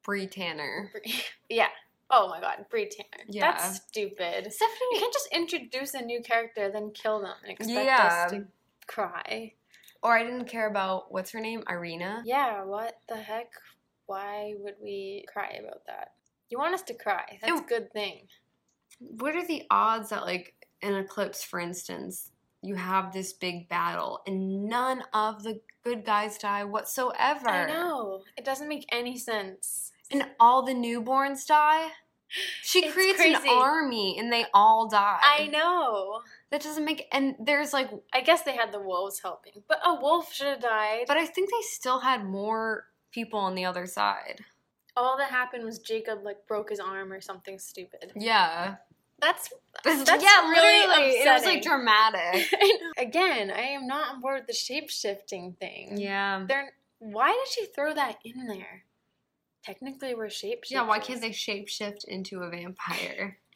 Bree 0.04 0.26
Tanner. 0.26 0.90
Bree. 0.92 1.14
yeah. 1.48 1.68
Oh 2.10 2.28
my 2.28 2.40
God, 2.40 2.66
Bree 2.70 2.88
Tanner. 2.88 3.24
Yeah. 3.28 3.52
That's 3.52 3.76
stupid. 3.76 4.52
You 4.92 4.98
can't 4.98 5.12
just 5.12 5.28
introduce 5.32 5.94
a 5.94 6.02
new 6.02 6.22
character 6.22 6.70
then 6.70 6.90
kill 6.92 7.20
them 7.20 7.34
and 7.42 7.52
expect 7.52 7.86
Yeah. 7.86 8.24
us 8.26 8.32
to 8.32 8.44
cry. 8.86 9.54
Or 10.02 10.16
I 10.16 10.22
didn't 10.24 10.46
care 10.46 10.68
about 10.68 11.12
what's 11.12 11.30
her 11.30 11.40
name, 11.40 11.62
Irina. 11.68 12.22
Yeah. 12.24 12.64
What 12.64 12.98
the 13.08 13.16
heck? 13.16 13.52
Why 14.06 14.54
would 14.58 14.74
we 14.82 15.24
cry 15.32 15.58
about 15.60 15.86
that? 15.86 16.12
You 16.50 16.58
want 16.58 16.74
us 16.74 16.82
to 16.82 16.94
cry? 16.94 17.38
That's 17.40 17.60
a 17.60 17.64
good 17.64 17.92
thing. 17.92 18.26
What 18.98 19.34
are 19.34 19.46
the 19.46 19.62
odds 19.70 20.10
that, 20.10 20.22
like, 20.22 20.54
an 20.82 20.94
Eclipse, 20.94 21.42
for 21.42 21.58
instance, 21.60 22.31
you 22.62 22.76
have 22.76 23.12
this 23.12 23.32
big 23.32 23.68
battle 23.68 24.20
and 24.26 24.64
none 24.66 25.02
of 25.12 25.42
the 25.42 25.60
good 25.84 26.04
guys 26.04 26.38
die 26.38 26.64
whatsoever? 26.64 27.48
I 27.48 27.66
know. 27.66 28.22
It 28.36 28.44
doesn't 28.44 28.68
make 28.68 28.86
any 28.90 29.18
sense. 29.18 29.92
And 30.10 30.26
all 30.38 30.62
the 30.62 30.72
newborns 30.74 31.46
die? 31.46 31.88
She 32.62 32.86
It's 32.86 32.94
creates 32.94 33.20
an 33.20 33.36
army 33.48 34.16
and 34.18 34.32
they 34.32 34.46
all 34.54 34.88
die. 34.88 35.20
I 35.22 35.48
know. 35.48 36.20
That 36.50 36.62
doesn't 36.62 36.84
make. 36.84 37.06
And 37.12 37.34
there's 37.38 37.72
like. 37.74 37.90
I 38.14 38.20
guess 38.22 38.42
they 38.42 38.56
had 38.56 38.72
the 38.72 38.80
wolves 38.80 39.20
helping, 39.20 39.62
but 39.68 39.80
a 39.84 39.94
wolf 40.00 40.32
should 40.32 40.46
have 40.46 40.60
died. 40.60 41.04
But 41.08 41.18
I 41.18 41.26
think 41.26 41.50
they 41.50 41.60
still 41.62 42.00
had 42.00 42.24
more 42.24 42.86
people 43.10 43.38
on 43.38 43.54
the 43.54 43.64
other 43.66 43.86
side. 43.86 44.40
all 44.96 45.16
that 45.18 45.30
happened 45.30 45.64
was 45.64 45.78
Jacob 45.78 46.20
like 46.24 46.46
broke 46.46 46.70
his 46.70 46.80
arm 46.80 47.12
or 47.12 47.20
something 47.20 47.58
stupid. 47.58 48.12
Yeah. 48.16 48.76
That's 49.22 49.48
That's, 49.84 50.10
yeah, 50.10 50.50
really 50.50 50.86
literally. 50.86 51.10
It 51.12 51.32
was 51.32 51.44
like 51.44 51.62
dramatic. 51.62 52.46
again. 52.98 53.50
I 53.50 53.60
am 53.60 53.86
not 53.86 54.14
on 54.14 54.20
board 54.20 54.40
with 54.40 54.46
the 54.48 54.52
shape 54.52 54.90
shifting 54.90 55.56
thing. 55.58 55.96
yeah. 55.96 56.44
They're 56.46 56.72
why 56.98 57.28
did 57.32 57.52
she 57.52 57.66
throw 57.66 57.94
that 57.94 58.18
in 58.24 58.46
there? 58.46 58.84
Technically, 59.64 60.14
we're 60.14 60.28
shape 60.30 60.64
Yeah, 60.68 60.86
why 60.86 60.98
can't 60.98 61.20
they 61.20 61.30
shapeshift 61.30 62.04
into 62.06 62.40
a 62.42 62.50
vampire? 62.50 63.38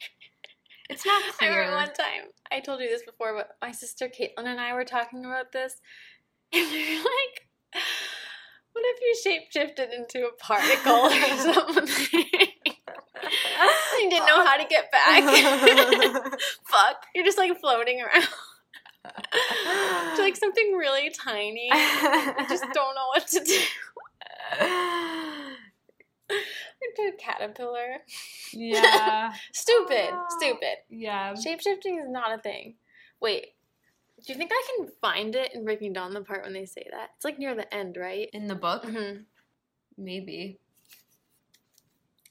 It's 0.89 1.05
not 1.05 1.21
I 1.21 1.31
clear. 1.31 1.51
remember 1.51 1.75
one 1.75 1.87
time 1.93 2.31
I 2.49 2.61
told 2.61 2.79
you 2.79 2.87
this 2.87 3.03
before, 3.03 3.35
but 3.35 3.49
my 3.61 3.73
sister 3.73 4.07
Caitlin 4.07 4.45
and 4.45 4.57
I 4.57 4.73
were 4.73 4.85
talking 4.85 5.25
about 5.25 5.51
this, 5.51 5.81
and 6.53 6.71
we 6.71 6.95
were 6.97 7.03
like, 7.03 7.83
"What 8.71 8.85
if 8.85 9.01
you 9.01 9.15
shapeshifted 9.19 9.93
into 9.93 10.27
a 10.27 10.31
particle 10.41 10.93
or 10.93 11.37
something?" 11.53 12.23
You 13.99 14.09
didn't 14.09 14.25
know 14.27 14.45
how 14.45 14.57
to 14.57 14.65
get 14.65 14.91
back. 14.91 15.23
Fuck, 16.65 17.05
you're 17.15 17.25
just 17.25 17.37
like 17.37 17.57
floating 17.59 18.01
around 18.01 18.27
to 20.15 20.21
like 20.21 20.35
something 20.35 20.73
really 20.77 21.09
tiny. 21.11 21.69
I 21.71 22.45
just 22.49 22.63
don't 22.73 22.95
know 22.95 23.07
what 23.13 23.27
to 23.27 23.39
do. 23.43 23.59
Into 26.29 27.13
a 27.13 27.17
caterpillar. 27.17 27.97
yeah. 28.53 29.31
Stupid, 29.53 30.09
Oh. 30.11 30.25
stupid. 30.37 30.75
Yeah. 30.89 31.33
Shapeshifting 31.33 31.99
is 31.99 32.09
not 32.09 32.37
a 32.37 32.41
thing. 32.41 32.75
Wait, 33.21 33.47
do 34.25 34.33
you 34.33 34.37
think 34.37 34.51
I 34.53 34.63
can 34.77 34.89
find 35.01 35.35
it 35.35 35.53
in 35.55 35.63
Breaking 35.63 35.93
Dawn 35.93 36.13
the 36.13 36.21
part 36.21 36.43
when 36.43 36.53
they 36.53 36.65
say 36.65 36.85
that? 36.91 37.11
It's 37.15 37.25
like 37.25 37.39
near 37.39 37.55
the 37.55 37.73
end, 37.73 37.97
right? 37.97 38.29
In 38.33 38.47
the 38.47 38.55
book? 38.55 38.83
Mm-hmm. 38.83 39.21
Maybe. 39.97 40.59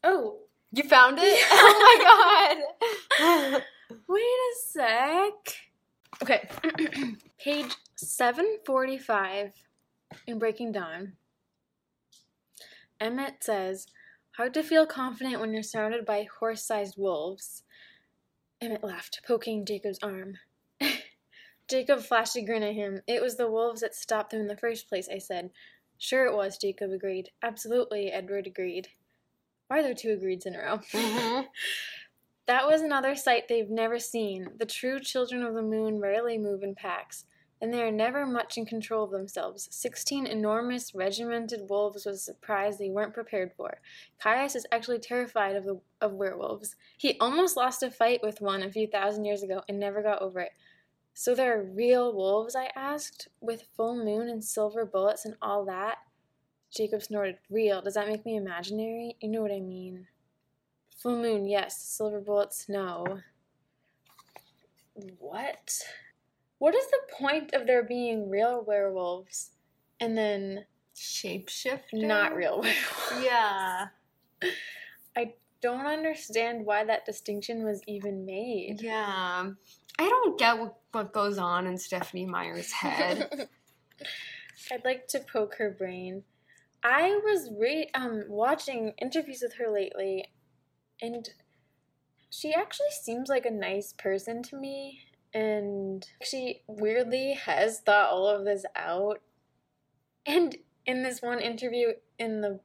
Oh, 0.04 0.40
You 0.72 0.82
found 0.82 1.18
it? 1.20 1.38
oh 1.50 2.58
my 3.18 3.52
god. 3.52 3.62
wait 4.08 4.22
a 4.22 4.54
sec. 4.68 5.56
Okay, 6.22 6.48
page 7.38 7.74
745 7.96 9.52
in 10.26 10.38
Breaking 10.38 10.72
Dawn. 10.72 11.12
Emmett 13.00 13.44
says, 13.44 13.86
Hard 14.36 14.54
to 14.54 14.62
feel 14.62 14.86
confident 14.86 15.40
when 15.40 15.52
you're 15.52 15.62
surrounded 15.62 16.04
by 16.04 16.26
horse 16.40 16.64
sized 16.64 16.96
wolves. 16.98 17.62
Emmett 18.60 18.84
laughed, 18.84 19.20
poking 19.26 19.64
Jacob's 19.64 19.98
arm. 20.02 20.38
Jacob 21.68 22.00
flashed 22.00 22.36
a 22.36 22.42
grin 22.42 22.62
at 22.62 22.74
him. 22.74 23.00
It 23.06 23.22
was 23.22 23.36
the 23.36 23.50
wolves 23.50 23.80
that 23.80 23.94
stopped 23.94 24.30
them 24.30 24.40
in 24.40 24.46
the 24.46 24.56
first 24.56 24.88
place, 24.88 25.08
I 25.12 25.18
said. 25.18 25.50
Sure 25.98 26.26
it 26.26 26.34
was, 26.34 26.58
Jacob 26.58 26.92
agreed. 26.92 27.30
Absolutely, 27.42 28.10
Edward 28.10 28.46
agreed. 28.46 28.88
Why 29.68 29.80
are 29.80 29.82
there 29.82 29.94
two 29.94 30.16
agreeds 30.16 30.46
in 30.46 30.54
a 30.54 30.58
row? 30.58 30.78
Mhm. 30.78 31.46
That 32.46 32.66
was 32.68 32.80
another 32.80 33.16
sight 33.16 33.48
they've 33.48 33.68
never 33.68 33.98
seen. 33.98 34.50
The 34.56 34.66
true 34.66 35.00
children 35.00 35.42
of 35.42 35.54
the 35.54 35.62
moon 35.62 35.98
rarely 35.98 36.38
move 36.38 36.62
in 36.62 36.76
packs, 36.76 37.24
and 37.60 37.74
they 37.74 37.82
are 37.82 37.90
never 37.90 38.24
much 38.24 38.56
in 38.56 38.66
control 38.66 39.02
of 39.02 39.10
themselves. 39.10 39.66
Sixteen 39.72 40.26
enormous, 40.26 40.94
regimented 40.94 41.68
wolves 41.68 42.06
was 42.06 42.16
a 42.18 42.20
surprise 42.20 42.78
they 42.78 42.88
weren't 42.88 43.14
prepared 43.14 43.52
for. 43.56 43.80
Caius 44.20 44.54
is 44.54 44.64
actually 44.70 45.00
terrified 45.00 45.56
of 45.56 45.64
the 45.64 45.80
of 46.00 46.12
werewolves. 46.12 46.76
He 46.96 47.18
almost 47.18 47.56
lost 47.56 47.82
a 47.82 47.90
fight 47.90 48.22
with 48.22 48.40
one 48.40 48.62
a 48.62 48.70
few 48.70 48.86
thousand 48.86 49.24
years 49.24 49.42
ago 49.42 49.62
and 49.68 49.80
never 49.80 50.00
got 50.00 50.22
over 50.22 50.38
it. 50.38 50.52
So 51.14 51.34
there 51.34 51.58
are 51.58 51.64
real 51.64 52.12
wolves, 52.12 52.54
I 52.54 52.70
asked, 52.76 53.26
with 53.40 53.66
full 53.74 53.96
moon 53.96 54.28
and 54.28 54.44
silver 54.44 54.84
bullets 54.84 55.24
and 55.24 55.34
all 55.42 55.64
that? 55.64 55.98
Jacob 56.70 57.02
snorted. 57.02 57.38
Real. 57.50 57.82
Does 57.82 57.94
that 57.94 58.08
make 58.08 58.24
me 58.24 58.36
imaginary? 58.36 59.16
You 59.20 59.28
know 59.28 59.42
what 59.42 59.52
I 59.52 59.60
mean. 59.60 60.08
Full 60.98 61.20
moon, 61.20 61.46
yes. 61.46 61.80
Silver 61.80 62.20
bullets, 62.20 62.66
no. 62.68 63.20
What? 65.18 65.78
what 66.58 66.74
is 66.74 66.86
the 66.86 67.00
point 67.18 67.52
of 67.54 67.66
there 67.66 67.82
being 67.82 68.30
real 68.30 68.64
werewolves 68.66 69.50
and 70.00 70.16
then 70.16 70.64
Shapeshifter. 70.94 71.80
not 71.92 72.34
real 72.34 72.60
werewolves? 72.62 73.24
Yeah. 73.24 73.86
I 75.16 75.34
don't 75.60 75.86
understand 75.86 76.64
why 76.64 76.84
that 76.84 77.04
distinction 77.04 77.64
was 77.64 77.82
even 77.86 78.24
made. 78.24 78.80
Yeah. 78.80 79.50
I 79.98 80.02
don't 80.02 80.38
get 80.38 80.58
what, 80.58 80.76
what 80.92 81.12
goes 81.12 81.38
on 81.38 81.66
in 81.66 81.78
Stephenie 81.78 82.26
Meyer's 82.26 82.72
head. 82.72 83.48
I'd 84.72 84.84
like 84.84 85.08
to 85.08 85.20
poke 85.20 85.54
her 85.56 85.70
brain. 85.70 86.24
I 86.86 87.18
was 87.24 87.50
re- 87.58 87.90
um 87.94 88.24
watching 88.28 88.92
interviews 89.02 89.40
with 89.42 89.54
her 89.54 89.68
lately, 89.68 90.26
and 91.02 91.28
she 92.30 92.54
actually 92.54 92.90
seems 92.90 93.28
like 93.28 93.44
a 93.44 93.50
nice 93.50 93.92
person 93.92 94.42
to 94.44 94.56
me. 94.56 95.00
And 95.34 96.06
she 96.22 96.62
weirdly 96.66 97.34
has 97.34 97.80
thought 97.80 98.10
all 98.10 98.28
of 98.28 98.44
this 98.44 98.64
out. 98.76 99.20
And 100.24 100.56
in 100.86 101.02
this 101.02 101.20
one 101.20 101.40
interview 101.40 101.88
in 102.18 102.40
the 102.40 102.60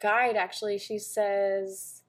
guide, 0.00 0.36
actually, 0.36 0.78
she 0.78 0.98
says 0.98 2.02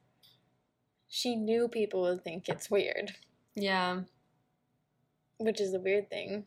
she 1.08 1.36
knew 1.36 1.68
people 1.68 2.01
would 2.01 2.24
think 2.24 2.49
it's 2.49 2.70
weird, 2.70 3.14
yeah. 3.56 4.01
which 5.38 5.60
is 5.60 5.74
a 5.74 5.80
weird 5.80 6.10
thing. 6.10 6.45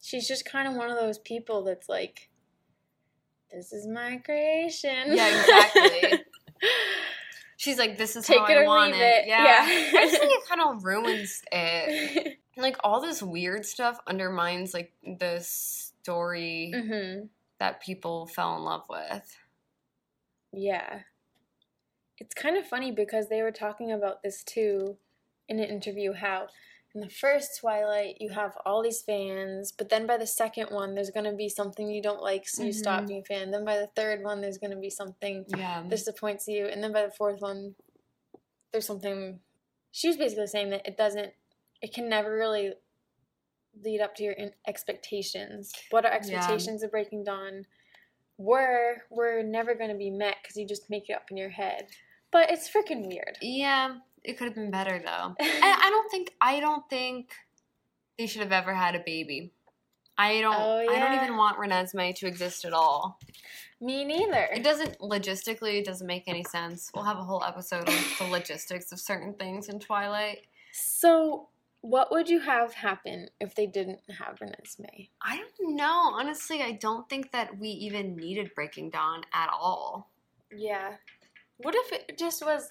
She's 0.00 0.28
just 0.28 0.44
kind 0.44 0.68
of 0.68 0.74
one 0.74 0.90
of 0.90 0.96
those 0.98 1.18
people 1.18 1.64
that's 1.64 1.88
like, 1.88 2.30
this 3.54 3.72
is 3.72 3.86
my 3.86 4.18
creation. 4.24 5.14
Yeah, 5.14 5.28
exactly. 5.28 6.24
She's 7.56 7.78
like, 7.78 7.96
this 7.96 8.16
is 8.16 8.26
Take 8.26 8.38
how 8.38 8.46
it 8.46 8.58
I 8.58 8.66
want 8.66 8.94
it. 8.94 8.98
it. 9.00 9.24
Yeah. 9.26 9.44
Yeah. 9.44 9.98
I 10.00 10.06
just 10.06 10.18
think 10.18 10.32
it 10.42 10.48
kind 10.48 10.60
of 10.60 10.84
ruins 10.84 11.42
it. 11.52 12.38
Like 12.56 12.76
all 12.84 13.00
this 13.00 13.22
weird 13.22 13.64
stuff 13.64 13.98
undermines 14.06 14.74
like 14.74 14.92
the 15.02 15.38
story 15.40 16.72
hmm 16.74 17.26
that 17.60 17.80
people 17.80 18.26
fell 18.26 18.56
in 18.56 18.62
love 18.64 18.82
with. 18.90 19.36
Yeah. 20.52 21.00
It's 22.18 22.34
kind 22.34 22.56
of 22.56 22.66
funny 22.66 22.90
because 22.90 23.28
they 23.28 23.42
were 23.42 23.52
talking 23.52 23.92
about 23.92 24.22
this 24.22 24.42
too 24.42 24.96
in 25.48 25.58
an 25.60 25.68
interview 25.68 26.12
how 26.12 26.48
in 26.94 27.00
the 27.00 27.08
first 27.10 27.58
Twilight 27.60 28.16
you 28.20 28.30
have 28.30 28.56
all 28.64 28.82
these 28.82 29.02
fans, 29.02 29.72
but 29.72 29.88
then 29.88 30.06
by 30.06 30.16
the 30.16 30.26
second 30.26 30.68
one 30.70 30.94
there's 30.94 31.10
going 31.10 31.24
to 31.28 31.32
be 31.36 31.48
something 31.48 31.88
you 31.90 32.00
don't 32.02 32.22
like 32.22 32.48
so 32.48 32.62
you 32.62 32.72
stop 32.72 33.02
Mhm. 33.02 33.08
being 33.08 33.20
a 33.20 33.24
fan. 33.24 33.50
Then 33.50 33.64
by 33.64 33.78
the 33.78 33.88
third 33.88 34.22
one 34.22 34.40
there's 34.40 34.58
going 34.58 34.70
to 34.70 34.76
be 34.76 34.90
something 34.90 35.44
Yeah. 35.48 35.80
that 35.82 35.88
disappoints 35.90 36.46
you, 36.46 36.66
and 36.66 36.82
then 36.82 36.92
by 36.92 37.02
the 37.02 37.10
fourth 37.12 37.40
one 37.40 37.74
there's 38.72 38.86
something 38.86 39.40
she 39.92 40.08
was 40.08 40.16
basically 40.16 40.46
saying 40.48 40.70
that 40.70 40.86
it 40.86 40.96
doesn't 40.96 41.32
it 41.82 41.92
can 41.92 42.08
never 42.08 42.32
really 42.34 42.74
lead 43.82 44.00
up 44.00 44.14
to 44.14 44.22
your 44.22 44.32
in- 44.34 44.54
expectations. 44.66 45.72
What 45.90 46.06
our 46.06 46.12
expectations 46.12 46.82
of 46.82 46.90
Breaking 46.92 47.24
Dawn 47.24 47.66
were 48.38 49.04
were 49.10 49.42
never 49.42 49.74
going 49.74 49.90
to 49.90 49.96
be 49.96 50.10
met 50.10 50.36
because 50.42 50.56
you 50.56 50.66
just 50.66 50.88
make 50.90 51.10
it 51.10 51.14
up 51.14 51.30
in 51.30 51.36
your 51.36 51.50
head. 51.50 51.88
But 52.30 52.50
it's 52.50 52.68
freaking 52.70 53.06
weird. 53.08 53.38
Yeah, 53.40 53.98
it 54.24 54.38
could 54.38 54.46
have 54.46 54.54
been 54.54 54.70
better 54.70 55.00
though. 55.04 55.34
And 55.40 55.64
I 55.64 55.88
don't 55.90 56.10
think 56.10 56.32
I 56.40 56.60
don't 56.60 56.88
think 56.88 57.34
they 58.18 58.26
should 58.26 58.42
have 58.42 58.52
ever 58.52 58.74
had 58.74 58.94
a 58.94 59.00
baby. 59.04 59.52
I 60.16 60.40
don't 60.40 60.54
Oh, 60.54 60.78
I 60.78 60.98
don't 60.98 61.22
even 61.22 61.36
want 61.36 61.58
Renesmee 61.58 62.14
to 62.16 62.26
exist 62.26 62.64
at 62.64 62.72
all. 62.72 63.18
Me 63.80 64.04
neither. 64.04 64.48
It 64.52 64.62
doesn't 64.62 64.98
logistically 64.98 65.78
it 65.80 65.84
doesn't 65.84 66.06
make 66.06 66.24
any 66.26 66.44
sense. 66.44 66.90
We'll 66.94 67.04
have 67.04 67.18
a 67.18 67.24
whole 67.24 67.44
episode 67.44 67.88
on 67.88 67.96
the 68.18 68.26
logistics 68.26 68.92
of 68.92 69.00
certain 69.00 69.34
things 69.34 69.68
in 69.68 69.80
Twilight. 69.80 70.46
So, 70.72 71.48
what 71.82 72.10
would 72.10 72.28
you 72.28 72.40
have 72.40 72.72
happen 72.72 73.28
if 73.40 73.54
they 73.54 73.66
didn't 73.66 74.00
have 74.18 74.38
Renesmee? 74.40 75.10
I 75.20 75.36
don't 75.36 75.76
know. 75.76 76.10
Honestly, 76.14 76.62
I 76.62 76.72
don't 76.72 77.08
think 77.08 77.30
that 77.32 77.58
we 77.58 77.68
even 77.68 78.16
needed 78.16 78.54
Breaking 78.54 78.90
Dawn 78.90 79.22
at 79.32 79.50
all. 79.52 80.10
Yeah. 80.50 80.94
What 81.58 81.74
if 81.76 81.92
it 81.92 82.18
just 82.18 82.44
was 82.44 82.68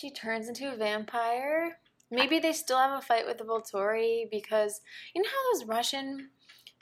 she 0.00 0.10
turns 0.10 0.48
into 0.48 0.72
a 0.72 0.76
vampire? 0.76 1.78
Maybe 2.10 2.38
they 2.40 2.52
still 2.52 2.78
have 2.78 2.98
a 2.98 3.02
fight 3.02 3.26
with 3.26 3.38
the 3.38 3.44
Volturi 3.44 4.28
because 4.30 4.80
you 5.14 5.22
know 5.22 5.28
how 5.28 5.52
those 5.52 5.64
Russian 5.68 6.30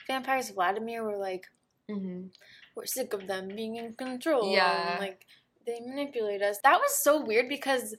vampires 0.07 0.49
Vladimir 0.49 1.03
were 1.03 1.17
like, 1.17 1.45
Mm-hmm. 1.89 2.27
we're 2.75 2.85
sick 2.85 3.13
of 3.13 3.25
them 3.25 3.47
being 3.47 3.75
in 3.77 3.93
control. 3.95 4.53
Yeah. 4.53 4.91
And, 4.91 4.99
like 4.99 5.25
they 5.65 5.79
manipulate 5.81 6.41
us. 6.43 6.59
That 6.63 6.79
was 6.79 6.93
so 7.03 7.19
weird 7.25 7.49
because 7.49 7.95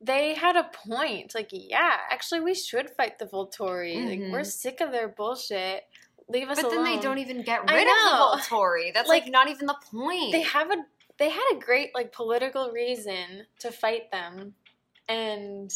they 0.00 0.34
had 0.34 0.56
a 0.56 0.68
point. 0.86 1.34
Like, 1.36 1.48
yeah, 1.52 1.96
actually 2.10 2.40
we 2.40 2.54
should 2.54 2.90
fight 2.90 3.18
the 3.20 3.26
Volturi. 3.26 4.04
Like 4.08 4.32
we're 4.32 4.40
Mhm. 4.40 4.46
sick 4.46 4.80
of 4.80 4.90
their 4.90 5.06
bullshit. 5.08 5.84
Leave 6.28 6.48
us 6.48 6.60
But 6.60 6.70
then 6.70 6.82
they 6.84 6.98
don't 6.98 7.18
even 7.18 7.42
get 7.42 7.60
rid 7.70 7.86
of 7.86 7.86
the 7.86 8.18
Volturi. 8.18 8.92
That's 8.92 9.08
like, 9.08 9.22
Like, 9.22 9.32
not 9.32 9.48
even 9.48 9.66
the 9.66 9.78
point. 9.90 10.32
they 10.32 10.42
have 10.42 10.70
a 10.70 10.76
they 11.18 11.30
had 11.30 11.44
a 11.52 11.58
great 11.58 11.94
like 11.94 12.12
political 12.12 12.70
reason 12.70 13.46
to 13.60 13.70
fight 13.70 14.10
them 14.10 14.54
and 15.08 15.72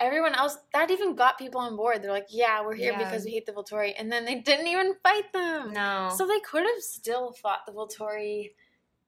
everyone 0.00 0.34
else 0.34 0.56
that 0.72 0.90
even 0.90 1.14
got 1.16 1.38
people 1.38 1.60
on 1.60 1.76
board 1.76 2.02
they're 2.02 2.12
like 2.12 2.28
yeah 2.30 2.62
we're 2.64 2.74
here 2.74 2.92
Yeah. 2.92 2.98
because 2.98 3.24
we 3.24 3.32
hate 3.32 3.46
the 3.46 3.52
volturi 3.52 3.94
and 3.98 4.10
then 4.10 4.24
they 4.24 4.36
didn't 4.36 4.66
even 4.68 4.94
fight 5.02 5.32
them 5.32 5.72
no. 5.72 6.10
so 6.16 6.26
they 6.26 6.40
could 6.40 6.62
have 6.62 6.82
still 6.82 7.32
fought 7.32 7.66
the 7.66 7.72
volturi 7.72 8.52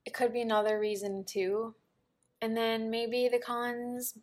it 0.04 0.14
could 0.14 0.32
be 0.32 0.40
another 0.42 0.78
reason 0.78 1.24
too 1.24 1.74
and 2.42 2.56
then 2.56 2.90
maybe 2.90 3.28
the 3.30 3.38
cons 3.38 4.18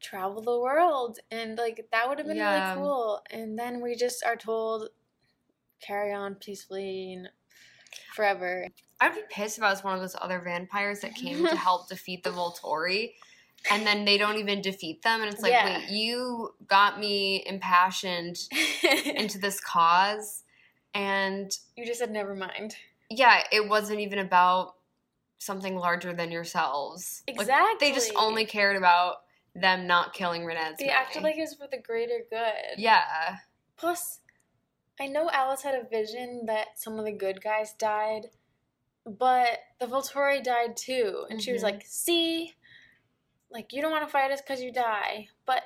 travel 0.00 0.40
the 0.40 0.58
world 0.60 1.18
and 1.30 1.58
like 1.58 1.86
that 1.92 2.08
would 2.08 2.18
have 2.18 2.26
been 2.28 2.36
Yeah. 2.36 2.70
really 2.74 2.82
cool 2.82 3.20
and 3.30 3.58
then 3.58 3.80
we 3.82 3.96
just 3.96 4.24
are 4.24 4.36
told 4.36 4.88
carry 5.80 6.12
on 6.12 6.36
peacefully 6.36 7.14
and 7.14 7.28
forever 8.20 8.66
I'd 9.00 9.14
be 9.14 9.22
pissed 9.30 9.56
if 9.58 9.64
I 9.64 9.70
was 9.70 9.82
one 9.82 9.94
of 9.94 10.00
those 10.00 10.14
other 10.20 10.40
vampires 10.40 11.00
that 11.00 11.14
came 11.14 11.46
to 11.46 11.56
help 11.68 11.88
defeat 11.88 12.22
the 12.22 12.28
Volturi, 12.30 13.12
and 13.70 13.86
then 13.86 14.04
they 14.04 14.18
don't 14.18 14.36
even 14.36 14.60
defeat 14.60 15.00
them, 15.02 15.22
and 15.22 15.32
it's 15.32 15.42
like, 15.42 15.52
Yeah. 15.52 15.78
wait, 15.78 15.88
you 15.88 16.54
got 16.68 17.00
me 17.00 17.42
impassioned 17.46 18.38
into 19.06 19.38
this 19.38 19.58
cause, 19.60 20.42
and 20.92 21.50
You 21.78 21.86
just 21.86 21.98
said 22.00 22.10
never 22.10 22.34
mind. 22.34 22.76
yeah, 23.08 23.42
it 23.50 23.66
wasn't 23.70 24.00
even 24.00 24.18
about 24.18 24.74
something 25.38 25.76
larger 25.76 26.12
than 26.12 26.30
yourselves. 26.30 27.22
Like, 27.34 27.48
they 27.80 27.92
just 27.92 28.12
only 28.16 28.44
cared 28.44 28.76
about 28.76 29.22
them 29.54 29.86
not 29.86 30.12
killing 30.12 30.44
Renee. 30.44 30.72
They 30.78 30.90
acted 30.90 31.22
like 31.22 31.38
it 31.38 31.40
was 31.40 31.54
for 31.54 31.66
the 31.70 31.78
greater 31.78 32.20
good. 32.28 32.76
yeah, 32.76 33.36
Plus, 33.78 34.18
I 35.00 35.06
know 35.06 35.30
Alice 35.30 35.62
had 35.62 35.74
a 35.74 35.88
vision 35.88 36.44
that 36.46 36.78
some 36.78 36.98
of 36.98 37.04
the 37.06 37.12
good 37.12 37.42
guys 37.42 37.72
died, 37.72 38.26
but 39.06 39.58
the 39.80 39.86
Volturi 39.86 40.42
died 40.44 40.76
too. 40.76 41.26
And 41.30 41.42
she 41.42 41.52
was 41.52 41.62
Mhm. 41.62 41.64
like, 41.64 41.82
see? 41.86 42.54
Like, 43.50 43.72
you 43.72 43.80
don't 43.80 43.90
want 43.90 44.04
to 44.04 44.10
fight 44.12 44.30
us 44.30 44.42
because 44.42 44.60
you 44.60 44.70
die. 44.72 45.28
But, 45.46 45.62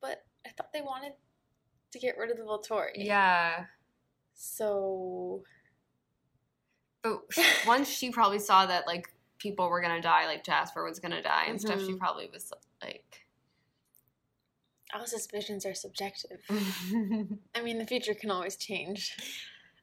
but 0.00 0.24
I 0.46 0.50
thought 0.50 0.72
they 0.72 0.82
wanted 0.82 1.14
to 1.92 1.98
get 1.98 2.18
rid 2.18 2.30
of 2.30 2.36
the 2.36 2.42
Volturi. 2.44 2.92
yeah. 2.96 3.66
So, 4.34 5.42
But 7.02 7.22
once 7.66 7.88
she 7.88 8.10
probably 8.10 8.38
saw 8.38 8.66
that 8.66 8.86
like 8.86 9.08
people 9.38 9.70
were 9.70 9.80
gonna 9.80 10.02
die, 10.02 10.26
like 10.26 10.44
Jasper 10.44 10.84
was 10.84 10.98
gonna 11.00 11.22
die 11.22 11.44
and 11.46 11.58
stuff, 11.60 11.80
she 11.80 11.92
Mhm. 11.94 11.98
probably 11.98 12.28
was 12.28 12.52
like. 12.82 13.25
Alice's 14.96 15.22
suspicions 15.22 15.66
are 15.66 15.74
subjective. 15.74 16.38
I 16.50 17.60
mean, 17.62 17.78
the 17.78 17.86
future 17.86 18.14
can 18.14 18.30
always 18.30 18.56
change. 18.56 19.14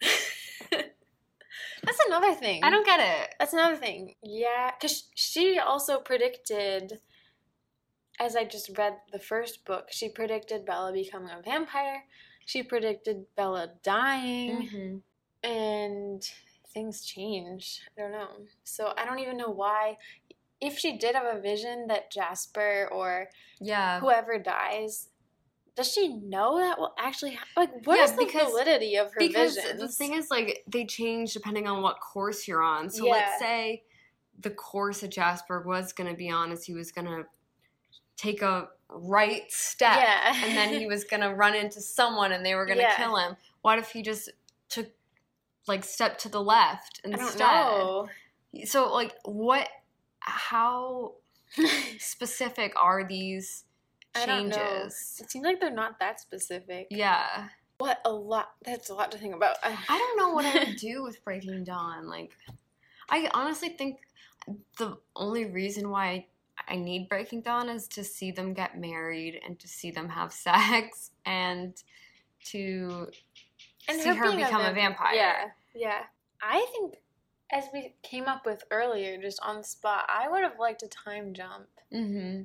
That's 0.72 1.99
another 2.07 2.34
thing. 2.34 2.64
I 2.64 2.70
don't 2.70 2.86
get 2.86 2.99
it. 2.99 3.36
That's 3.39 3.53
another 3.53 3.76
thing. 3.76 4.16
Yeah, 4.24 4.72
because 4.72 5.09
she 5.16 5.59
also 5.59 5.97
predicted, 5.99 6.99
as 8.20 8.36
I 8.36 8.45
just 8.45 8.76
read 8.78 8.95
the 9.11 9.20
first 9.20 9.66
book, 9.66 9.89
she 9.91 10.07
predicted 10.09 10.66
Bella 10.66 10.93
becoming 10.93 11.30
a 11.38 11.41
vampire. 11.41 12.05
She 12.45 12.64
predicted 12.64 13.26
Bella 13.36 13.72
dying, 13.84 14.70
Mm-hmm. 14.74 15.47
and 15.49 16.24
things 16.74 17.05
change. 17.05 17.82
I 17.97 18.01
don't 18.01 18.11
know. 18.14 18.30
So 18.64 18.93
I 18.97 19.05
don't 19.05 19.20
even 19.20 19.38
know 19.38 19.49
why. 19.51 19.97
If 20.66 20.78
she 20.80 20.97
did 20.97 21.16
have 21.16 21.26
a 21.26 21.39
vision 21.39 21.88
that 21.88 22.11
Jasper 22.11 22.88
or 22.91 23.30
Yeah. 23.59 23.99
whoever 23.99 24.39
dies, 24.39 25.09
does 25.76 25.91
she 25.91 26.07
know 26.07 26.57
that 26.59 26.78
will 26.80 26.93
actually 26.99 27.32
happen? 27.32 27.51
Like, 27.57 27.86
what 27.88 27.97
Yeah, 27.97 28.03
is 28.05 28.11
the 28.11 28.26
because- 28.26 28.47
validity 28.47 28.95
of 28.95 29.07
her 29.14 29.20
because 29.20 29.55
visions? 29.55 29.80
the 29.82 29.88
thing 29.88 30.14
is 30.14 30.30
like 30.32 30.64
they 30.68 30.86
change 30.86 31.34
depending 31.34 31.68
on 31.68 31.82
what 31.82 31.99
course 31.99 32.47
you're 32.47 32.61
on 32.61 32.89
so 32.89 33.05
Yeah. 33.05 33.11
let's 33.14 33.39
say 33.39 33.84
the 34.39 34.51
course 34.51 35.01
that 35.01 35.09
jasper 35.09 35.61
was 35.61 35.91
going 35.93 36.09
to 36.09 36.16
be 36.16 36.30
on 36.30 36.51
is 36.51 36.64
he 36.66 36.74
was 36.74 36.91
going 36.91 37.05
to 37.07 37.26
take 38.18 38.41
a 38.41 38.70
right 38.89 39.51
step 39.51 39.95
Yeah. 39.97 40.34
and 40.45 40.55
then 40.57 40.80
he 40.80 40.86
was 40.86 41.03
going 41.05 41.22
to 41.28 41.30
run 41.34 41.55
into 41.55 41.82
someone 41.82 42.32
and 42.32 42.45
they 42.45 42.53
were 42.55 42.66
going 42.68 42.78
to 42.80 42.93
kill 42.95 43.16
him 43.18 43.36
what 43.64 43.80
if 43.80 43.91
he 43.91 44.01
just 44.03 44.30
took 44.70 44.88
like 45.68 45.84
step 45.84 46.18
to 46.20 46.30
the 46.30 46.41
left 46.41 47.01
I 47.05 47.09
instead 47.09 47.38
don't 47.39 47.39
know. 47.39 48.09
so 48.66 48.93
like 48.93 49.14
what 49.26 49.68
how 50.26 51.13
specific 51.99 52.74
are 52.82 53.07
these 53.07 53.65
I 54.15 54.26
don't 54.26 54.49
know. 54.49 54.55
changes 54.55 55.19
It 55.21 55.32
seems 55.32 55.45
like 55.45 55.59
they're 55.59 55.71
not 55.74 55.99
that 55.99 56.19
specific. 56.19 56.88
yeah 56.89 57.47
What 57.78 57.99
a 58.05 58.11
lot. 58.11 58.51
That's 58.65 58.89
a 58.89 58.93
lot 58.95 59.11
to 59.11 59.17
think 59.17 59.36
about. 59.36 59.57
I 59.63 59.97
don't 59.97 60.17
know 60.17 60.34
what 60.34 60.45
I 60.45 60.65
would 60.65 60.78
do 60.89 61.03
with 61.03 61.24
Breaking 61.26 61.63
Dawn. 61.63 62.07
Like, 62.07 62.32
I 63.09 63.30
honestly 63.34 63.69
think 63.69 63.97
the 64.78 64.97
only 65.15 65.45
reason 65.45 65.89
why 65.89 66.28
I 66.67 66.76
need 66.76 67.09
Breaking 67.09 67.41
Dawn 67.41 67.67
is 67.69 67.88
to 67.89 68.03
see 68.03 68.32
them 68.32 68.53
get 68.53 68.80
married 68.80 69.41
and 69.45 69.59
to 69.59 69.67
see 69.67 69.91
them 69.91 70.07
have 70.09 70.32
sex 70.32 71.11
and 71.26 71.74
to 72.45 73.07
see 73.89 74.09
her 74.15 74.32
become 74.36 74.61
a 74.61 74.65
vamp- 74.74 74.76
vampire. 74.76 75.15
Yeah, 75.15 75.45
yeah. 75.76 76.01
I 76.41 76.65
think, 76.74 76.95
as 77.54 77.66
we 77.74 77.93
came 78.04 78.26
up 78.26 78.45
with 78.45 78.64
earlier, 78.72 79.18
just 79.22 79.39
on 79.43 79.58
the 79.58 79.64
spot, 79.64 80.06
I 80.10 80.28
would 80.30 80.41
have 80.43 80.60
liked 80.60 80.84
a 80.84 80.88
time 80.88 81.34
jump 81.34 81.68
Mm-hmm. 81.93 82.43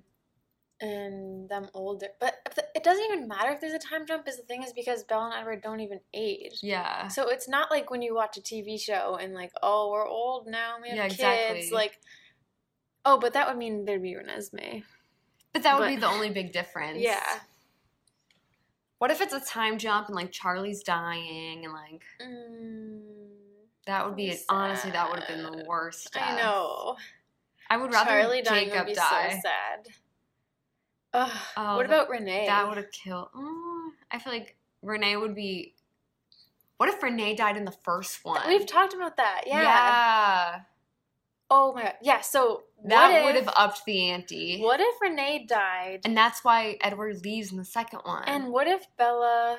and 0.86 1.48
them 1.48 1.68
older. 1.74 2.08
But 2.20 2.34
the- 2.54 2.66
it 2.74 2.84
doesn't 2.84 3.04
even 3.04 3.26
matter 3.26 3.50
if 3.50 3.60
there's 3.60 3.72
a 3.72 3.78
time 3.78 4.06
jump. 4.06 4.28
Is 4.28 4.36
the 4.36 4.42
thing 4.42 4.62
is 4.62 4.72
because 4.72 5.02
Belle 5.04 5.24
and 5.24 5.34
Edward 5.34 5.62
don't 5.62 5.80
even 5.80 6.00
age. 6.14 6.58
Yeah. 6.62 7.08
So 7.08 7.28
it's 7.30 7.48
not 7.48 7.70
like 7.70 7.90
when 7.90 8.02
you 8.02 8.14
watch 8.14 8.36
a 8.36 8.40
TV 8.42 8.78
show 8.78 9.16
and 9.20 9.34
like, 9.34 9.50
oh, 9.62 9.90
we're 9.90 10.06
old 10.06 10.46
now, 10.46 10.76
we 10.82 10.88
have 10.90 10.96
Yeah, 10.96 11.08
kids. 11.08 11.14
exactly. 11.14 11.70
Like, 11.72 11.98
oh, 13.04 13.18
but 13.18 13.32
that 13.32 13.48
would 13.48 13.56
mean 13.56 13.84
there'd 13.86 14.02
be 14.02 14.14
Renesmee. 14.14 14.84
But 15.54 15.62
that 15.62 15.74
would 15.78 15.84
But- 15.86 15.88
be 15.88 15.96
the 15.96 16.06
only 16.06 16.30
big 16.30 16.52
difference. 16.52 16.98
Yeah. 17.00 17.40
What 18.98 19.10
if 19.10 19.20
it's 19.20 19.32
a 19.32 19.40
time 19.40 19.78
jump 19.78 20.08
and 20.08 20.14
like 20.16 20.32
Charlie's 20.32 20.82
dying 20.82 21.64
and 21.64 21.72
like 21.72 22.02
Mm, 22.20 23.00
that 23.88 24.06
would 24.06 24.14
be 24.16 24.36
honestly 24.48 24.90
that 24.92 25.10
would 25.10 25.18
have 25.20 25.28
been 25.28 25.42
the 25.42 25.64
worst. 25.66 26.16
I 26.20 26.36
know. 26.36 26.96
I 27.70 27.76
would 27.76 27.92
rather 27.92 28.10
Charlie 28.10 28.42
dying 28.42 28.66
Jacob 28.68 28.86
would 28.86 28.92
be 28.92 28.94
die. 28.94 29.30
so 29.32 29.40
sad. 29.42 29.88
Ugh, 31.14 31.32
Oh, 31.56 31.76
what 31.76 31.88
that- 31.88 31.94
about 31.94 32.10
Renee? 32.10 32.46
That 32.46 32.68
would 32.68 32.76
have 32.76 32.90
killed. 32.92 33.28
Mm, 33.34 33.90
I 34.10 34.18
feel 34.18 34.32
like 34.32 34.56
Renee 34.82 35.16
would 35.16 35.34
be. 35.34 35.74
What 36.76 36.88
if 36.88 37.02
Renee 37.02 37.34
died 37.34 37.56
in 37.56 37.64
the 37.64 37.72
first 37.72 38.24
one? 38.24 38.46
We've 38.46 38.66
talked 38.66 38.94
about 38.94 39.16
that. 39.16 39.42
Yeah. 39.46 39.62
Yeah. 39.62 40.60
Oh 41.50 41.72
my 41.72 41.82
god. 41.82 41.94
Yeah. 42.02 42.20
So 42.20 42.64
That 42.84 43.24
would 43.24 43.34
have 43.34 43.48
upped 43.56 43.84
the 43.86 44.10
ante. 44.10 44.60
What 44.60 44.80
if 44.80 45.00
Renee 45.00 45.46
died? 45.48 46.02
And 46.04 46.16
that's 46.16 46.44
why 46.44 46.76
Edward 46.82 47.24
leaves 47.24 47.50
in 47.50 47.56
the 47.58 47.64
second 47.64 48.00
one. 48.04 48.22
And 48.28 48.52
what 48.52 48.66
if 48.68 48.86
Bella 48.96 49.58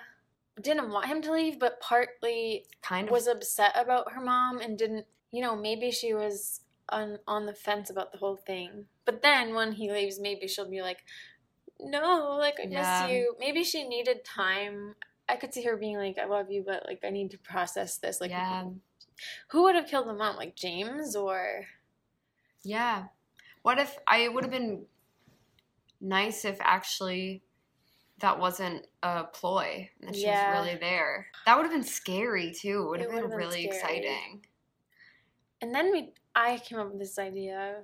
didn't 0.62 0.89
want 0.91 1.07
him 1.07 1.22
to 1.24 1.32
leave, 1.32 1.60
but 1.60 1.80
partly 1.80 2.66
kind 2.82 3.07
of 3.07 3.12
was 3.12 3.28
upset 3.28 3.74
about 3.76 4.12
her 4.14 4.22
mom 4.22 4.60
and 4.60 4.78
didn't, 4.78 5.05
you 5.32 5.41
know, 5.41 5.55
maybe 5.55 5.91
she 5.91 6.14
was 6.14 6.62
on 6.89 7.20
on 7.28 7.45
the 7.45 7.53
fence 7.53 7.89
about 7.89 8.12
the 8.12 8.18
whole 8.18 8.36
thing. 8.36 8.86
But 9.05 9.22
then 9.22 9.53
when 9.53 9.74
he 9.74 9.91
leaves, 9.91 10.20
maybe 10.20 10.47
she'll 10.47 10.70
be 10.70 10.82
like, 10.82 11.03
"No, 11.80 12.36
like 12.39 12.60
I 12.60 12.64
Yeah. 12.64 12.80
miss 12.80 13.12
you." 13.12 13.36
Maybe 13.39 13.64
she 13.64 13.88
needed 13.88 14.26
time. 14.26 14.95
I 15.28 15.36
could 15.36 15.53
see 15.53 15.64
her 15.64 15.78
being 15.78 15.97
like, 15.97 16.18
"I 16.18 16.26
love 16.26 16.51
you, 16.51 16.64
but 16.64 16.86
like 16.86 17.03
I 17.03 17.10
need 17.10 17.32
to 17.32 17.38
process 17.38 17.97
this." 17.97 18.20
Like, 18.20 18.32
yeah. 18.32 18.66
who 19.49 19.64
would 19.64 19.76
have 19.76 19.88
killed 19.88 20.07
the 20.07 20.14
mom? 20.14 20.36
Like 20.36 20.55
James 20.55 21.16
or 21.16 21.68
Yeah. 22.64 23.07
What 23.62 23.80
if 23.80 23.97
I 24.07 24.28
would 24.28 24.43
have 24.43 24.51
been 24.51 24.88
nice 26.01 26.45
if 26.45 26.57
actually 26.62 27.43
that 28.20 28.39
wasn't 28.39 28.86
a 29.03 29.24
ploy 29.26 29.89
and 29.99 30.09
that 30.09 30.15
she 30.15 30.24
Yeah. 30.24 30.51
was 30.51 30.65
really 30.65 30.78
there. 30.80 31.28
That 31.45 31.55
would 31.57 31.63
have 31.63 31.72
been 31.74 31.84
scary 31.84 32.51
too. 32.53 32.82
It 32.84 32.89
would 32.89 33.01
have 33.01 33.11
been, 33.11 33.30
been 33.30 33.38
really 33.38 33.63
scary. 33.63 33.78
exciting. 33.78 34.45
And 35.61 35.74
then 35.76 35.91
we, 35.91 36.13
I 36.36 36.57
came 36.57 36.80
up 36.80 36.89
with 36.91 36.99
this 36.99 37.20
idea. 37.20 37.84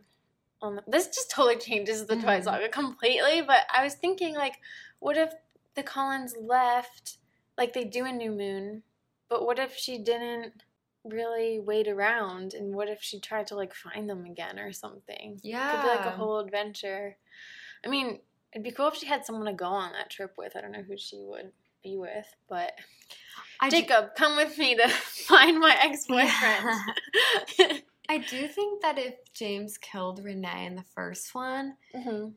On 0.61 0.75
the, 0.75 0.83
this 0.88 1.07
just 1.07 1.29
totally 1.31 1.57
changes 1.57 2.05
the 2.05 2.15
Twilight 2.15 2.41
Mhm. 2.41 2.45
Saga 2.45 2.69
completely. 2.69 3.41
But 3.41 3.61
I 3.73 3.83
was 3.83 3.95
thinking, 3.95 4.36
like, 4.36 4.55
what 4.99 5.17
if 5.17 5.33
the 5.75 5.83
Cullens 5.83 6.36
left, 6.39 7.17
like 7.57 7.73
they 7.73 7.83
do 7.83 8.05
in 8.05 8.17
New 8.17 8.31
Moon, 8.31 8.83
but 9.27 9.45
what 9.45 9.59
if 9.59 9.75
she 9.75 9.97
didn't 9.97 10.63
really 11.03 11.59
wait 11.59 11.88
around, 11.88 12.53
and 12.53 12.73
what 12.73 12.88
if 12.88 13.01
she 13.01 13.19
tried 13.19 13.45
to 13.47 13.55
like 13.55 13.73
find 13.73 14.09
them 14.09 14.25
again 14.25 14.57
or 14.57 14.71
something? 14.71 15.39
Yeah. 15.43 15.69
Could 15.71 15.81
be 15.81 15.88
like 15.88 16.05
a 16.05 16.11
whole 16.11 16.39
adventure. 16.39 17.17
I 17.86 17.89
mean, 17.89 18.21
it'd 18.56 18.64
be 18.64 18.72
cool 18.72 18.88
if 18.88 18.95
she 18.95 19.06
had 19.06 19.26
someone 19.26 19.45
to 19.45 19.53
go 19.53 19.66
on 19.66 19.91
that 19.91 20.10
trip 20.10 20.34
with. 20.38 20.56
I 20.56 20.62
don't 20.62 20.72
know 20.72 20.82
who 20.82 20.97
she 20.97 21.20
would 21.22 21.51
be 21.84 21.97
with, 21.97 22.26
but 22.49 22.72
I 23.60 23.70
do- 23.70 23.82
Jacob, 23.82 24.16
come 24.16 24.38
with 24.38 24.58
me 24.58 24.76
to 24.76 24.88
find 24.89 25.60
my 25.60 25.78
ex-boyfriend. 25.84 27.84
I 28.10 28.18
do 28.20 28.47
think 28.47 28.82
that 28.82 28.97
if 28.97 29.16
James 29.34 29.78
killed 29.78 30.24
Renee 30.24 30.66
in 30.66 30.76
the 30.76 30.86
first 30.95 31.36
one, 31.36 31.76
hmm 31.93 32.30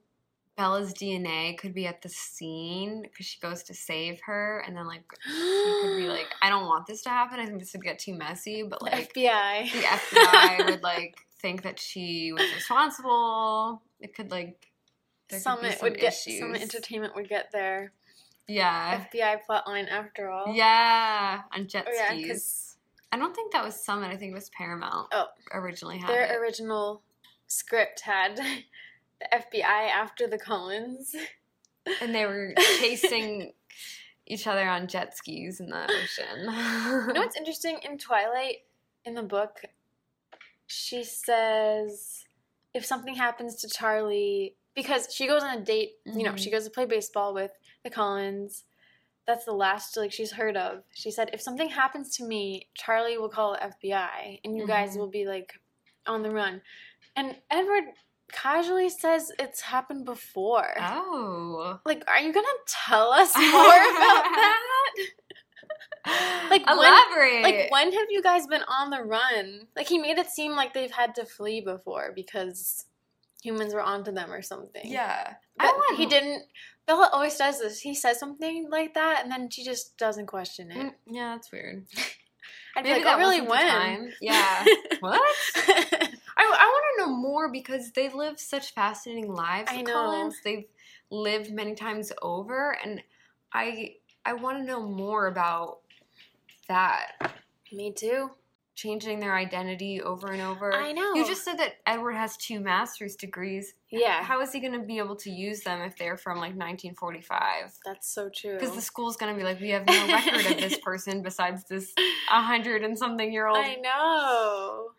Bella's 0.56 0.92
DNA 0.92 1.56
could 1.56 1.72
be 1.72 1.86
at 1.86 2.02
the 2.02 2.08
scene 2.08 3.02
because 3.02 3.26
she 3.26 3.38
goes 3.38 3.62
to 3.62 3.74
save 3.74 4.18
her, 4.26 4.64
and 4.66 4.76
then 4.76 4.88
like 4.88 5.04
she 5.24 5.80
could 5.82 5.96
be 5.98 6.08
like, 6.08 6.26
"I 6.42 6.48
don't 6.50 6.66
want 6.66 6.88
this 6.88 7.02
to 7.02 7.10
happen. 7.10 7.38
I 7.38 7.46
think 7.46 7.60
this 7.60 7.72
would 7.74 7.84
get 7.84 8.00
too 8.00 8.14
messy." 8.14 8.64
But 8.64 8.82
like 8.82 9.14
FBI. 9.14 9.70
the 9.72 9.82
FBI 9.82 10.66
would 10.68 10.82
like 10.82 11.14
think 11.40 11.62
that 11.62 11.78
she 11.78 12.32
was 12.32 12.42
responsible. 12.56 13.82
It 14.00 14.16
could 14.16 14.32
like 14.32 14.66
there 15.28 15.40
Summit 15.40 15.78
some 15.78 15.88
would 15.90 15.98
get 15.98 16.12
issues. 16.14 16.38
Summit 16.40 16.62
Entertainment 16.62 17.14
would 17.14 17.28
get 17.28 17.50
their 17.52 17.92
Yeah, 18.46 19.04
FBI 19.12 19.40
plotline 19.48 19.88
after 19.90 20.30
all. 20.30 20.54
yeah, 20.54 21.42
on 21.54 21.66
jet 21.68 21.86
Oh, 21.88 21.92
yeah, 21.94 22.08
skis. 22.08 22.76
I 23.12 23.16
don't 23.18 23.34
think 23.34 23.52
that 23.52 23.64
was 23.64 23.82
Summit. 23.82 24.08
I 24.10 24.16
think 24.16 24.32
it 24.32 24.34
was 24.34 24.50
Paramount. 24.50 25.08
Oh. 25.12 25.26
originally 25.52 25.98
had 25.98 26.10
Their 26.10 26.24
it. 26.32 26.36
original 26.36 27.02
script 27.46 28.00
had 28.00 28.36
the 29.20 29.26
FBI 29.32 29.60
after 29.90 30.26
the 30.26 30.38
Cullens. 30.38 31.14
and 32.02 32.14
they 32.14 32.26
were 32.26 32.52
chasing 32.80 33.52
each 34.26 34.46
other 34.46 34.68
on 34.68 34.86
jet 34.88 35.16
skis 35.16 35.58
in 35.60 35.70
the 35.70 35.84
ocean. 35.84 36.40
You 37.08 37.12
know 37.14 37.20
what's 37.22 37.36
interesting 37.36 37.78
in 37.82 37.96
Twilight 37.96 38.58
in 39.06 39.14
the 39.14 39.22
book? 39.22 39.62
She 40.66 41.02
says 41.02 42.26
if 42.74 42.84
something 42.84 43.14
happens 43.14 43.54
to 43.62 43.68
Charlie 43.68 44.54
because 44.80 45.12
she 45.12 45.26
goes 45.26 45.42
on 45.42 45.58
a 45.58 45.64
date, 45.64 45.92
you 46.06 46.22
know, 46.22 46.36
she 46.36 46.50
goes 46.50 46.64
to 46.64 46.70
play 46.70 46.84
baseball 46.86 47.34
with 47.34 47.50
the 47.82 47.90
Cullens. 47.90 48.62
That's 49.26 49.44
the 49.44 49.52
last 49.52 49.96
like 49.96 50.12
she's 50.12 50.32
heard 50.32 50.56
of. 50.56 50.84
She 50.94 51.10
said 51.10 51.30
if 51.32 51.40
something 51.40 51.68
happens 51.68 52.16
to 52.16 52.24
me, 52.24 52.68
Charlie 52.74 53.18
will 53.18 53.28
call 53.28 53.52
the 53.54 53.58
FBI 53.72 54.40
and 54.44 54.56
you 54.56 54.66
guys 54.66 54.90
Mhm. 54.94 54.98
will 54.98 55.10
be 55.10 55.26
like 55.26 55.52
on 56.06 56.22
the 56.22 56.30
run. 56.30 56.62
And 57.16 57.36
Edward 57.50 57.84
casually 58.30 58.88
says 58.88 59.32
it's 59.38 59.60
happened 59.62 60.04
before. 60.04 60.74
oh. 60.80 61.80
Like, 61.84 62.04
are 62.08 62.20
you 62.20 62.32
gonna 62.32 62.46
tell 62.66 63.10
us 63.10 63.34
more 63.36 63.42
about 63.44 64.24
that? 64.40 64.94
Like, 66.50 66.64
when- 66.66 66.78
elaborate. 66.78 67.42
Like, 67.42 67.70
when 67.70 67.92
have 67.92 68.06
you 68.10 68.22
guys 68.22 68.46
been 68.46 68.62
on 68.62 68.88
the 68.90 69.02
run? 69.02 69.66
Like, 69.76 69.88
he 69.88 69.98
made 69.98 70.16
it 70.16 70.28
seem 70.30 70.52
like 70.52 70.72
they've 70.72 70.90
had 71.02 71.14
to 71.16 71.26
flee 71.26 71.60
before 71.60 72.12
because 72.14 72.86
humans 73.42 73.74
were 73.74 73.82
onto 73.82 74.12
them 74.12 74.32
or 74.32 74.42
something. 74.42 74.82
yeah, 74.84 75.34
But 75.56 75.66
I 75.66 75.72
want 75.72 75.98
he 75.98 76.06
didn't. 76.06 76.44
Bella 76.86 77.10
always 77.12 77.36
does 77.36 77.60
this. 77.60 77.80
He 77.80 77.94
says 77.94 78.18
something 78.18 78.68
like 78.70 78.94
that, 78.94 79.22
and 79.22 79.30
then 79.30 79.50
she 79.50 79.62
just 79.62 79.98
doesn't 79.98 80.26
question 80.26 80.70
it. 80.70 80.78
Mm, 80.78 80.94
yeah, 81.06 81.34
that's 81.34 81.52
weird. 81.52 81.84
I'd 82.76 82.84
Maybe 82.84 82.94
like, 82.96 83.04
that 83.04 83.16
oh, 83.16 83.18
really, 83.18 83.40
when? 83.40 84.12
Yeah. 84.20 84.64
what? 85.00 85.20
I, 85.56 86.12
I 86.38 86.44
want 86.44 86.84
to 86.96 87.02
know 87.02 87.16
more 87.16 87.50
because 87.50 87.90
they 87.92 88.08
live 88.08 88.38
such 88.38 88.72
fascinating 88.72 89.32
lives. 89.32 89.70
I 89.72 89.82
know. 89.82 89.92
Cullens. 89.92 90.36
They've 90.44 90.64
lived 91.10 91.50
many 91.52 91.74
times 91.74 92.12
over, 92.22 92.78
and 92.82 93.02
I 93.52 93.96
I 94.24 94.34
want 94.34 94.58
to 94.58 94.64
know 94.64 94.82
more 94.82 95.26
about 95.26 95.78
that. 96.68 97.32
Me 97.72 97.92
too. 97.92 98.30
Changing 98.78 99.18
their 99.18 99.34
identity 99.34 100.00
over 100.00 100.28
and 100.30 100.40
over. 100.40 100.72
I 100.72 100.92
know. 100.92 101.12
You 101.14 101.26
just 101.26 101.44
said 101.44 101.58
that 101.58 101.78
Edward 101.84 102.12
has 102.12 102.36
two 102.36 102.60
master's 102.60 103.16
degrees. 103.16 103.74
Yeah, 103.90 104.22
How 104.22 104.40
is 104.40 104.52
he 104.52 104.60
going 104.60 104.74
to 104.74 104.86
be 104.86 104.98
able 104.98 105.16
to 105.16 105.30
use 105.32 105.62
them 105.62 105.80
if 105.80 105.96
they're 105.96 106.16
from 106.16 106.36
like 106.36 106.54
1945? 106.54 107.72
that's 107.84 108.08
so 108.14 108.30
true. 108.32 108.54
Because 108.56 108.76
the 108.76 108.80
school's 108.80 109.16
going 109.16 109.34
to 109.34 109.36
be 109.36 109.42
like, 109.44 109.58
we 109.60 109.70
have 109.70 109.84
no 109.84 110.06
record 110.06 110.46
of 110.52 110.58
this 110.60 110.78
person 110.84 111.22
besides 111.22 111.64
this 111.64 111.92
a 112.30 112.40
hundred 112.40 112.84
and 112.84 112.96
something 112.96 113.32
year 113.32 113.48
old. 113.48 113.58
I 113.58 113.74
know. 113.82 114.90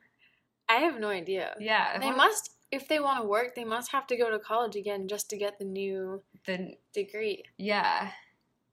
I 0.68 0.80
have 0.82 1.00
no 1.00 1.08
idea. 1.08 1.56
Yeah, 1.60 1.98
They 2.00 2.12
must, 2.12 2.52
if 2.72 2.90
they 2.90 3.00
want 3.00 3.22
to 3.22 3.28
work, 3.30 3.56
they 3.56 3.64
must 3.64 3.94
have 3.94 4.06
to 4.08 4.18
go 4.18 4.30
to 4.30 4.40
college 4.40 4.76
again 4.76 5.08
just 5.08 5.30
to 5.30 5.38
get 5.38 5.58
the 5.58 5.64
new 5.66 6.22
The 6.46 6.74
degree. 6.94 7.44
yeah, 7.58 8.12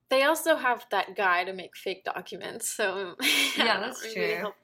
They 0.09 0.23
also 0.23 0.57
have 0.57 0.87
that 0.91 1.17
guy 1.17 1.45
to 1.45 1.53
make 1.53 1.77
fake 1.77 2.05
documents, 2.05 2.69
so 2.69 3.17
Yeah, 3.57 3.65
know, 3.75 3.81
that's 3.81 4.03
maybe 4.03 4.15
true. 4.15 4.37
help- 4.37 4.55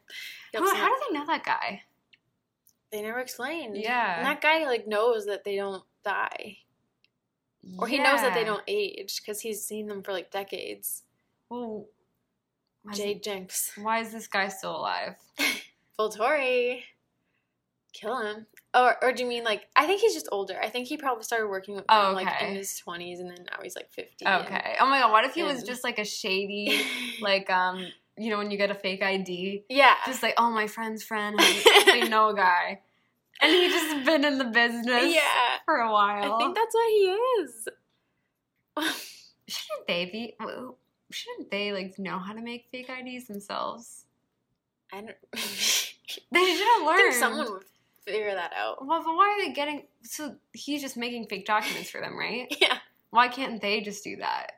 how, 0.55 0.75
how 0.75 0.89
do 0.89 1.01
they 1.09 1.19
know 1.19 1.27
that 1.27 1.45
guy? 1.45 1.83
They 2.91 3.03
never 3.03 3.21
explained. 3.21 3.77
Yeah. 3.77 4.19
and 4.19 4.27
that 4.27 4.41
guy 4.43 4.65
like 4.67 4.87
knows 4.87 5.27
that 5.27 5.45
they 5.45 5.57
don't 5.57 5.83
die, 6.05 6.59
or 7.79 7.89
he 7.89 7.99
knows 7.99 8.21
that 8.21 8.35
they 8.35 8.45
don't 8.45 8.63
age 8.69 9.21
because 9.21 9.41
he's 9.41 9.65
seen 9.65 9.87
them 9.87 10.03
for 10.03 10.13
like 10.13 10.31
decades. 10.31 11.03
Well, 11.49 11.87
J. 12.93 13.15
Jenks, 13.15 13.73
why 13.77 14.01
is 14.01 14.13
this 14.13 14.27
guy 14.27 14.49
still 14.49 14.77
alive? 14.77 15.15
Volturi, 15.99 16.81
kill 17.93 18.19
him. 18.21 18.47
Or, 18.75 18.97
or 19.05 19.13
do 19.13 19.23
you 19.23 19.29
mean 19.29 19.45
like? 19.45 19.67
I 19.77 19.87
think 19.87 20.01
he's 20.01 20.15
just 20.15 20.29
older. 20.33 20.57
I 20.61 20.71
think 20.71 20.89
he 20.89 20.97
probably 20.97 21.25
started 21.25 21.49
working 21.49 21.75
with 21.75 21.85
Oh, 21.91 22.13
like 22.15 22.27
in 22.43 22.55
his 22.55 22.75
twenties, 22.79 23.21
and 23.21 23.29
then 23.29 23.45
now 23.51 23.59
he's 23.63 23.77
like 23.77 23.91
fifty. 23.93 24.25
and- 24.25 24.47
Okay. 24.47 24.77
Oh 24.81 24.87
my 24.87 25.01
god, 25.01 25.13
what 25.13 25.25
if 25.25 25.35
he 25.35 25.43
was 25.43 25.63
just 25.63 25.85
like 25.85 25.99
a 25.99 26.05
shady, 26.07 26.81
like 27.21 27.51
um, 27.51 27.87
you 28.17 28.31
know, 28.31 28.39
when 28.39 28.51
you 28.51 28.57
get 28.57 28.71
a 28.71 28.75
fake 28.75 29.03
ID, 29.03 29.65
yeah, 29.69 29.95
just 30.07 30.23
like, 30.23 30.35
oh, 30.39 30.51
my 30.51 30.67
friend's 30.67 31.03
friend, 31.03 31.37
I, 31.39 32.09
know 32.09 32.31
a 32.31 32.35
guy, 32.35 32.81
and 33.43 33.53
he 33.53 33.69
just 33.69 34.05
been 34.07 34.25
in 34.25 34.39
the 34.39 34.45
business 34.45 35.15
yeah. 35.15 35.59
for 35.67 35.77
a 35.77 35.93
while. 35.93 36.35
I 36.35 36.39
think 36.39 36.55
that's 36.55 36.75
what 36.75 36.91
he 36.91 37.17
is. 37.43 37.69
shouldn't 39.49 39.87
they 39.87 40.07
be? 40.07 40.37
Shouldn't 41.11 41.51
they 41.51 41.73
like 41.73 41.99
know 41.99 42.19
how 42.19 42.33
to 42.33 42.41
make 42.41 42.69
fake 42.73 42.89
IDs 42.89 43.27
themselves? 43.27 44.07
I 44.91 45.03
don't. 45.03 45.17
They 45.35 45.39
should 46.57 46.67
have 46.77 46.87
learned. 46.87 46.99
think 47.01 47.15
someone 47.15 47.53
would 47.53 47.65
figure 48.05 48.35
that 48.35 48.53
out. 48.57 48.85
Well, 48.87 49.03
but 49.05 49.15
why 49.15 49.29
are 49.39 49.47
they 49.47 49.53
getting? 49.53 49.85
So 50.03 50.37
he's 50.53 50.83
just 50.83 50.97
making 50.97 51.27
fake 51.27 51.47
documents 51.47 51.91
for 51.91 52.01
them, 52.01 52.19
right? 52.19 52.47
Yeah, 52.61 52.79
Why 53.11 53.29
can't 53.29 53.61
they 53.61 53.81
just 53.81 54.03
do 54.05 54.17
that? 54.17 54.53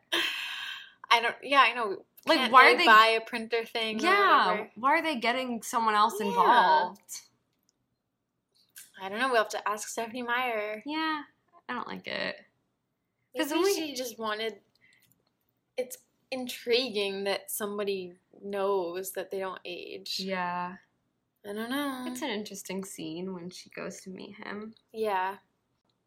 I 1.11 1.21
don't. 1.21 1.35
Yeah, 1.43 1.61
I 1.61 1.75
know. 1.75 2.05
Like, 2.27 2.39
Can't 2.39 2.53
why 2.53 2.69
they 2.69 2.75
are 2.75 2.79
they? 2.79 2.87
buy 2.87 3.19
a 3.21 3.21
printer 3.21 3.65
thing? 3.67 3.99
yeah, 3.99 4.65
why 4.77 4.99
are 4.99 5.03
they 5.03 5.17
getting 5.17 5.63
someone 5.63 5.95
else 5.95 6.15
Yeah. 6.21 6.27
involved? 6.29 7.01
I 9.03 9.09
don't 9.09 9.19
know. 9.19 9.29
We'll 9.29 9.39
have 9.39 9.49
to 9.51 9.69
ask 9.69 9.89
Stephenie 9.89 10.23
Meyer. 10.23 10.83
Yeah, 10.87 11.23
I 11.69 11.75
don't 11.75 11.87
like 11.89 12.07
it. 12.07 12.37
Because 13.33 13.53
only- 13.53 13.75
she 13.75 13.95
just 13.95 14.19
wanted. 14.19 14.61
It's 15.77 15.99
intriguing 16.31 17.25
that 17.25 17.51
somebody 17.51 18.15
knows 18.43 19.13
that 19.13 19.31
they 19.31 19.41
don't 19.41 19.61
age. 19.65 20.21
Yeah, 20.21 20.77
I 21.49 21.53
don't 21.53 21.71
know. 21.71 22.05
it's 22.07 22.23
an 22.23 22.31
interesting 22.31 22.85
scene 22.85 23.35
when 23.35 23.51
she 23.51 23.71
goes 23.71 24.01
to 24.03 24.11
meet 24.11 24.37
him. 24.37 24.75
yeah, 24.93 25.37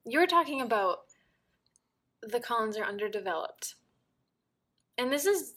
you 0.05 0.19
were 0.19 0.27
talking 0.27 0.61
about 0.61 0.99
the 2.21 2.39
Cullens 2.39 2.77
are 2.77 2.83
underdeveloped, 2.83 3.75
and 4.97 5.11
this 5.11 5.25
is 5.25 5.53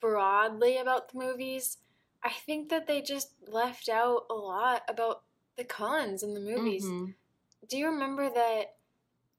broadly 0.00 0.78
about 0.78 1.12
the 1.12 1.18
movies. 1.18 1.78
I 2.22 2.30
think 2.30 2.68
that 2.70 2.86
they 2.86 3.02
just 3.02 3.34
left 3.46 3.88
out 3.88 4.22
a 4.30 4.34
lot 4.34 4.82
about 4.88 5.22
the 5.56 5.64
Cullens 5.64 6.22
in 6.22 6.34
the 6.34 6.40
movies. 6.40 6.84
Mhm. 6.84 7.14
Do 7.68 7.76
you 7.76 7.86
remember 7.88 8.30
that 8.30 8.76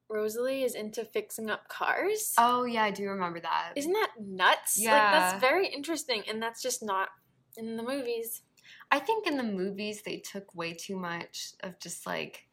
Rosalie 0.09 0.63
is 0.63 0.75
into 0.75 1.03
fixing 1.05 1.49
up 1.49 1.67
cars? 1.67 2.35
Oh 2.37 2.65
yeah, 2.65 2.83
I 2.83 2.91
do 2.91 3.07
remember 3.09 3.39
that. 3.39 3.73
Isn't 3.75 3.93
that 3.93 4.11
nuts? 4.19 4.77
Like 4.77 4.85
Yeah. 4.85 5.11
that's 5.11 5.41
very 5.41 5.67
interesting 5.67 6.23
and 6.27 6.41
that's 6.41 6.61
just 6.61 6.83
not 6.83 7.09
in 7.57 7.75
the 7.77 7.83
movies. 7.83 8.43
I 8.91 8.99
think 8.99 9.27
in 9.27 9.37
the 9.37 9.43
movies 9.43 10.01
they 10.01 10.17
took 10.17 10.53
way 10.55 10.73
too 10.73 10.95
much 10.97 11.53
of 11.61 11.79
just 11.79 12.05
like 12.07 12.47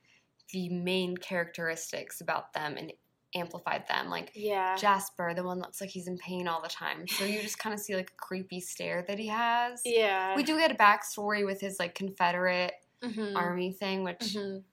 the 0.53 0.69
main 0.69 1.17
characteristics 1.17 2.21
about 2.21 2.53
them 2.53 2.77
and 2.77 2.93
amplified 3.35 3.87
them. 3.89 4.09
Like 4.09 4.33
Yeah. 4.35 4.77
Jasper, 4.77 5.33
the 5.35 5.43
one 5.45 5.59
looks 5.61 5.81
like 5.81 5.91
he's 5.91 6.09
in 6.09 6.19
pain 6.19 6.47
all 6.47 6.63
the 6.63 6.69
time. 6.69 7.09
So 7.09 7.25
you 7.25 7.41
just 7.41 7.59
kind 7.59 7.73
of 7.75 7.81
see 7.81 7.97
like 7.97 8.11
a 8.11 8.15
creepy 8.17 8.61
stare 8.61 9.03
that 9.09 9.19
he 9.19 9.29
has. 9.29 9.83
Yeah. 9.85 10.37
We 10.37 10.43
do 10.43 10.59
get 10.59 10.71
a 10.71 10.75
backstory 10.75 11.45
with 11.45 11.61
his 11.61 11.79
like 11.79 11.95
Confederate 11.95 12.75
Mhm. 13.03 13.35
army 13.35 13.73
thing, 13.73 14.05
which 14.05 14.37
Mhm. 14.37 14.65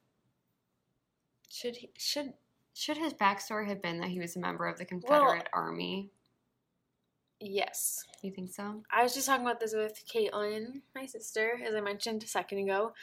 should 1.49 1.77
he, 1.77 1.91
should 1.97 2.33
should 2.73 2.97
his 2.97 3.13
backstory 3.13 3.67
have 3.67 3.81
been 3.81 3.99
that 3.99 4.09
he 4.09 4.19
was 4.19 4.35
a 4.35 4.39
member 4.39 4.65
of 4.67 4.77
the 4.77 4.85
Confederate 4.85 5.47
army? 5.53 6.11
Yes. 7.45 8.05
You 8.21 8.31
think 8.31 8.53
so? 8.53 8.83
I 8.89 9.03
was 9.03 9.13
just 9.13 9.27
talking 9.27 9.45
about 9.45 9.59
this 9.59 9.73
with 9.73 10.01
Caitlin, 10.07 10.81
my 10.95 11.05
sister, 11.05 11.59
as 11.67 11.75
I 11.75 11.81
mentioned 11.81 12.23
a 12.23 12.27
second 12.27 12.59
ago. 12.59 12.93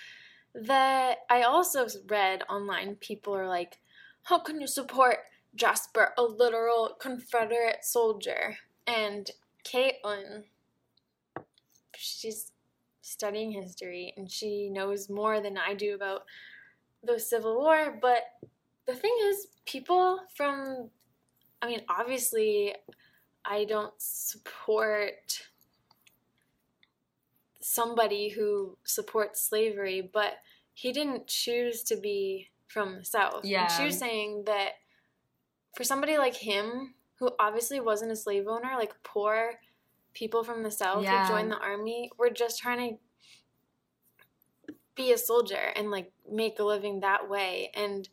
That 0.54 1.18
I 1.28 1.42
also 1.42 1.86
read 2.08 2.42
online 2.48 2.94
people 2.96 3.34
are 3.34 3.46
like, 3.46 3.78
How 4.24 4.38
can 4.38 4.58
you 4.58 4.66
support 4.66 5.18
Jasper, 5.54 6.14
a 6.16 6.22
literal 6.22 6.96
Confederate 6.98 7.84
soldier? 7.84 8.56
And 8.86 9.30
Caitlin, 9.62 10.44
she's 11.94 12.50
studying 13.02 13.52
history 13.52 14.14
and 14.16 14.30
she 14.30 14.70
knows 14.70 15.10
more 15.10 15.42
than 15.42 15.58
I 15.58 15.74
do 15.74 15.94
about 15.94 16.22
the 17.04 17.20
Civil 17.20 17.58
War. 17.58 17.98
But 18.00 18.22
the 18.86 18.94
thing 18.94 19.14
is, 19.24 19.48
people 19.66 20.20
from, 20.34 20.88
I 21.60 21.66
mean, 21.66 21.82
obviously, 21.90 22.74
I 23.44 23.64
don't 23.64 23.94
support 23.98 25.46
somebody 27.60 28.30
who 28.30 28.76
supports 28.84 29.42
slavery, 29.42 30.08
but 30.12 30.34
he 30.74 30.92
didn't 30.92 31.26
choose 31.26 31.82
to 31.84 31.96
be 31.96 32.50
from 32.68 32.96
the 32.96 33.04
South. 33.04 33.44
Yeah. 33.44 33.62
And 33.64 33.72
she 33.72 33.84
was 33.84 33.98
saying 33.98 34.44
that 34.46 34.72
for 35.76 35.84
somebody 35.84 36.16
like 36.18 36.36
him, 36.36 36.94
who 37.18 37.30
obviously 37.38 37.80
wasn't 37.80 38.12
a 38.12 38.16
slave 38.16 38.46
owner, 38.48 38.70
like 38.78 38.94
poor 39.02 39.60
people 40.14 40.42
from 40.42 40.62
the 40.62 40.70
South 40.70 41.02
Yeah. 41.02 41.26
who 41.26 41.34
joined 41.34 41.50
the 41.52 41.58
army, 41.58 42.10
were 42.16 42.30
just 42.30 42.58
trying 42.58 42.98
to 44.66 44.74
be 44.94 45.12
a 45.12 45.18
soldier 45.18 45.72
and 45.76 45.90
like 45.90 46.12
make 46.30 46.58
a 46.58 46.64
living 46.64 47.00
that 47.00 47.28
way. 47.28 47.70
And 47.74 48.08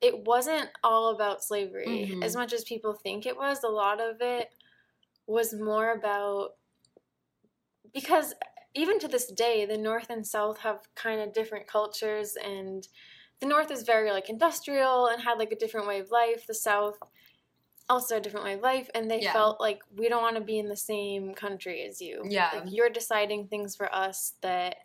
it 0.00 0.24
wasn't 0.24 0.70
all 0.84 1.10
about 1.10 1.42
slavery 1.42 2.08
Mhm. 2.10 2.24
as 2.24 2.36
much 2.36 2.52
as 2.52 2.64
people 2.64 2.94
think 2.94 3.26
it 3.26 3.36
was. 3.36 3.62
A 3.62 3.68
lot 3.68 4.00
of 4.00 4.20
it 4.20 4.52
was 5.28 5.52
more 5.54 5.92
about 5.92 6.54
because 7.94 8.34
even 8.74 8.98
to 8.98 9.08
this 9.08 9.30
day, 9.30 9.64
the 9.64 9.78
North 9.78 10.10
and 10.10 10.26
South 10.26 10.58
have 10.58 10.80
kind 10.94 11.20
of 11.20 11.32
different 11.32 11.66
cultures, 11.66 12.36
and 12.42 12.86
the 13.40 13.46
North 13.46 13.70
is 13.70 13.82
very 13.82 14.10
like 14.10 14.28
industrial 14.28 15.06
and 15.06 15.22
had 15.22 15.38
like 15.38 15.52
a 15.52 15.56
different 15.56 15.86
way 15.86 16.00
of 16.00 16.10
life. 16.10 16.46
The 16.46 16.54
South 16.54 16.98
also 17.90 18.18
a 18.18 18.20
different 18.20 18.44
way 18.44 18.52
of 18.54 18.60
life, 18.60 18.90
and 18.94 19.10
they 19.10 19.20
Yeah. 19.22 19.32
felt 19.32 19.60
like 19.60 19.80
we 19.96 20.08
don't 20.08 20.22
want 20.22 20.36
to 20.36 20.42
be 20.42 20.58
in 20.58 20.68
the 20.68 20.76
same 20.76 21.34
country 21.34 21.82
as 21.84 22.00
you. 22.00 22.22
Yeah. 22.28 22.50
like 22.54 22.64
you're 22.72 22.90
deciding 22.90 23.48
things 23.48 23.74
for 23.76 23.92
us 23.94 24.34
that 24.42 24.76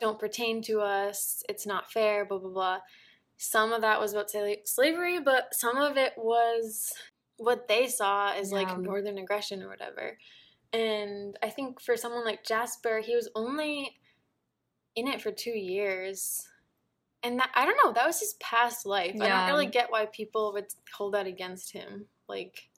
don't 0.00 0.18
pertain 0.18 0.62
to 0.62 0.80
us. 0.80 1.42
It's 1.48 1.66
not 1.66 1.90
fair. 1.90 2.24
Blah 2.24 2.38
blah 2.38 2.50
blah. 2.50 2.80
Some 3.38 3.72
of 3.72 3.80
that 3.82 4.00
was 4.00 4.12
about 4.14 4.30
slavery, 4.64 5.18
but 5.20 5.54
some 5.54 5.76
of 5.76 5.96
it 5.96 6.14
was 6.16 6.94
what 7.38 7.68
they 7.68 7.86
saw 7.88 8.32
as 8.32 8.50
Yeah. 8.50 8.58
like 8.58 8.78
northern 8.78 9.18
aggression 9.18 9.62
or 9.62 9.68
whatever. 9.68 10.18
And 10.72 11.38
I 11.42 11.50
think 11.50 11.80
for 11.80 11.96
someone 11.96 12.24
like 12.24 12.44
Jasper, 12.44 13.00
he 13.00 13.14
was 13.14 13.28
only 13.34 13.98
in 14.94 15.06
it 15.08 15.20
for 15.20 15.30
two 15.30 15.50
years. 15.50 16.48
And 17.22 17.38
that, 17.40 17.50
I 17.54 17.64
don't 17.64 17.78
know, 17.82 17.92
that 17.92 18.06
was 18.06 18.20
his 18.20 18.34
past 18.34 18.86
life. 18.86 19.16
I 19.20 19.28
don't 19.28 19.48
really 19.48 19.66
get 19.66 19.90
why 19.90 20.06
people 20.06 20.52
would 20.52 20.66
hold 20.94 21.14
that 21.14 21.26
against 21.26 21.72
him. 21.72 22.06
Like, 22.28 22.68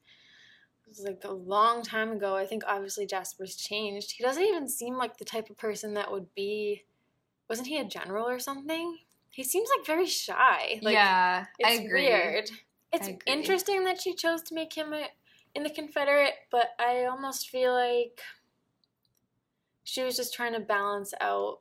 it 0.87 0.91
was 0.91 1.01
like 1.01 1.23
a 1.25 1.33
long 1.33 1.83
time 1.83 2.13
ago. 2.13 2.35
I 2.35 2.47
think 2.47 2.63
obviously 2.67 3.07
Jasper's 3.07 3.57
changed. 3.57 4.13
He 4.17 4.25
doesn't 4.25 4.43
even 4.43 4.69
seem 4.69 4.97
like 4.97 5.19
the 5.19 5.25
type 5.25 5.51
of 5.51 5.59
person 5.59 5.95
that 5.95 6.11
would 6.11 6.35
be. 6.35 6.85
Wasn't 7.49 7.69
he 7.69 7.79
a 7.79 7.85
general 7.85 8.29
or 8.29 8.39
something? 8.39 8.99
He 9.31 9.43
seems 9.43 9.69
like 9.77 9.87
very 9.87 10.07
shy. 10.07 10.79
Like, 10.83 10.95
yeah, 10.95 11.45
I 11.65 11.71
it's 11.73 11.85
agree. 11.85 12.05
weird. 12.07 12.51
It's 12.93 13.09
interesting 13.26 13.84
that 13.84 14.01
she 14.01 14.14
chose 14.14 14.43
to 14.45 14.55
make 14.55 14.72
him 14.74 14.93
a, 14.93 15.09
in 15.55 15.62
the 15.62 15.70
Confederate, 15.70 16.34
but 16.51 16.70
I 16.78 17.05
almost 17.05 17.51
feel 17.51 17.72
like 17.74 18.20
she 19.84 20.03
was 20.03 20.16
just 20.16 20.34
trying 20.34 20.53
to 20.55 20.61
balance 20.61 21.12
out. 21.20 21.61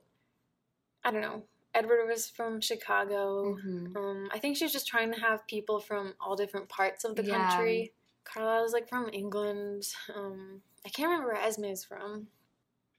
I 1.04 1.10
don't 1.10 1.20
know. 1.22 1.42
Edward 1.74 2.06
was 2.08 2.28
from 2.28 2.60
Chicago. 2.60 3.56
Mhm. 3.56 3.96
Um, 3.96 4.28
I 4.32 4.38
think 4.38 4.56
she 4.56 4.64
was 4.64 4.72
just 4.72 4.88
trying 4.88 5.12
to 5.12 5.20
have 5.20 5.46
people 5.46 5.80
from 5.80 6.14
all 6.20 6.34
different 6.34 6.68
parts 6.68 7.04
of 7.04 7.14
the 7.14 7.24
Yeah. 7.24 7.48
country. 7.48 7.92
Carlisle 8.24 8.62
was 8.62 8.72
like 8.72 8.88
from 8.88 9.08
England. 9.12 9.86
Um, 10.14 10.62
I 10.84 10.88
can't 10.88 11.08
remember 11.10 11.32
where 11.32 11.42
Esme 11.42 11.64
is 11.66 11.84
from. 11.84 12.28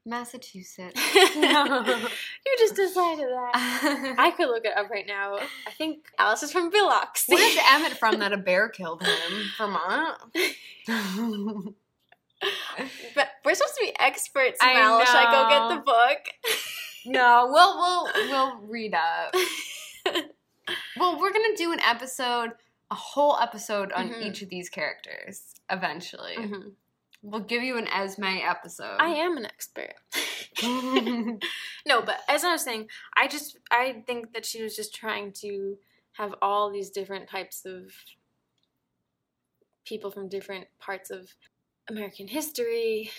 Massachusetts. 0.05 0.99
no, 1.35 1.83
you 2.45 2.55
just 2.57 2.75
decided 2.75 3.27
that. 3.27 4.15
I 4.17 4.31
could 4.31 4.47
look 4.47 4.65
it 4.65 4.75
up 4.77 4.89
right 4.89 5.05
now. 5.07 5.35
I 5.37 5.71
think 5.77 6.05
Alice 6.17 6.43
is 6.43 6.51
from 6.51 6.69
Biloxi. 6.69 7.33
Where's 7.35 7.57
Emmett 7.71 7.97
from 7.97 8.19
that 8.19 8.33
a 8.33 8.37
bear 8.37 8.69
killed 8.69 9.03
him? 9.03 9.49
Vermont? 9.57 10.17
But 13.15 13.27
we're 13.43 13.53
supposed 13.53 13.75
to 13.75 13.81
be 13.85 13.93
experts, 13.99 14.59
I 14.61 14.73
Mel. 14.75 14.99
Should 15.05 15.15
I 15.15 15.31
go 15.31 15.49
get 15.49 15.75
the 15.75 15.81
book? 15.81 16.19
no, 17.05 17.49
we'll 17.51 17.77
we'll 17.77 18.29
we'll 18.29 18.57
read 18.67 18.93
up. 18.93 19.33
Well, 20.97 21.19
we're 21.19 21.33
gonna 21.33 21.55
do 21.57 21.73
an 21.73 21.79
episode, 21.81 22.51
a 22.91 22.95
whole 22.95 23.37
episode 23.41 23.91
on 23.91 24.09
Mhm. 24.09 24.21
each 24.23 24.41
of 24.41 24.49
these 24.49 24.69
characters 24.69 25.41
eventually. 25.69 26.35
Mhm. 26.37 26.71
We'll 27.21 27.41
give 27.41 27.63
you 27.63 27.77
an 27.77 27.87
Esme 27.87 28.23
episode. 28.23 28.97
I 28.97 29.09
am 29.09 29.37
an 29.37 29.45
expert. 29.45 29.93
no, 31.85 32.01
but 32.01 32.19
as 32.29 32.43
I 32.43 32.51
was 32.53 32.63
saying, 32.63 32.87
I 33.17 33.27
just 33.27 33.57
I 33.71 34.03
think 34.07 34.33
that 34.33 34.45
she 34.45 34.63
was 34.63 34.75
just 34.75 34.95
trying 34.95 35.33
to 35.41 35.77
have 36.13 36.33
all 36.41 36.71
these 36.71 36.89
different 36.89 37.29
types 37.29 37.65
of 37.65 37.91
people 39.85 40.11
from 40.11 40.29
different 40.29 40.67
parts 40.79 41.09
of 41.09 41.29
American 41.89 42.27
history. 42.27 43.11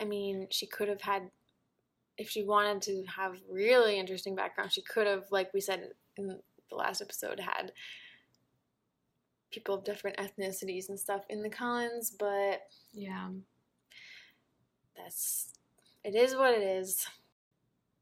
I 0.00 0.04
mean, 0.04 0.46
she 0.50 0.66
could 0.66 0.88
have 0.88 1.02
had 1.02 1.30
if 2.18 2.28
she 2.28 2.44
wanted 2.44 2.82
to 2.82 3.04
have 3.16 3.36
really 3.50 3.98
interesting 3.98 4.34
background, 4.34 4.72
she 4.72 4.82
could 4.82 5.06
have, 5.06 5.24
like 5.30 5.52
we 5.54 5.60
said 5.60 5.88
in 6.16 6.28
the 6.28 6.40
last 6.70 7.00
episode 7.00 7.40
had 7.40 7.72
people 9.52 9.74
of 9.76 9.84
different 9.84 10.16
ethnicities 10.16 10.88
and 10.88 10.98
stuff 10.98 11.24
in 11.28 11.42
the 11.42 11.50
Cullens, 11.50 12.10
but 12.10 12.62
Yeah. 12.92 13.30
that's 14.96 15.52
it 16.04 16.14
is 16.14 16.34
what 16.34 16.52
it 16.52 16.62
is. 16.62 17.06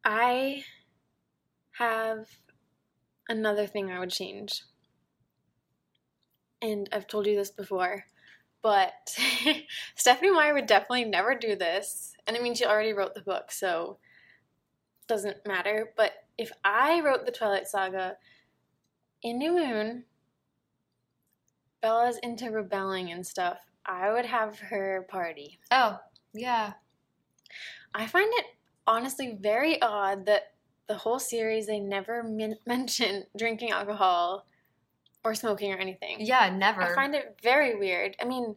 I 0.04 0.64
have 1.72 2.26
another 3.28 3.66
thing 3.66 3.90
I 3.90 3.98
would 3.98 4.10
change. 4.10 4.62
And 6.62 6.88
I've 6.92 7.06
told 7.06 7.26
you 7.26 7.36
this 7.36 7.50
before, 7.50 8.04
but 8.62 9.16
Stephenie 9.94 10.30
Meyer 10.32 10.54
would 10.54 10.66
definitely 10.66 11.04
never 11.04 11.34
do 11.34 11.56
this. 11.56 12.14
And 12.26 12.36
I 12.36 12.40
mean 12.40 12.54
she 12.54 12.64
already 12.66 12.92
wrote 12.92 13.14
the 13.14 13.22
book, 13.22 13.50
so 13.50 13.98
doesn't 15.08 15.46
matter. 15.46 15.92
But 15.96 16.12
if 16.38 16.52
I 16.64 17.00
wrote 17.00 17.26
the 17.26 17.32
Twilight 17.32 17.66
Saga 17.66 18.16
in 19.22 19.38
New 19.38 19.52
Moon, 19.52 20.04
Bella's 21.80 22.18
into 22.22 22.50
rebelling 22.50 23.10
and 23.10 23.26
stuff, 23.26 23.58
I 23.86 24.12
would 24.12 24.26
have 24.26 24.58
her 24.58 25.06
party. 25.08 25.58
Oh, 25.70 25.98
yeah. 26.34 26.74
I 27.94 28.06
find 28.06 28.30
it 28.36 28.44
honestly 28.86 29.36
very 29.40 29.80
odd 29.82 30.26
that 30.26 30.52
the 30.88 30.94
whole 30.96 31.18
series 31.18 31.66
they 31.66 31.80
never 31.80 32.22
men- 32.22 32.58
mention 32.66 33.24
drinking 33.36 33.70
alcohol 33.70 34.46
or 35.24 35.34
smoking 35.34 35.72
or 35.72 35.78
anything. 35.78 36.16
Yeah, 36.20 36.50
never. 36.54 36.82
I 36.82 36.94
find 36.94 37.14
it 37.14 37.38
very 37.42 37.76
weird. 37.78 38.16
I 38.20 38.24
mean, 38.24 38.56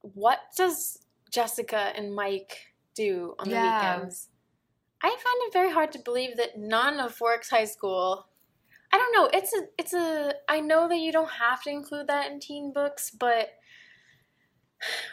what 0.00 0.38
does 0.56 0.98
Jessica 1.30 1.92
and 1.96 2.14
Mike 2.14 2.72
do 2.94 3.34
on 3.38 3.48
the 3.48 3.54
Yeah. 3.54 3.94
weekends? 3.96 4.28
I 5.02 5.08
find 5.08 5.18
it 5.48 5.52
very 5.52 5.72
hard 5.72 5.90
to 5.92 5.98
believe 5.98 6.36
that 6.36 6.56
none 6.58 7.00
of 7.00 7.14
Forks 7.14 7.50
High 7.50 7.64
School. 7.64 8.26
I 8.92 8.98
don't 8.98 9.14
know. 9.14 9.30
It's 9.32 9.52
a. 9.54 9.62
It's 9.78 9.94
a. 9.94 10.34
I 10.48 10.60
know 10.60 10.88
that 10.88 10.98
you 10.98 11.12
don't 11.12 11.30
have 11.30 11.62
to 11.62 11.70
include 11.70 12.08
that 12.08 12.30
in 12.30 12.40
teen 12.40 12.72
books, 12.72 13.10
but 13.10 13.50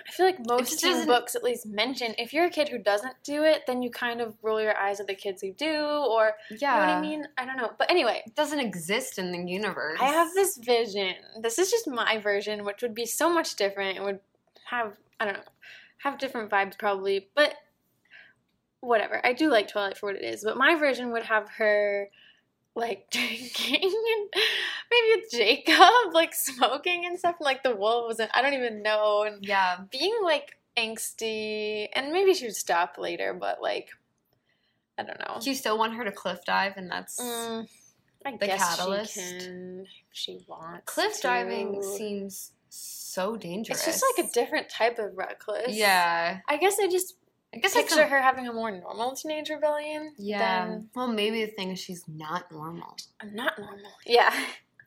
I 0.08 0.12
feel 0.12 0.26
like 0.26 0.46
most 0.46 0.80
teen 0.80 1.06
books 1.06 1.36
at 1.36 1.44
least 1.44 1.66
mention 1.66 2.16
if 2.18 2.34
you're 2.34 2.46
a 2.46 2.50
kid 2.50 2.70
who 2.70 2.80
doesn't 2.80 3.16
do 3.24 3.44
it, 3.44 3.64
then 3.68 3.82
you 3.82 3.92
kind 3.92 4.20
of 4.20 4.36
roll 4.42 4.62
your 4.62 4.76
eyes 4.76 5.00
at 5.00 5.08
the 5.08 5.16
kids 5.16 5.42
who 5.42 5.54
do, 5.54 5.74
or 5.74 6.34
yeah. 6.50 6.74
you 6.74 6.88
know 6.88 6.94
what 6.94 6.98
I 6.98 7.02
mean. 7.02 7.28
I 7.38 7.46
don't 7.46 7.58
know. 7.58 7.72
But 7.78 7.90
anyway, 7.92 8.24
It 8.26 8.36
doesn't 8.36 8.60
exist 8.60 9.20
in 9.20 9.32
the 9.32 9.50
universe. 9.50 10.00
I 10.02 10.08
have 10.08 10.34
this 10.34 10.58
vision. 10.58 11.14
This 11.42 11.60
is 11.60 11.70
just 11.70 11.88
my 11.88 12.18
version, 12.18 12.66
which 12.66 12.82
would 12.82 12.96
be 12.96 13.06
so 13.06 13.30
much 13.30 13.56
different. 13.56 13.98
It 13.98 14.04
would 14.04 14.20
have, 14.70 14.98
I 15.20 15.26
don't 15.26 15.36
know, 15.36 15.44
have 16.00 16.18
different 16.18 16.50
vibes 16.50 16.78
probably, 16.78 17.28
but 17.36 17.54
whatever. 18.82 19.26
I 19.26 19.34
do 19.34 19.50
like 19.50 19.68
Twilight 19.68 19.98
for 19.98 20.08
what 20.08 20.16
it 20.16 20.26
is, 20.26 20.44
but 20.44 20.58
my 20.58 20.76
version 20.76 21.12
would 21.12 21.24
have 21.24 21.48
her 21.58 22.10
like 22.76 23.08
drinking 23.12 23.84
and 23.84 24.42
maybe 24.92 25.22
with 25.22 25.32
Jacob, 25.32 26.14
like 26.14 26.34
smoking 26.34 27.06
and 27.06 27.18
stuff, 27.20 27.36
and, 27.40 27.46
like 27.46 27.64
the 27.64 27.76
wolves, 27.76 28.20
and 28.20 28.30
I 28.34 28.42
don't 28.42 28.54
even 28.54 28.82
know, 28.82 29.24
and 29.24 29.44
Yeah. 29.46 29.80
being 29.92 30.18
like 30.24 30.58
angsty, 30.78 31.88
and 31.94 32.12
maybe 32.12 32.34
she 32.34 32.46
would 32.46 32.56
stop 32.56 32.98
later, 32.98 33.34
but 33.34 33.62
like, 33.62 33.90
I 34.98 35.04
don't 35.04 35.20
know. 35.20 35.40
Do 35.42 35.50
you 35.50 35.56
still 35.56 35.78
want 35.78 35.94
her 35.96 36.04
to 36.04 36.12
cliff 36.12 36.40
dive 36.46 36.74
and 36.78 36.90
that's 36.92 37.20
Mm, 37.20 37.68
I 38.26 38.32
the 38.38 38.46
guess 38.48 38.60
catalyst? 38.60 39.14
she 39.14 39.20
can 39.46 39.86
she 40.12 40.40
wants. 40.48 40.92
cliff 40.94 41.22
diving 41.22 41.82
seems 41.82 42.52
so 42.70 43.38
dangerous. 43.38 43.80
It's 43.88 44.00
just 44.00 44.06
like 44.18 44.28
a 44.28 44.32
different 44.32 44.70
type 44.70 45.00
of 45.00 45.18
reckless. 45.18 45.76
Yeah. 45.76 46.40
I 46.48 46.58
guess 46.58 46.78
I 46.82 46.88
just 46.88 47.16
I 47.54 47.58
guess 47.58 47.74
that's 47.74 47.94
picture 47.94 48.08
her 48.08 48.22
having 48.22 48.48
a 48.48 48.54
more 48.54 48.72
normal 48.72 49.16
teenage 49.16 49.50
rebellion. 49.50 50.14
Yeah. 50.18 50.68
Than 50.68 50.90
Well, 50.96 51.08
maybe 51.08 51.46
the 51.46 51.52
thing 51.52 51.72
is 51.72 51.80
she's 51.80 52.04
not 52.08 52.52
normal. 52.52 52.96
I'm 53.20 53.34
not 53.34 53.58
normal. 53.58 53.92
Yeah. 54.06 54.32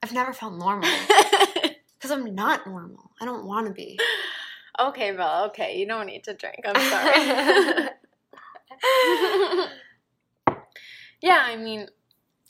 I've 0.03 0.13
never 0.13 0.33
felt 0.33 0.55
normal 0.55 0.89
because 1.95 2.11
I'm 2.11 2.35
not 2.35 2.67
normal. 2.67 3.11
I 3.21 3.25
don't 3.25 3.47
want 3.47 3.67
to 3.67 3.73
be. 3.73 3.99
okay, 4.79 5.13
Bella. 5.13 5.47
Okay, 5.49 5.79
you 5.79 5.87
don't 5.87 6.07
need 6.07 6.25
to 6.25 6.35
drink. 6.35 6.61
I'm 6.65 6.81
sorry. 6.91 7.89
yeah, 11.23 11.43
I 11.45 11.57
mean, 11.57 11.89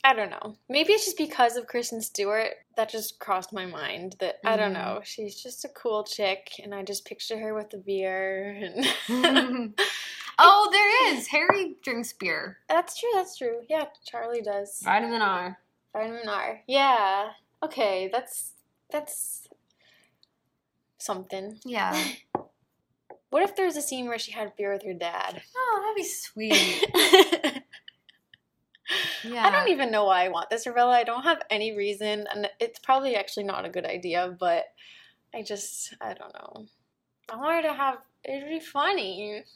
I 0.03 0.13
don't 0.13 0.29
know. 0.29 0.57
Maybe 0.67 0.91
it's 0.91 1.05
just 1.05 1.17
because 1.17 1.55
of 1.55 1.67
Kristen 1.67 2.01
Stewart 2.01 2.51
that 2.75 2.89
just 2.89 3.19
crossed 3.19 3.53
my 3.53 3.65
mind. 3.65 4.17
That 4.19 4.35
I 4.43 4.57
don't 4.57 4.73
know. 4.73 4.97
Mm-hmm. 4.97 5.03
She's 5.03 5.41
just 5.41 5.63
a 5.63 5.69
cool 5.69 6.03
chick, 6.03 6.51
and 6.61 6.75
I 6.75 6.83
just 6.83 7.05
picture 7.05 7.39
her 7.39 7.53
with 7.53 7.73
a 7.73 7.77
beer 7.77 8.51
and. 8.51 8.85
oh, 10.39 10.69
there 10.71 11.13
is. 11.13 11.27
Harry 11.27 11.75
drinks 11.81 12.11
beer. 12.11 12.57
That's 12.67 12.99
true. 12.99 13.11
That's 13.13 13.37
true. 13.37 13.61
Yeah, 13.69 13.85
Charlie 14.05 14.41
does. 14.41 14.81
Vitamin 14.83 15.21
R. 15.21 15.57
Vitamin 15.93 16.27
R. 16.27 16.61
Yeah. 16.67 17.29
Okay. 17.63 18.09
That's 18.11 18.51
that's 18.91 19.47
something. 20.97 21.59
Yeah. 21.63 22.01
What 23.29 23.41
if 23.41 23.55
there's 23.55 23.77
a 23.77 23.81
scene 23.81 24.05
where 24.07 24.19
she 24.19 24.31
had 24.31 24.55
beer 24.55 24.71
with 24.71 24.83
her 24.83 24.93
dad? 24.93 25.41
Oh, 25.57 25.81
that'd 25.81 25.95
be 25.95 26.03
sweet. 26.03 27.52
I 29.25 29.49
don't 29.49 29.69
even 29.69 29.91
know 29.91 30.05
why 30.05 30.25
I 30.25 30.29
want 30.29 30.49
this, 30.49 30.65
Ravella. 30.65 30.93
I 30.93 31.03
don't 31.03 31.23
have 31.23 31.41
any 31.49 31.75
reason, 31.75 32.25
and 32.33 32.49
it's 32.59 32.79
probably 32.79 33.15
actually 33.15 33.43
not 33.43 33.65
a 33.65 33.69
good 33.69 33.85
idea. 33.85 34.35
But 34.39 34.65
I 35.33 35.43
just, 35.43 35.93
I 36.01 36.13
don't 36.13 36.33
know. 36.33 36.65
I 37.31 37.37
want 37.37 37.55
her 37.55 37.69
to 37.69 37.73
have. 37.73 37.97
It'd 38.23 38.49
be 38.49 38.59
funny. 38.59 39.43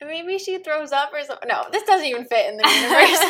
Maybe 0.00 0.38
she 0.38 0.58
throws 0.58 0.92
up 0.92 1.12
or 1.12 1.22
something. 1.24 1.48
No, 1.48 1.64
this 1.72 1.84
doesn't 1.84 2.06
even 2.06 2.26
fit 2.26 2.50
in 2.50 2.56
the 2.56 2.68
universe. 2.68 3.20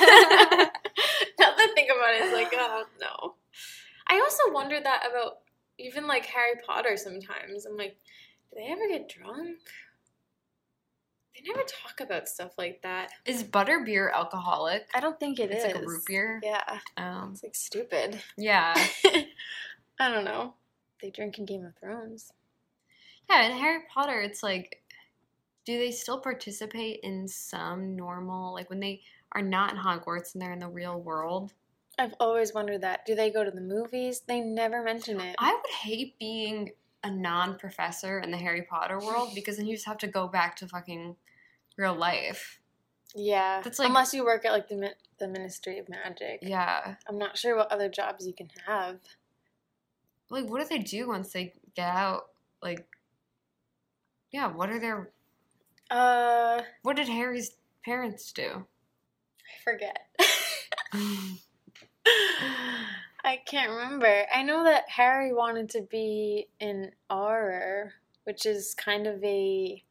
now 1.38 1.50
that 1.50 1.58
I 1.58 1.72
think 1.74 1.90
about 1.90 2.14
it, 2.14 2.22
it's 2.24 2.34
like, 2.34 2.52
oh 2.54 2.84
no. 3.00 3.34
I 4.08 4.20
also 4.20 4.52
wonder 4.52 4.78
that 4.82 5.02
about 5.10 5.38
even 5.78 6.06
like 6.06 6.26
Harry 6.26 6.60
Potter 6.66 6.96
sometimes. 6.96 7.66
I'm 7.66 7.76
like, 7.76 7.96
do 8.50 8.56
they 8.56 8.66
ever 8.66 8.88
get 8.88 9.08
drunk? 9.08 9.58
They 11.36 11.48
never 11.48 11.62
talk 11.62 12.00
about 12.00 12.28
stuff 12.28 12.52
like 12.56 12.80
that. 12.82 13.10
Is 13.26 13.44
butterbeer 13.44 14.12
alcoholic? 14.12 14.88
I 14.94 15.00
don't 15.00 15.18
think 15.20 15.38
it 15.38 15.50
it's 15.50 15.64
is. 15.64 15.74
like 15.74 15.82
a 15.82 15.86
root 15.86 16.02
beer. 16.06 16.40
Yeah, 16.42 16.78
Um, 16.96 17.30
it's 17.32 17.42
like 17.42 17.54
stupid. 17.54 18.20
yeah. 18.38 18.74
I 20.00 20.08
don't 20.12 20.24
know. 20.24 20.54
They 21.02 21.10
drink 21.10 21.38
in 21.38 21.44
Game 21.44 21.64
of 21.64 21.74
Thrones. 21.76 22.32
Yeah, 23.28 23.46
in 23.46 23.56
Harry 23.58 23.80
Potter, 23.92 24.20
it's 24.20 24.42
like, 24.42 24.80
do 25.64 25.78
they 25.78 25.90
still 25.90 26.20
participate 26.20 27.00
in 27.02 27.26
some 27.28 27.96
normal, 27.96 28.54
like 28.54 28.70
when 28.70 28.80
they 28.80 29.02
are 29.32 29.42
not 29.42 29.72
in 29.72 29.78
Hogwarts 29.78 30.32
and 30.34 30.40
they're 30.42 30.52
in 30.52 30.60
the 30.60 30.68
real 30.68 31.00
world? 31.00 31.52
I've 31.98 32.14
always 32.20 32.54
wondered 32.54 32.82
that. 32.82 33.04
Do 33.06 33.14
they 33.14 33.30
go 33.30 33.42
to 33.42 33.50
the 33.50 33.60
movies? 33.60 34.20
They 34.26 34.40
never 34.40 34.82
mention 34.82 35.20
it. 35.20 35.34
I 35.38 35.52
would 35.52 35.70
hate 35.82 36.18
being 36.18 36.70
a 37.02 37.10
non 37.10 37.58
professor 37.58 38.20
in 38.20 38.30
the 38.30 38.36
Harry 38.36 38.62
Potter 38.62 38.98
world 38.98 39.30
because 39.34 39.56
then 39.56 39.66
you 39.66 39.74
just 39.76 39.86
have 39.86 39.98
to 39.98 40.06
go 40.06 40.28
back 40.28 40.56
to 40.56 40.68
fucking 40.68 41.16
real 41.76 41.94
life. 41.94 42.60
yeah, 43.14 43.60
That's 43.62 43.78
like- 43.78 43.88
unless 43.88 44.12
you 44.14 44.24
work 44.24 44.44
at 44.44 44.52
like 44.52 44.68
the 44.68 44.94
the 45.18 45.28
Ministry 45.28 45.78
of 45.78 45.88
Magic. 45.88 46.40
Yeah. 46.42 46.96
I'm 47.08 47.16
not 47.18 47.38
sure 47.38 47.56
what 47.56 47.72
other 47.72 47.88
jobs 47.88 48.26
you 48.26 48.34
can 48.34 48.48
have. 48.66 48.98
Like, 50.28 50.44
what 50.50 50.60
do 50.60 50.68
they 50.68 50.78
do 50.82 51.08
once 51.08 51.32
they 51.32 51.54
get 51.74 51.88
out? 51.88 52.26
Like, 52.62 52.86
yeah, 54.30 54.48
what 54.48 54.68
are 54.70 54.78
their. 54.78 55.10
Uh, 55.90 56.60
What 56.82 56.96
did 56.96 57.08
Harry's 57.08 57.52
parents 57.84 58.30
do? 58.32 58.66
I 59.40 59.62
forget. 59.64 59.98
I 63.24 63.38
can't 63.46 63.70
remember. 63.70 64.24
I 64.34 64.42
know 64.42 64.64
that 64.64 64.84
Harry 64.88 65.32
wanted 65.32 65.70
to 65.70 65.82
be 65.82 66.48
an 66.60 66.90
Auror, 67.10 67.90
which 68.24 68.46
is 68.46 68.74
kind 68.74 69.06
of 69.06 69.22
a, 69.24 69.82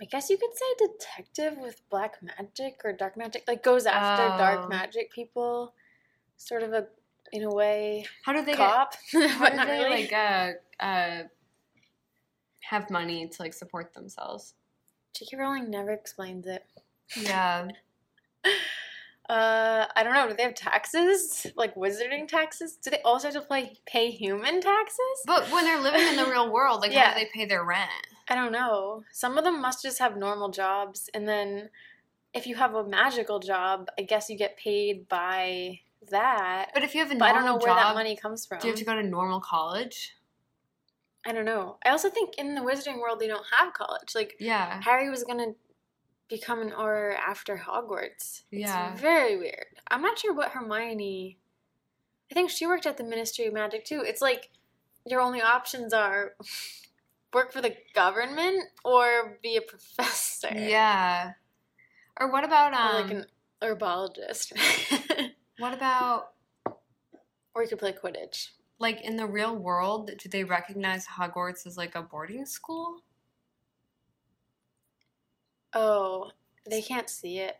I 0.00 0.06
guess 0.06 0.30
you 0.30 0.38
could 0.38 0.54
say 0.54 0.86
detective 0.86 1.58
with 1.58 1.82
black 1.90 2.16
magic 2.22 2.80
or 2.84 2.92
dark 2.92 3.16
magic. 3.16 3.44
Like 3.46 3.62
goes 3.62 3.84
after 3.86 4.22
Oh. 4.34 4.38
dark 4.38 4.68
magic 4.70 5.12
people, 5.12 5.74
sort 6.36 6.62
of 6.62 6.72
a, 6.72 6.86
in 7.32 7.42
a 7.44 7.50
way, 7.54 8.06
How 8.24 8.32
do 8.32 8.40
they 8.44 8.52
get. 8.52 8.58
cop, 8.58 8.94
How 9.12 9.50
do 9.50 9.56
they, 9.56 9.78
really. 9.84 9.90
like, 10.02 10.12
uh, 10.12 10.52
uh, 10.82 11.22
have 12.62 12.90
money 12.90 13.28
to, 13.28 13.42
like, 13.42 13.52
support 13.52 13.92
themselves? 13.94 14.54
J.K. 15.14 15.36
Rowling 15.36 15.70
never 15.70 15.90
explains 15.90 16.46
it. 16.46 16.64
Yeah. 17.16 17.68
Uh, 19.28 19.86
I 19.94 20.02
don't 20.02 20.12
know. 20.12 20.26
Do 20.28 20.34
they 20.34 20.42
have 20.42 20.56
taxes? 20.56 21.46
Like 21.54 21.76
wizarding 21.76 22.26
taxes? 22.26 22.74
Do 22.82 22.90
they 22.90 23.00
also 23.04 23.28
have 23.28 23.34
to 23.34 23.40
play, 23.40 23.78
pay 23.86 24.10
human 24.10 24.60
taxes? 24.60 24.98
But 25.24 25.48
when 25.52 25.64
they're 25.64 25.80
living 25.80 26.00
in 26.04 26.16
the 26.16 26.24
real 26.28 26.50
world, 26.52 26.80
like, 26.80 26.92
how 26.92 27.14
do 27.14 27.20
they 27.20 27.30
pay 27.32 27.44
their 27.44 27.62
rent? 27.64 27.88
I 28.30 28.34
don't 28.36 28.52
know. 28.52 29.02
Some 29.12 29.36
of 29.36 29.44
them 29.44 29.60
must 29.60 29.82
just 29.82 29.98
have 29.98 30.16
normal 30.16 30.50
jobs, 30.50 31.10
and 31.12 31.26
then 31.28 31.68
if 32.32 32.46
you 32.46 32.54
have 32.54 32.74
a 32.74 32.84
magical 32.86 33.40
job, 33.40 33.88
I 33.98 34.02
guess 34.02 34.30
you 34.30 34.36
get 34.38 34.56
paid 34.56 35.08
by 35.08 35.80
that. 36.10 36.70
But 36.72 36.84
if 36.84 36.94
you 36.94 37.00
have 37.00 37.10
a 37.10 37.16
But 37.16 37.30
I 37.30 37.32
don't 37.32 37.44
know 37.44 37.56
where 37.56 37.66
job, 37.66 37.76
that 37.78 37.94
money 37.94 38.16
comes 38.16 38.46
from. 38.46 38.60
do 38.60 38.68
you 38.68 38.72
have 38.72 38.78
to 38.78 38.84
go 38.84 38.94
to 38.94 39.02
normal 39.02 39.40
college? 39.40 40.14
I 41.26 41.32
don't 41.32 41.44
know. 41.44 41.76
I 41.84 41.90
also 41.90 42.08
think 42.08 42.38
in 42.38 42.54
the 42.54 42.62
wizarding 42.62 43.00
world 43.00 43.18
they 43.20 43.26
don't 43.26 43.44
have 43.58 43.74
college. 43.74 44.14
Like 44.14 44.36
Yeah. 44.38 44.80
Harry 44.82 45.10
was 45.10 45.24
gonna 45.24 45.48
become 46.28 46.60
an 46.62 46.70
Auror 46.70 47.14
after 47.16 47.58
Hogwarts. 47.58 48.44
Yeah. 48.50 48.92
It's 48.92 49.00
very 49.02 49.36
weird. 49.36 49.66
I'm 49.90 50.00
not 50.00 50.18
sure 50.18 50.32
what 50.32 50.52
Hermione. 50.52 51.36
I 52.30 52.34
think 52.34 52.48
she 52.48 52.66
worked 52.66 52.86
at 52.86 52.96
the 52.96 53.04
Ministry 53.04 53.44
of 53.46 53.52
Magic 53.52 53.84
too. 53.84 54.02
It's 54.06 54.22
like 54.22 54.48
your 55.04 55.20
only 55.20 55.42
options 55.42 55.92
are 55.92 56.36
work 57.32 57.52
for 57.52 57.60
the 57.60 57.74
government 57.94 58.64
or 58.84 59.38
be 59.42 59.56
a 59.56 59.60
professor. 59.60 60.50
Yeah. 60.52 61.32
Or 62.18 62.30
what 62.30 62.44
about 62.44 62.74
um? 62.74 62.96
Or 62.96 63.02
like 63.02 63.10
an 63.12 63.26
herbologist. 63.62 64.52
what 65.58 65.74
about 65.74 66.32
or 67.54 67.62
you 67.62 67.68
could 67.68 67.78
play 67.78 67.92
Quidditch. 67.92 68.48
like 68.78 69.00
in 69.02 69.16
the 69.16 69.26
real 69.26 69.56
world? 69.56 70.10
Do 70.18 70.28
they 70.28 70.44
recognize 70.44 71.06
Hogwarts 71.06 71.66
as 71.66 71.76
like 71.76 71.94
a 71.94 72.02
boarding 72.02 72.46
school? 72.46 73.02
Oh, 75.72 76.30
they 76.68 76.82
can't 76.82 77.08
see 77.08 77.38
it. 77.38 77.56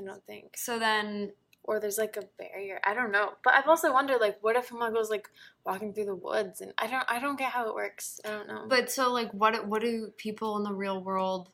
I 0.00 0.04
don't 0.04 0.24
think. 0.24 0.56
So 0.56 0.78
then, 0.78 1.32
Or 1.70 1.78
there's 1.78 1.98
like 1.98 2.16
a 2.16 2.24
barrier. 2.36 2.80
I 2.82 2.94
don't 2.94 3.12
know. 3.12 3.34
But 3.44 3.54
I've 3.54 3.68
also 3.68 3.92
wondered 3.92 4.20
like 4.20 4.38
what 4.40 4.56
if 4.56 4.72
a 4.72 4.74
muggle's 4.74 5.08
like 5.08 5.28
walking 5.64 5.92
through 5.94 6.06
the 6.06 6.16
woods 6.16 6.60
and 6.60 6.74
I 6.76 6.88
don't 6.88 7.04
I 7.08 7.20
don't 7.20 7.38
get 7.38 7.52
how 7.52 7.68
it 7.68 7.76
works. 7.76 8.20
I 8.24 8.30
don't 8.30 8.48
know. 8.48 8.64
but 8.68 8.90
so 8.90 9.12
like, 9.12 9.30
what 9.32 9.68
what 9.68 9.80
do 9.80 10.12
people 10.16 10.56
in 10.56 10.64
the 10.64 10.72
real 10.72 11.00
world 11.00 11.48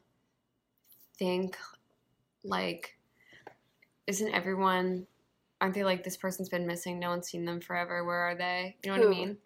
think? 1.19 1.59
Like, 2.43 2.97
isn't 4.07 4.33
everyone? 4.33 5.07
Aren't 5.61 5.75
they 5.75 5.85
like 5.85 6.03
this 6.03 6.17
person's 6.17 6.49
been 6.49 6.67
missing? 6.67 6.99
No 6.99 7.11
one's 7.11 7.29
seen 7.29 7.45
them 7.45 7.61
forever. 7.61 8.03
Where 8.03 8.21
are 8.21 8.35
they? 8.35 8.77
You 8.85 8.93
know 8.93 8.99
what 8.99 9.07
I 9.09 9.11
mean? 9.11 9.37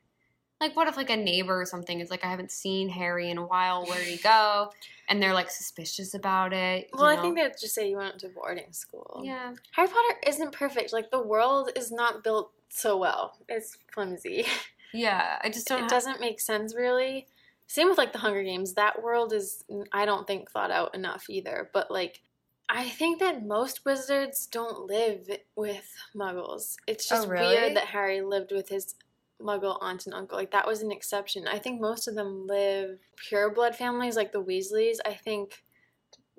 Like, 0.60 0.76
what 0.76 0.88
if 0.88 0.96
like 0.96 1.10
a 1.10 1.16
neighbor 1.16 1.60
or 1.60 1.64
something 1.64 2.00
is 2.00 2.10
like, 2.10 2.24
I 2.24 2.28
haven't 2.28 2.50
seen 2.50 2.88
Harry 2.90 3.30
in 3.30 3.38
a 3.38 3.46
while. 3.46 3.86
Where 3.86 3.98
did 3.98 4.08
he 4.08 4.16
go? 4.18 4.70
And 5.08 5.22
they're 5.22 5.32
like 5.34 5.50
suspicious 5.50 6.14
about 6.14 6.52
it. 6.52 6.88
you 6.92 6.98
well, 6.98 7.06
I 7.06 7.16
think 7.20 7.36
they'd 7.36 7.52
just 7.60 7.74
say 7.74 7.88
you 7.88 7.96
went 7.96 8.18
to 8.20 8.28
boarding 8.28 8.72
school. 8.72 9.22
yeah. 9.24 9.54
Harry 9.72 9.88
Potter 9.88 10.18
isn't 10.26 10.52
perfect. 10.52 10.92
Like 10.92 11.10
the 11.10 11.22
world 11.22 11.70
is 11.74 11.90
not 11.90 12.22
built 12.22 12.52
so 12.68 12.96
well. 12.96 13.36
It's 13.48 13.76
flimsy. 13.92 14.44
Yeah, 14.92 15.38
I 15.40 15.50
just 15.50 15.68
don't. 15.68 15.84
it 15.84 15.88
doesn't 15.88 16.18
make 16.20 16.40
sense 16.40 16.74
really. 16.74 17.28
Same 17.68 17.88
with 17.88 17.96
like 17.96 18.12
the 18.12 18.18
Hunger 18.18 18.42
Games. 18.42 18.74
That 18.74 19.04
world 19.04 19.32
is 19.32 19.62
I 19.92 20.04
don't 20.04 20.26
think 20.26 20.50
thought 20.50 20.72
out 20.72 20.96
enough 20.96 21.26
either. 21.30 21.70
But 21.72 21.92
like 21.92 22.22
I 22.68 22.88
think 22.88 23.20
that 23.20 23.46
most 23.46 23.84
wizards 23.84 24.48
don't 24.48 24.86
live 24.88 25.30
with 25.54 25.88
muggles. 26.12 26.74
It's 26.88 27.10
Oh, 27.12 27.14
just 27.18 27.28
really? 27.28 27.54
weird 27.54 27.76
that 27.76 27.84
Harry 27.84 28.20
lived 28.20 28.50
with 28.50 28.68
his 28.68 28.96
muggle 29.42 29.78
aunt 29.80 30.06
and 30.06 30.14
uncle. 30.14 30.36
Like 30.36 30.50
that 30.52 30.66
was 30.66 30.82
an 30.82 30.92
exception. 30.92 31.46
I 31.48 31.58
think 31.58 31.80
most 31.80 32.06
of 32.08 32.14
them 32.14 32.46
live 32.46 32.98
pure 33.16 33.50
blood 33.52 33.74
families 33.76 34.16
like 34.16 34.32
the 34.32 34.42
Weasleys. 34.42 34.98
I 35.04 35.14
think 35.14 35.62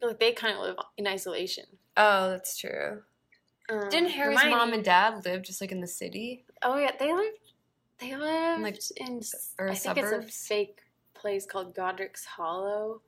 like 0.01 0.19
they 0.19 0.31
kind 0.31 0.55
of 0.55 0.61
live 0.63 0.75
in 0.97 1.07
isolation. 1.07 1.65
Oh, 1.97 2.29
that's 2.29 2.57
true. 2.57 3.01
Um, 3.69 3.89
Didn't 3.89 4.09
Harry's 4.09 4.39
Hermione- 4.39 4.57
mom 4.57 4.73
and 4.73 4.83
dad 4.83 5.23
live 5.25 5.43
just 5.43 5.61
like 5.61 5.71
in 5.71 5.81
the 5.81 5.87
city? 5.87 6.45
Oh 6.61 6.77
yeah, 6.77 6.91
they 6.99 7.13
lived. 7.13 7.37
They 7.99 8.15
lived 8.15 8.61
like, 8.63 8.79
in. 8.97 9.21
or 9.59 9.69
I 9.69 9.75
think 9.75 9.97
it's 9.97 10.11
a 10.11 10.21
fake 10.23 10.79
place 11.13 11.45
called 11.45 11.75
Godric's 11.75 12.25
Hollow, 12.25 13.01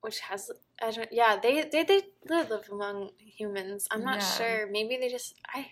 which 0.00 0.20
has. 0.20 0.50
I 0.82 0.90
don't. 0.90 1.08
Yeah, 1.12 1.38
they 1.40 1.62
they 1.70 1.84
they 1.84 2.02
live 2.28 2.68
among 2.70 3.10
humans. 3.18 3.86
I'm 3.90 4.02
not 4.04 4.16
Yeah. 4.20 4.30
sure. 4.30 4.66
Maybe 4.70 4.96
they 4.96 5.08
just. 5.08 5.34
I. 5.54 5.70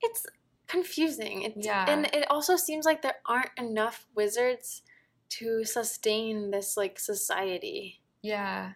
It's 0.00 0.26
confusing. 0.66 1.42
It's, 1.42 1.66
Yeah. 1.66 1.84
and 1.88 2.06
it 2.06 2.30
also 2.30 2.56
seems 2.56 2.84
like 2.84 3.02
there 3.02 3.16
aren't 3.26 3.50
enough 3.58 4.06
wizards 4.14 4.82
to 5.30 5.64
sustain 5.64 6.50
this 6.50 6.76
like 6.76 6.98
society. 6.98 8.00
Yeah. 8.22 8.72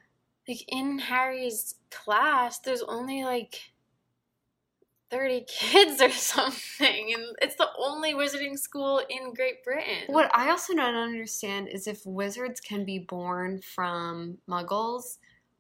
Like 0.49 0.65
in 0.69 0.99
Harry's 1.01 1.75
class, 1.91 2.59
there's 2.61 2.83
only 2.83 3.25
like 3.25 3.73
30 5.11 5.45
kids 5.49 6.01
or 6.03 6.11
something, 6.11 7.13
and 7.15 7.25
it's 7.41 7.57
the 7.57 7.69
only 7.79 8.15
wizarding 8.15 8.59
school 8.59 9.01
in 9.09 9.35
Great 9.35 9.63
Britain. 9.65 10.05
What 10.09 10.31
I 10.35 10.51
also 10.51 10.75
don't 10.75 10.95
understand 10.95 11.69
is 11.69 11.87
if 11.87 12.05
wizards 12.05 12.61
can 12.61 12.85
be 12.85 12.99
born 12.99 13.61
from 13.63 14.39
muggles, 14.49 15.19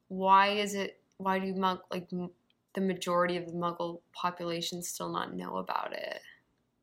why 0.08 0.48
is 0.50 0.74
it 0.74 1.00
why 1.18 1.38
do 1.38 1.54
mug 1.54 1.80
like 1.90 2.08
the 2.76 2.80
majority 2.80 3.36
of 3.36 3.46
the 3.46 3.52
muggle 3.52 4.02
population 4.12 4.82
still 4.82 5.08
not 5.08 5.34
know 5.34 5.56
about 5.56 5.92
it? 5.92 6.20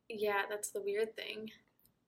Yeah, 0.09 0.41
that's 0.49 0.71
the 0.71 0.81
weird 0.81 1.15
thing. 1.15 1.51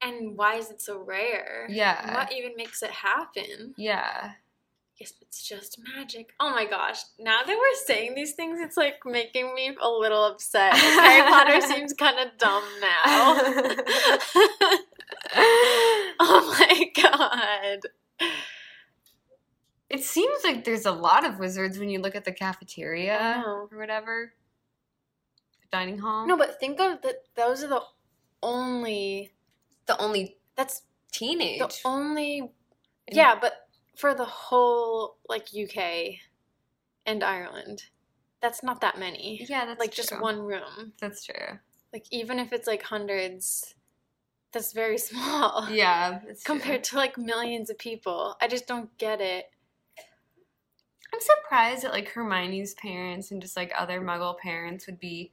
And 0.01 0.35
why 0.35 0.55
is 0.55 0.69
it 0.69 0.81
so 0.81 0.99
rare? 0.99 1.67
Yeah. 1.69 2.13
What 2.13 2.33
even 2.33 2.51
makes 2.57 2.83
it 2.83 2.91
happen? 2.91 3.73
Yeah. 3.77 4.31
Guess 4.99 5.13
it's 5.21 5.47
just 5.47 5.79
magic. 5.95 6.33
Oh 6.39 6.49
my 6.49 6.65
gosh. 6.65 6.99
Now 7.19 7.41
that 7.45 7.57
we're 7.57 7.85
saying 7.85 8.15
these 8.15 8.33
things, 8.33 8.59
it's 8.59 8.75
like 8.77 8.95
making 9.05 9.53
me 9.53 9.75
a 9.81 9.89
little 9.89 10.25
upset. 10.25 10.73
Harry 10.73 11.21
Potter 11.29 11.61
seems 11.67 11.93
kind 11.93 12.17
of 12.19 12.37
dumb 12.37 12.63
now. 12.81 13.03
oh 16.19 16.55
my 16.59 16.91
god. 17.01 17.79
It 19.95 20.03
seems 20.03 20.43
like 20.43 20.65
there's 20.65 20.85
a 20.85 20.91
lot 20.91 21.25
of 21.25 21.39
wizards 21.39 21.79
when 21.79 21.89
you 21.89 21.99
look 21.99 22.15
at 22.15 22.25
the 22.25 22.31
cafeteria 22.33 23.43
or 23.45 23.67
whatever. 23.71 24.33
The 25.61 25.67
dining 25.71 25.97
hall. 25.99 26.27
No, 26.27 26.35
but 26.37 26.59
think 26.59 26.79
of 26.81 27.01
that. 27.03 27.15
Those 27.35 27.63
are 27.63 27.67
the 27.67 27.81
only. 28.43 29.33
the 29.85 29.97
only 30.01 30.37
That's 30.57 30.81
teenage. 31.11 31.59
the 31.59 31.73
only. 31.85 32.37
In- 32.39 32.49
Yeah, 33.17 33.35
but 33.39 33.53
for 33.95 34.13
the 34.13 34.25
whole 34.25 35.17
like 35.29 35.47
UK 35.57 36.15
and 37.05 37.23
Ireland, 37.23 37.83
that's 38.41 38.63
not 38.63 38.81
that 38.81 38.99
many. 38.99 39.45
yeah, 39.47 39.65
that's 39.65 39.79
like 39.79 39.93
just 39.93 40.19
one 40.19 40.39
room. 40.39 40.93
That's 40.99 41.23
true. 41.23 41.59
Like 41.93 42.05
even 42.11 42.39
if 42.39 42.51
it's 42.51 42.67
like 42.67 42.83
hundreds, 42.83 43.75
that's 44.51 44.73
very 44.73 44.97
small. 45.09 45.69
Yeah, 45.71 46.19
that's 46.27 46.43
true. 46.43 46.55
Compared 46.55 46.83
to 46.85 46.97
like 46.97 47.17
millions 47.17 47.69
of 47.69 47.77
people, 47.77 48.35
I 48.41 48.49
just 48.49 48.67
don't 48.67 48.89
get 48.97 49.21
it. 49.21 49.45
I'm 51.15 51.21
surprised 51.21 51.83
that 51.83 51.91
like 51.93 52.09
Hermione's 52.09 52.73
parents 52.73 53.31
and 53.31 53.41
just 53.41 53.55
like 53.55 53.71
other 53.77 54.01
Muggle 54.01 54.37
parents 54.37 54.85
would 54.85 54.99
be 54.99 55.31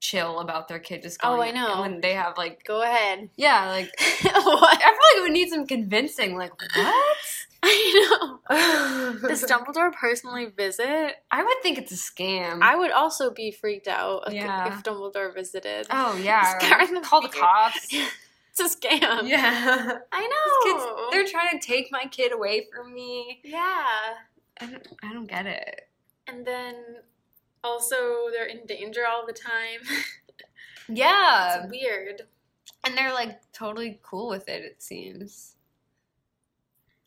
chill 0.00 0.40
about 0.40 0.68
their 0.68 0.78
kid 0.78 1.02
just 1.02 1.20
oh, 1.22 1.36
going. 1.36 1.56
Oh. 1.56 1.60
I 1.60 1.74
know. 1.74 1.80
when 1.80 2.00
they 2.00 2.14
have 2.14 2.36
like 2.36 2.64
Go 2.64 2.82
ahead. 2.82 3.30
yeah, 3.36 3.70
like 3.70 3.86
what? 4.22 4.32
I 4.32 4.32
feel 4.32 4.42
like 4.42 5.16
it 5.16 5.22
would 5.22 5.32
need 5.32 5.48
some 5.48 5.66
convincing. 5.66 6.36
Like 6.36 6.52
what? 6.76 7.16
I 7.62 8.38
know. 8.50 9.28
Does 9.28 9.44
Dumbledore 9.50 9.92
personally 9.92 10.46
visit? 10.54 11.14
I 11.30 11.42
would 11.44 11.62
think 11.62 11.78
it's 11.78 11.92
a 11.92 11.94
scam. 11.94 12.58
I 12.62 12.76
would 12.76 12.90
also 12.90 13.30
be 13.30 13.50
freaked 13.52 13.88
out 13.88 14.24
if- 14.28 14.34
Yeah. 14.34 14.68
if 14.68 14.82
Dumbledore 14.82 15.34
visited. 15.34 15.86
oh 15.90 16.16
yeah, 16.22 16.58
the 16.58 17.00
call 17.02 17.22
the 17.22 17.28
cops. 17.28 17.88
It's 17.92 18.60
a 18.60 18.64
scam. 18.78 19.28
yeah, 19.28 19.98
I 20.12 20.20
These 20.20 20.72
kids, 20.72 20.84
know. 20.84 21.08
they're 21.10 21.26
trying 21.26 21.58
to 21.58 21.64
take 21.66 21.88
my 21.92 22.04
kid 22.10 22.32
away 22.32 22.66
from 22.74 22.92
me. 22.92 23.40
yeah. 23.44 23.84
I 24.60 24.66
don't, 24.66 24.86
I 25.02 25.12
don't 25.12 25.26
get 25.28 25.46
it. 25.46 25.88
And 26.26 26.46
then 26.46 26.74
also 27.64 28.28
they're 28.32 28.46
in 28.46 28.66
danger 28.66 29.02
all 29.06 29.26
the 29.26 29.32
time. 29.32 29.80
Yeah, 30.92 31.62
it's 31.62 31.70
weird. 31.70 32.22
and 32.84 32.96
they're 32.98 33.12
like 33.12 33.38
totally 33.52 34.00
cool 34.02 34.28
with 34.28 34.48
it. 34.48 34.62
It 34.64 34.82
seems. 34.82 35.54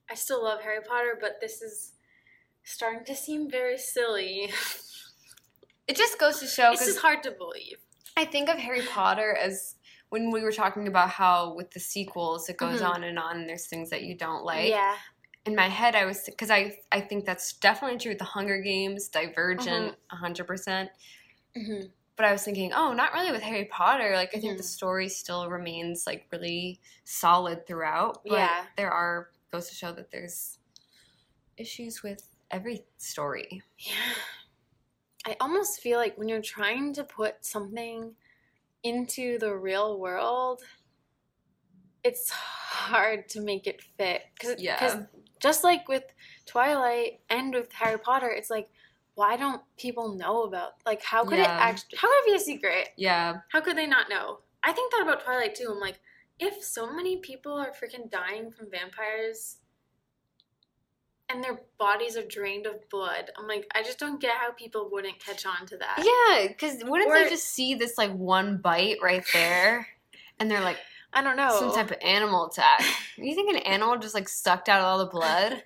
I 0.09 0.13
still 0.15 0.41
love 0.41 0.61
Harry 0.61 0.79
Potter, 0.87 1.17
but 1.19 1.41
this 1.41 1.61
is 1.61 1.91
starting 2.63 3.03
to 3.05 3.15
seem 3.15 3.49
very 3.49 3.77
silly. 3.77 4.51
It 5.85 5.97
just 5.97 6.17
goes 6.17 6.39
to 6.39 6.47
show 6.47 6.71
It's 6.71 6.79
because 6.79 6.93
just 6.93 6.99
hard 7.05 7.23
to 7.23 7.31
believe. 7.31 7.75
I 8.15 8.23
think 8.23 8.47
of 8.47 8.57
Harry 8.57 8.83
Potter 8.83 9.35
as 9.35 9.75
when 10.09 10.31
we 10.31 10.41
were 10.41 10.53
talking 10.53 10.87
about 10.87 11.09
how 11.09 11.53
with 11.55 11.71
the 11.71 11.81
sequels 11.81 12.47
it 12.47 12.55
goes 12.55 12.79
Mhm. 12.79 12.87
on 12.89 13.03
and 13.03 13.19
on. 13.19 13.35
And 13.41 13.49
there's 13.49 13.67
things 13.67 13.89
that 13.89 14.03
you 14.03 14.15
don't 14.15 14.45
like. 14.45 14.69
yeah. 14.69 14.95
In 15.45 15.55
my 15.55 15.67
head, 15.67 15.93
I 15.95 16.05
was 16.05 16.23
because 16.25 16.49
I 16.49 16.79
I 16.91 17.01
think 17.01 17.25
that's 17.25 17.53
definitely 17.53 17.97
true 17.97 18.11
with 18.11 18.19
the 18.19 18.23
Hunger 18.25 18.61
Games, 18.61 19.09
Divergent, 19.09 19.97
a 20.09 20.15
hundred 20.15 20.47
percent. 20.47 20.89
hmm 21.55 21.93
But 22.15 22.25
I 22.27 22.31
was 22.31 22.43
thinking, 22.43 22.71
oh, 22.73 22.93
not 22.93 23.13
really 23.13 23.31
with 23.31 23.41
Harry 23.41 23.65
Potter. 23.65 24.13
Like 24.15 24.35
I 24.35 24.39
think 24.39 24.57
Mhm. 24.57 24.57
the 24.57 24.63
story 24.63 25.09
still 25.09 25.49
remains 25.49 26.05
like 26.05 26.27
really 26.31 26.79
solid 27.03 27.65
throughout. 27.65 28.27
But 28.27 28.51
Yeah. 28.53 28.67
there 28.77 28.91
are 28.91 29.31
goes 29.51 29.69
to 29.69 29.75
show 29.75 29.91
that 29.93 30.11
there's 30.11 30.59
issues 31.57 32.03
with 32.03 32.35
every 32.51 32.85
story. 32.97 33.63
Yeah. 33.77 34.13
I 35.25 35.35
almost 35.41 35.79
feel 35.81 35.97
like 35.99 36.17
when 36.17 36.29
you're 36.29 36.41
trying 36.41 36.93
to 36.93 37.03
put 37.03 37.45
something 37.45 38.15
into 38.83 39.39
the 39.39 39.55
real 39.57 39.99
world, 39.99 40.63
it's 42.03 42.29
hard 42.29 43.29
to 43.29 43.41
make 43.41 43.67
it 43.67 43.81
fit. 43.81 44.23
Cause, 44.39 44.55
Yeah. 44.55 45.07
Just 45.43 45.63
like 45.63 45.87
with 45.89 46.05
Twilight 46.45 47.19
and 47.29 47.53
with 47.53 47.71
Harry 47.73 47.99
Potter, 47.99 48.29
it's 48.29 48.49
like, 48.49 48.69
why 49.15 49.35
don't 49.35 49.61
people 49.77 50.15
know 50.15 50.43
about? 50.43 50.75
Like, 50.85 51.03
how 51.03 51.23
could 51.25 51.37
it 51.39 51.41
Yeah. 51.41 51.57
actually? 51.59 51.97
How 51.97 52.07
could 52.07 52.19
it 52.23 52.25
be 52.31 52.35
a 52.35 52.39
secret? 52.39 52.89
Yeah, 52.95 53.39
How 53.49 53.59
could 53.61 53.77
they 53.77 53.85
not 53.85 54.09
know? 54.09 54.39
I 54.63 54.71
think 54.71 54.91
that 54.93 55.01
about 55.03 55.23
Twilight 55.25 55.53
too. 55.53 55.67
I'm 55.69 55.81
like, 55.81 55.99
if 56.39 56.63
so 56.63 56.89
many 56.91 57.17
people 57.17 57.51
are 57.53 57.71
freaking 57.71 58.09
dying 58.09 58.51
from 58.51 58.71
vampires, 58.71 59.57
and 61.29 61.43
their 61.43 61.61
bodies 61.77 62.15
are 62.15 62.25
drained 62.27 62.65
of 62.65 62.87
blood. 62.89 63.31
I'm 63.37 63.47
like, 63.47 63.65
I 63.75 63.81
just 63.81 63.97
don't 63.99 64.19
get 64.21 64.35
how 64.35 64.51
people 64.51 64.89
wouldn't 64.91 65.19
catch 65.19 65.45
on 65.45 65.65
to 65.67 65.77
that. 65.77 65.97
Yeah, 66.03 66.47
because 66.47 66.83
wouldn't 66.83 67.09
Or- 67.09 67.15
they 67.23 67.29
just 67.29 67.45
see 67.49 67.75
this 67.75 67.97
like 67.97 68.11
one 68.13 68.57
bite 68.57 68.97
right 69.01 69.25
there, 69.33 69.87
and 70.39 70.49
they're 70.49 70.61
like 70.61 70.77
I 71.13 71.21
don't 71.21 71.37
know. 71.37 71.57
some 71.59 71.73
type 71.73 71.91
of 71.91 71.97
animal 72.01 72.47
attack? 72.47 72.81
you 73.17 73.35
think 73.35 73.49
an 73.49 73.61
animal 73.63 73.97
just 73.97 74.15
like 74.15 74.29
sucked 74.29 74.69
out 74.69 74.81
all 74.81 74.97
the 74.97 75.05
blood? 75.05 75.63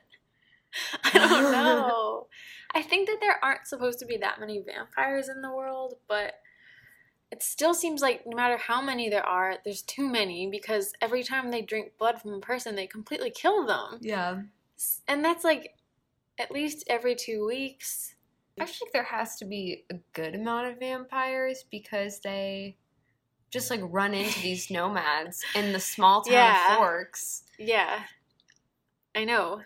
I 1.04 1.12
don't 1.14 1.52
know. 1.52 2.28
I 2.74 2.82
think 2.82 3.08
that 3.08 3.18
there 3.22 3.44
aren't 3.44 3.68
supposed 3.68 4.00
to 4.00 4.06
be 4.06 4.18
that 4.18 4.40
many 4.40 4.60
vampires 4.62 5.30
in 5.30 5.42
the 5.42 5.52
world, 5.52 5.96
but 6.08 6.36
it 7.32 7.44
still 7.44 7.74
seems 7.74 8.02
like 8.02 8.24
no 8.26 8.36
matter 8.36 8.58
how 8.58 8.82
many 8.82 9.10
there 9.10 9.26
are, 9.26 9.56
there's 9.64 9.82
too 9.82 10.08
many 10.08 10.50
because 10.50 10.94
every 11.02 11.24
time 11.24 11.52
they 11.52 11.62
drink 11.62 11.94
blood 11.98 12.22
from 12.22 12.34
a 12.34 12.40
person, 12.40 12.76
they 12.76 12.88
completely 12.88 13.32
kill 13.32 13.66
them. 13.66 14.00
Yeah. 14.02 14.42
And 15.08 15.24
that's 15.26 15.44
like 15.44 15.76
at 16.40 16.52
least 16.52 16.84
every 16.88 17.16
two 17.16 17.46
weeks. 17.46 18.16
I 18.60 18.66
think 18.66 18.92
there 18.92 19.04
has 19.04 19.36
to 19.38 19.46
be 19.46 19.86
a 19.92 19.96
good 20.14 20.36
amount 20.36 20.68
of 20.68 20.80
vampires 20.80 21.64
because 21.70 22.20
they 22.20 22.78
just 23.50 23.70
like 23.70 23.82
run 23.84 24.14
into 24.14 24.40
these 24.42 24.70
nomads 24.72 25.44
in 25.56 25.74
the 25.74 25.80
small 25.80 26.22
town 26.22 26.34
Yeah. 26.34 26.72
of 26.74 26.78
Forks. 26.78 27.44
Yeah. 27.58 28.02
I 29.16 29.24
know. 29.26 29.62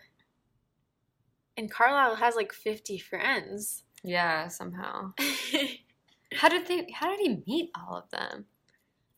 And 1.58 1.70
Carlisle 1.70 2.16
has 2.16 2.36
like 2.36 2.54
50 2.54 2.98
friends. 3.00 3.84
Yeah, 4.04 4.48
somehow. 4.48 5.14
How 6.34 6.48
did 6.50 6.66
they? 6.68 6.88
How 6.94 7.10
did 7.10 7.20
he 7.20 7.44
meet 7.46 7.70
all 7.76 7.98
of 7.98 8.10
them? 8.10 8.46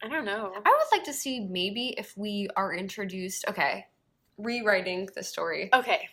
I 0.02 0.08
don't 0.10 0.26
know. 0.26 0.52
I 0.54 0.70
would 0.70 0.98
like 0.98 1.06
to 1.06 1.14
see 1.14 1.40
maybe 1.42 1.96
if 1.98 2.18
we 2.18 2.50
are 2.58 2.74
introduced. 2.74 3.46
Okay, 3.48 3.86
rewriting 4.38 5.08
the 5.16 5.24
story. 5.24 5.70
Okay. 5.74 6.10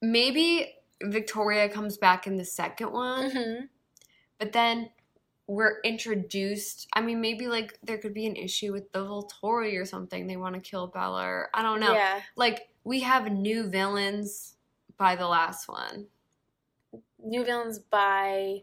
Maybe 0.00 0.72
Victoria 1.02 1.68
comes 1.68 1.96
back 1.96 2.26
in 2.26 2.36
the 2.36 2.44
second 2.44 2.92
one, 2.92 3.30
Mm-hmm. 3.30 3.64
but 4.38 4.52
then 4.52 4.90
we're 5.46 5.80
introduced. 5.82 6.88
I 6.94 7.00
mean, 7.00 7.20
maybe 7.20 7.48
like 7.48 7.78
there 7.82 7.98
could 7.98 8.14
be 8.14 8.26
an 8.26 8.36
issue 8.36 8.72
with 8.72 8.90
the 8.92 9.00
Volturi 9.00 9.80
or 9.80 9.84
something. 9.84 10.26
They 10.26 10.36
want 10.36 10.54
to 10.54 10.60
kill 10.60 10.86
Bella, 10.86 11.24
or 11.24 11.50
I 11.54 11.62
don't 11.62 11.80
know. 11.80 11.92
Yeah. 11.92 12.20
Like 12.36 12.68
we 12.84 13.00
have 13.00 13.30
new 13.30 13.68
villains 13.68 14.54
by 14.96 15.16
the 15.16 15.26
last 15.26 15.68
one, 15.68 16.06
New 17.24 17.44
villains 17.44 17.78
by 17.78 18.62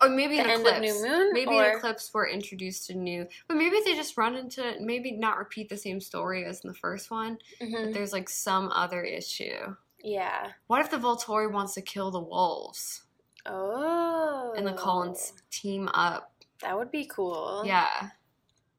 or 0.00 0.08
maybe 0.08 0.36
the 0.36 0.44
in 0.44 0.50
end 0.50 0.60
Eclipse. 0.60 0.76
of 0.76 0.82
New 0.82 1.08
Moon? 1.08 1.32
Maybe 1.32 1.54
or... 1.54 1.64
in 1.64 1.76
Eclipse 1.76 2.10
we're 2.12 2.28
introduced 2.28 2.86
to 2.88 2.94
new, 2.94 3.26
but 3.48 3.56
maybe 3.56 3.76
they 3.84 3.94
just 3.94 4.16
run 4.16 4.36
into 4.36 4.74
maybe 4.80 5.12
not 5.12 5.38
repeat 5.38 5.68
the 5.68 5.76
same 5.76 6.00
story 6.00 6.44
as 6.44 6.60
in 6.64 6.68
the 6.68 6.74
first 6.74 7.10
one. 7.10 7.38
Mhm. 7.60 7.86
But 7.86 7.94
there's 7.94 8.12
like 8.12 8.28
some 8.28 8.70
other 8.70 9.02
issue. 9.02 9.76
Yeah. 10.02 10.50
What 10.66 10.80
if 10.80 10.90
the 10.90 10.98
Volturi 10.98 11.50
wants 11.50 11.74
to 11.74 11.82
kill 11.82 12.10
the 12.10 12.20
wolves 12.20 13.03
Oh. 13.46 14.52
and 14.56 14.66
the 14.66 14.72
Cullens 14.72 15.32
team 15.50 15.88
up? 15.94 16.32
That 16.62 16.76
would 16.76 16.90
be 16.90 17.04
cool. 17.06 17.62
Yeah. 17.64 18.10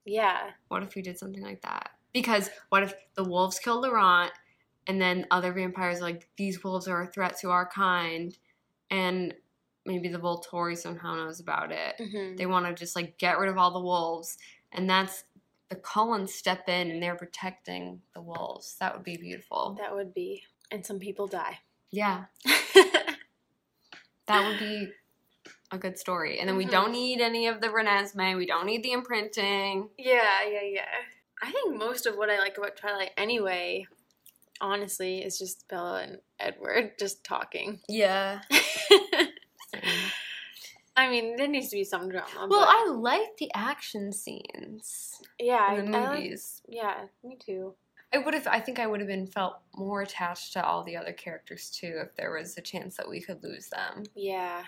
Yeah. 0.05 0.51
What 0.69 0.83
if 0.83 0.95
we 0.95 1.01
did 1.01 1.17
something 1.17 1.43
like 1.43 1.61
that? 1.61 1.91
Because 2.13 2.49
what 2.69 2.83
if 2.83 2.93
the 3.15 3.23
wolves 3.23 3.59
kill 3.59 3.81
Laurent 3.81 4.31
and 4.87 5.01
then 5.01 5.25
other 5.31 5.51
vampires 5.51 5.99
are 5.99 6.03
like, 6.03 6.27
these 6.37 6.63
wolves 6.63 6.87
are 6.87 7.01
a 7.03 7.07
threat 7.07 7.37
to 7.41 7.49
our 7.49 7.67
kind 7.67 8.37
and 8.89 9.33
maybe 9.85 10.07
the 10.07 10.17
Volturi 10.19 10.77
somehow 10.77 11.15
knows 11.15 11.39
about 11.39 11.71
it. 11.71 11.95
hmm 11.99 12.35
They 12.35 12.45
want 12.45 12.65
to 12.65 12.73
just 12.73 12.95
like 12.95 13.17
get 13.17 13.37
rid 13.37 13.49
of 13.49 13.57
all 13.57 13.71
the 13.71 13.79
wolves 13.79 14.37
and 14.71 14.89
that's 14.89 15.25
the 15.69 15.75
Cullens 15.75 16.33
step 16.33 16.69
in 16.69 16.91
and 16.91 17.01
they're 17.01 17.15
protecting 17.15 18.01
the 18.13 18.21
wolves. 18.21 18.77
That 18.79 18.95
would 18.95 19.03
be 19.03 19.17
beautiful. 19.17 19.75
That 19.79 19.93
would 19.95 20.13
be. 20.13 20.43
And 20.71 20.85
some 20.85 20.99
people 20.99 21.27
die. 21.27 21.59
Yeah. 21.91 22.25
That 24.27 24.47
would 24.47 24.59
be 24.59 24.89
a 25.71 25.77
good 25.77 25.97
story. 25.99 26.39
And 26.39 26.47
then 26.49 26.55
we 26.57 26.65
Mhm. 26.65 26.71
don't 26.71 26.91
need 26.91 27.21
any 27.21 27.47
of 27.47 27.61
the 27.61 27.67
Renesmee. 27.67 28.35
We 28.37 28.45
don't 28.45 28.65
need 28.65 28.83
the 28.83 28.91
imprinting. 28.93 29.89
yeah, 29.97 30.43
yeah, 30.43 30.61
yeah. 30.63 30.87
I 31.41 31.51
think 31.51 31.75
most 31.75 32.05
of 32.05 32.15
what 32.17 32.29
I 32.29 32.37
like 32.39 32.57
about 32.57 32.77
Twilight 32.77 33.11
anyway, 33.17 33.87
honestly, 34.61 35.21
is 35.23 35.37
just 35.37 35.67
Bella 35.67 36.01
and 36.03 36.21
Edward 36.39 36.97
just 36.97 37.23
talking. 37.23 37.81
Yeah. 37.89 38.41
I 40.97 41.09
mean, 41.09 41.35
there 41.35 41.47
needs 41.49 41.69
to 41.69 41.75
be 41.75 41.83
some 41.83 42.07
drama. 42.09 42.47
Well, 42.49 42.65
I 42.65 42.87
like 42.89 43.35
the 43.37 43.51
action 43.53 44.13
scenes 44.13 45.19
yeah, 45.37 45.73
in 45.75 45.91
the 45.91 45.97
I, 45.97 46.01
I 46.01 46.07
like- 46.09 46.19
movies. 46.19 46.61
yeah, 46.69 47.07
me 47.23 47.35
too. 47.37 47.75
I 48.13 48.19
would 48.19 48.33
have. 48.33 48.47
I 48.47 48.59
think 48.59 48.79
I 48.79 48.87
would 48.87 48.99
have 49.01 49.09
been 49.09 49.27
felt 49.27 49.57
more 49.75 50.01
attached 50.01 50.53
to 50.53 50.65
all 50.65 50.83
the 50.83 50.95
other 50.97 51.11
characters 51.13 51.69
too 51.69 52.01
if 52.03 52.15
there 52.15 52.31
was 52.31 52.57
a 52.57 52.61
chance 52.61 52.95
that 52.97 53.09
we 53.09 53.21
could 53.21 53.43
lose 53.43 53.67
them. 53.67 54.03
Yeah. 54.15 54.63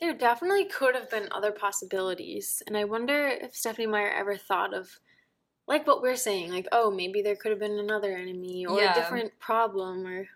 There 0.00 0.14
definitely 0.14 0.64
could 0.64 0.94
have 0.94 1.10
been 1.10 1.28
other 1.30 1.52
possibilities. 1.52 2.62
And 2.66 2.76
I 2.76 2.84
wonder 2.84 3.28
if 3.28 3.54
Stephenie 3.54 3.86
Meyer 3.86 4.08
ever 4.10 4.36
thought 4.36 4.72
of, 4.72 4.88
like 5.68 5.86
what 5.86 6.00
we're 6.00 6.16
saying, 6.16 6.50
like, 6.50 6.66
oh, 6.72 6.90
maybe 6.90 7.20
there 7.20 7.36
could 7.36 7.50
have 7.50 7.60
been 7.60 7.78
another 7.78 8.16
enemy 8.16 8.64
or 8.64 8.80
Yeah. 8.80 8.92
a 8.92 8.94
different 8.94 9.38
problem 9.38 10.06
or 10.06 10.26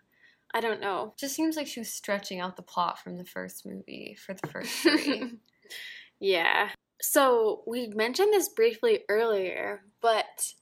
I 0.53 0.61
don't 0.61 0.81
know. 0.81 1.15
Just 1.19 1.35
seems 1.35 1.57
like 1.57 1.67
she 1.67 1.81
was 1.81 1.89
stretching 1.93 2.39
out 2.41 2.57
the 2.57 2.63
plot 2.63 3.01
from 3.01 3.17
the 3.17 3.25
first 3.25 3.67
movie 3.67 4.17
for 4.25 4.35
the 4.35 4.47
first 4.49 4.71
three. 4.71 5.39
yeah. 6.21 6.69
So 7.03 7.65
we 7.67 7.89
mentioned 7.89 8.33
this 8.33 8.51
briefly 8.51 9.01
earlier, 9.09 9.83
but 10.01 10.53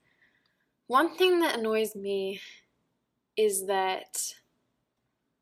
one 0.87 1.17
thing 1.17 1.41
that 1.41 1.59
annoys 1.59 1.95
me 1.95 2.41
is 3.37 3.67
that 3.67 4.35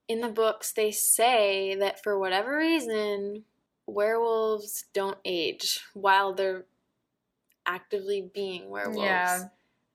in 0.09 0.21
the 0.21 0.29
books 0.29 0.73
they 0.73 0.91
say 0.91 1.75
that 1.77 2.03
for 2.03 2.19
whatever 2.19 2.57
reason 2.57 3.45
werewolves 3.87 4.85
don't 4.93 5.19
age 5.25 5.81
while 5.95 6.35
they're 6.35 6.65
actively 7.67 8.31
being 8.33 8.69
werewolves. 8.69 9.01
Yeah. 9.01 9.45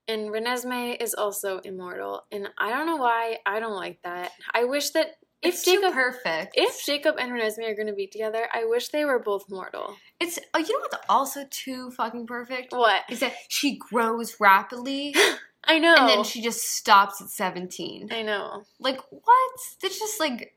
And 0.07 0.29
Renesmee 0.29 1.01
is 1.01 1.15
also 1.15 1.59
immortal, 1.59 2.25
and 2.31 2.49
I 2.59 2.69
don't 2.69 2.85
know 2.85 2.97
why 2.97 3.39
I 3.45 3.59
don't 3.59 3.75
like 3.75 4.03
that. 4.03 4.31
I 4.53 4.65
wish 4.65 4.91
that 4.91 5.15
if 5.41 5.53
it's 5.55 5.63
too 5.63 5.79
Jacob 5.81 5.93
perfect. 5.93 6.53
if 6.55 6.83
Jacob 6.85 7.15
and 7.19 7.31
Renesmee 7.31 7.69
are 7.69 7.75
going 7.75 7.87
to 7.87 7.93
be 7.93 8.07
together, 8.07 8.47
I 8.53 8.65
wish 8.65 8.89
they 8.89 9.05
were 9.05 9.19
both 9.19 9.45
mortal. 9.49 9.95
it's 10.19 10.39
oh, 10.53 10.59
you 10.59 10.73
know 10.73 10.79
what's 10.79 10.97
also 11.09 11.45
too 11.49 11.91
fucking 11.91 12.25
perfect 12.27 12.71
What? 12.73 13.03
is 13.09 13.19
that 13.19 13.33
she 13.49 13.77
grows 13.77 14.37
rapidly 14.39 15.15
I 15.67 15.79
know. 15.79 15.95
and 15.97 16.09
then 16.09 16.23
she 16.23 16.41
just 16.43 16.61
stops 16.61 17.21
at 17.21 17.29
17. 17.29 18.09
I 18.11 18.21
know. 18.21 18.63
Like 18.79 18.99
what? 19.09 19.51
That 19.81 19.91
just 19.91 20.19
like 20.19 20.53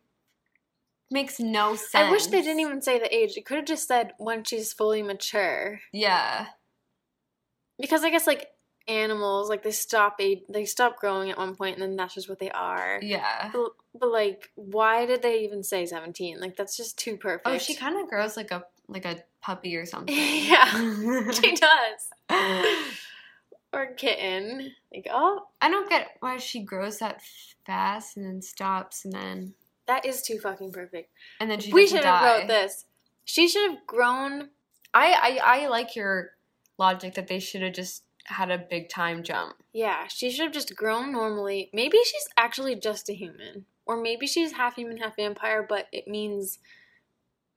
makes 1.10 1.40
no 1.40 1.76
sense. 1.76 1.94
I 1.94 2.10
wish 2.10 2.26
they 2.26 2.42
didn't 2.42 2.60
even 2.60 2.82
say 2.82 2.98
the 2.98 3.14
age. 3.14 3.32
It 3.36 3.46
could 3.46 3.56
have 3.56 3.64
just 3.66 3.88
said 3.88 4.12
when 4.18 4.44
she's 4.44 4.74
fully 4.74 5.02
mature. 5.02 5.80
Yeah. 5.92 6.48
Because 7.80 8.04
I 8.04 8.10
guess 8.10 8.26
like 8.26 8.48
animals, 8.88 9.48
like 9.48 9.62
they 9.62 9.70
stop 9.70 10.16
age, 10.20 10.40
they 10.48 10.64
stop 10.64 10.98
growing 10.98 11.30
at 11.30 11.38
one 11.38 11.54
point, 11.54 11.76
and 11.76 11.82
then 11.82 11.96
that's 11.96 12.14
just 12.14 12.28
what 12.28 12.38
they 12.38 12.50
are. 12.50 12.98
Yeah. 13.02 13.50
But, 13.52 13.70
but 13.98 14.10
like, 14.10 14.50
why 14.54 15.06
did 15.06 15.22
they 15.22 15.44
even 15.44 15.62
say 15.62 15.86
seventeen? 15.86 16.40
Like 16.40 16.56
that's 16.56 16.76
just 16.76 16.98
too 16.98 17.14
oh, 17.14 17.18
perfect. 17.18 17.46
Oh, 17.46 17.58
she 17.58 17.74
kind 17.74 18.00
of 18.00 18.08
grows 18.08 18.36
like 18.36 18.50
a 18.50 18.64
like 18.88 19.04
a 19.04 19.22
puppy 19.40 19.76
or 19.76 19.86
something. 19.86 20.14
yeah, 20.48 20.70
she 21.32 21.54
does. 21.54 22.10
or 23.72 23.86
kitten. 23.94 24.72
Like 24.92 25.06
oh, 25.10 25.46
I 25.60 25.68
don't 25.68 25.88
get 25.88 26.16
why 26.20 26.38
she 26.38 26.62
grows 26.62 26.98
that 26.98 27.20
fast 27.66 28.16
and 28.16 28.26
then 28.26 28.42
stops 28.42 29.04
and 29.04 29.12
then 29.12 29.54
that 29.86 30.04
is 30.04 30.22
too 30.22 30.38
fucking 30.38 30.72
perfect. 30.72 31.10
and 31.40 31.50
then 31.50 31.60
she 31.60 31.72
we 31.72 31.86
should 31.86 32.04
have 32.04 32.22
wrote 32.22 32.48
this. 32.48 32.84
She 33.24 33.48
should 33.48 33.70
have 33.70 33.86
grown. 33.86 34.48
I, 34.94 35.38
I 35.44 35.62
I 35.62 35.68
like 35.68 35.94
your 35.94 36.30
logic 36.78 37.14
that 37.14 37.26
they 37.26 37.38
should 37.38 37.62
have 37.62 37.74
just 37.74 38.04
had 38.28 38.50
a 38.50 38.58
big 38.58 38.88
time 38.88 39.22
jump. 39.22 39.56
Yeah, 39.72 40.06
she 40.08 40.30
should 40.30 40.44
have 40.44 40.52
just 40.52 40.74
grown 40.76 41.12
normally. 41.12 41.70
Maybe 41.72 41.98
she's 42.04 42.28
actually 42.36 42.74
just 42.76 43.08
a 43.08 43.14
human. 43.14 43.66
Or 43.86 43.96
maybe 44.00 44.26
she's 44.26 44.52
half 44.52 44.76
human, 44.76 44.98
half 44.98 45.16
vampire, 45.16 45.64
but 45.68 45.86
it 45.92 46.06
means 46.06 46.58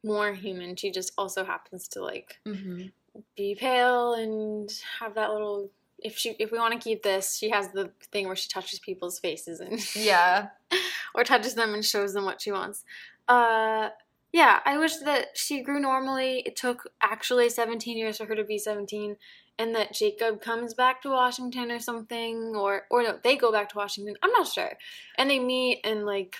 more 0.04 0.34
human. 0.34 0.76
She 0.76 0.92
just 0.92 1.12
also 1.18 1.44
happens 1.46 1.88
to 1.90 2.02
like 2.02 2.40
Mm-hmm. 2.46 2.88
be 3.36 3.56
pale 3.56 4.14
and 4.14 4.72
have 5.00 5.16
that 5.16 5.32
little 5.32 5.70
if 6.00 6.18
she 6.18 6.30
if 6.40 6.52
we 6.52 6.58
want 6.58 6.74
to 6.74 6.80
keep 6.80 7.04
this, 7.04 7.36
she 7.38 7.50
has 7.52 7.70
the 7.74 7.92
thing 8.12 8.26
where 8.26 8.36
she 8.36 8.50
touches 8.50 8.80
people's 8.80 9.20
faces 9.20 9.60
and 9.60 9.80
Yeah. 9.96 10.48
or 11.14 11.24
touches 11.24 11.54
them 11.56 11.74
and 11.74 11.86
shows 11.86 12.14
them 12.14 12.26
what 12.26 12.42
she 12.42 12.52
wants. 12.52 12.84
Uh 13.28 13.90
yeah, 14.34 14.62
I 14.66 14.78
wish 14.78 14.96
that 14.98 15.38
she 15.38 15.62
grew 15.62 15.80
normally. 15.82 16.42
It 16.46 16.56
took 16.56 16.90
actually 17.02 17.50
17 17.50 17.98
years 17.98 18.18
for 18.18 18.26
her 18.26 18.36
to 18.36 18.46
be 18.46 18.58
17 18.58 19.18
and 19.62 19.76
that 19.76 19.94
Jacob 19.94 20.42
comes 20.42 20.74
back 20.74 21.02
to 21.04 21.10
Washington 21.10 21.72
or 21.72 21.80
something 21.80 22.36
or 22.56 22.72
or 22.90 23.04
no, 23.04 23.20
they 23.24 23.36
go 23.38 23.52
back 23.52 23.70
to 23.70 23.78
Washington. 23.78 24.16
I'm 24.24 24.32
not 24.32 24.48
sure. 24.48 24.74
And 25.18 25.30
they 25.30 25.40
meet 25.40 25.82
and 25.84 26.06
like 26.06 26.36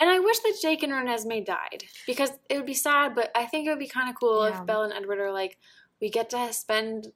and 0.00 0.08
I 0.08 0.18
wish 0.18 0.38
that 0.40 0.58
Jake 0.62 0.82
and 0.82 0.92
Renesmee 0.92 1.44
died 1.44 1.84
because 2.06 2.30
it 2.48 2.56
would 2.56 2.64
be 2.66 2.74
sad, 2.74 3.14
but 3.14 3.30
I 3.34 3.44
think 3.44 3.66
it 3.66 3.70
would 3.70 3.78
be 3.78 3.88
kind 3.98 4.08
of 4.08 4.16
cool 4.18 4.48
Yeah. 4.48 4.58
if 4.60 4.66
Belle 4.66 4.84
and 4.84 4.92
Edward 4.92 5.20
are 5.20 5.32
like 5.32 5.58
we 6.00 6.08
get 6.10 6.30
to 6.30 6.52
spend 6.52 7.08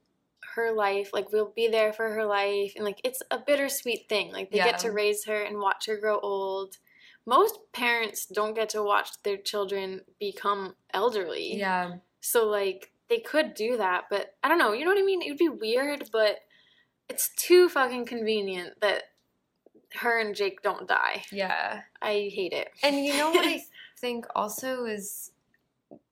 her 0.54 0.72
life 0.72 1.10
like 1.12 1.32
we'll 1.32 1.52
be 1.56 1.68
there 1.68 1.92
for 1.92 2.10
her 2.12 2.24
life 2.26 2.74
and 2.76 2.84
like 2.84 3.00
it's 3.02 3.22
a 3.30 3.38
bittersweet 3.38 4.08
thing 4.08 4.30
like 4.32 4.50
they 4.50 4.58
Yeah. 4.58 4.70
get 4.72 4.78
to 4.80 4.92
raise 4.92 5.24
her 5.24 5.40
and 5.42 5.58
watch 5.58 5.86
her 5.86 5.96
grow 5.96 6.20
old 6.20 6.76
most 7.26 7.58
parents 7.72 8.26
don't 8.26 8.54
get 8.54 8.68
to 8.68 8.82
watch 8.82 9.08
their 9.22 9.38
children 9.38 10.02
become 10.20 10.74
elderly. 10.92 11.56
Yeah. 11.56 11.94
So 12.20 12.46
like 12.46 12.92
they 13.08 13.18
could 13.18 13.54
do 13.54 13.76
that, 13.76 14.04
but 14.10 14.34
I 14.42 14.48
don't 14.48 14.58
know. 14.58 14.72
You 14.72 14.84
know 14.84 14.90
what 14.90 14.98
I 15.00 15.04
mean? 15.04 15.22
It 15.22 15.30
would 15.30 15.38
be 15.38 15.48
weird, 15.48 16.08
but 16.12 16.38
it's 17.08 17.28
too 17.36 17.68
fucking 17.68 18.06
convenient 18.06 18.80
that 18.80 19.02
her 19.96 20.18
and 20.18 20.34
Jake 20.34 20.62
don't 20.62 20.88
die. 20.88 21.24
Yeah. 21.30 21.82
I 22.02 22.30
hate 22.32 22.52
it. 22.52 22.70
And 22.82 23.04
you 23.04 23.12
know 23.14 23.30
what 23.30 23.46
I 23.46 23.62
think 23.98 24.26
also 24.34 24.84
is 24.86 25.30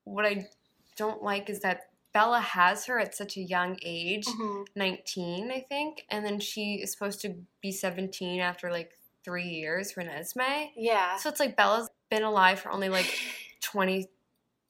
what 0.03 0.25
I 0.25 0.47
don't 0.95 1.23
like 1.23 1.49
is 1.49 1.61
that 1.61 1.89
Bella 2.13 2.39
has 2.39 2.85
her 2.85 2.99
at 2.99 3.15
such 3.15 3.37
a 3.37 3.41
young 3.41 3.77
age, 3.81 4.25
Mhm. 4.27 4.67
19, 4.75 5.51
I 5.51 5.61
think, 5.61 6.05
and 6.09 6.23
then 6.23 6.39
she 6.39 6.75
is 6.75 6.91
supposed 6.91 7.21
to 7.21 7.35
be 7.59 7.71
17 7.71 8.39
after 8.39 8.71
like 8.71 8.91
three 9.25 9.47
years, 9.47 9.93
Renesmee. 9.93 10.71
Yeah. 10.75 11.17
So 11.17 11.29
it's 11.29 11.39
like 11.39 11.57
Bella's 11.57 11.89
been 12.11 12.21
alive 12.23 12.59
for 12.59 12.69
only 12.71 12.89
like 12.89 13.17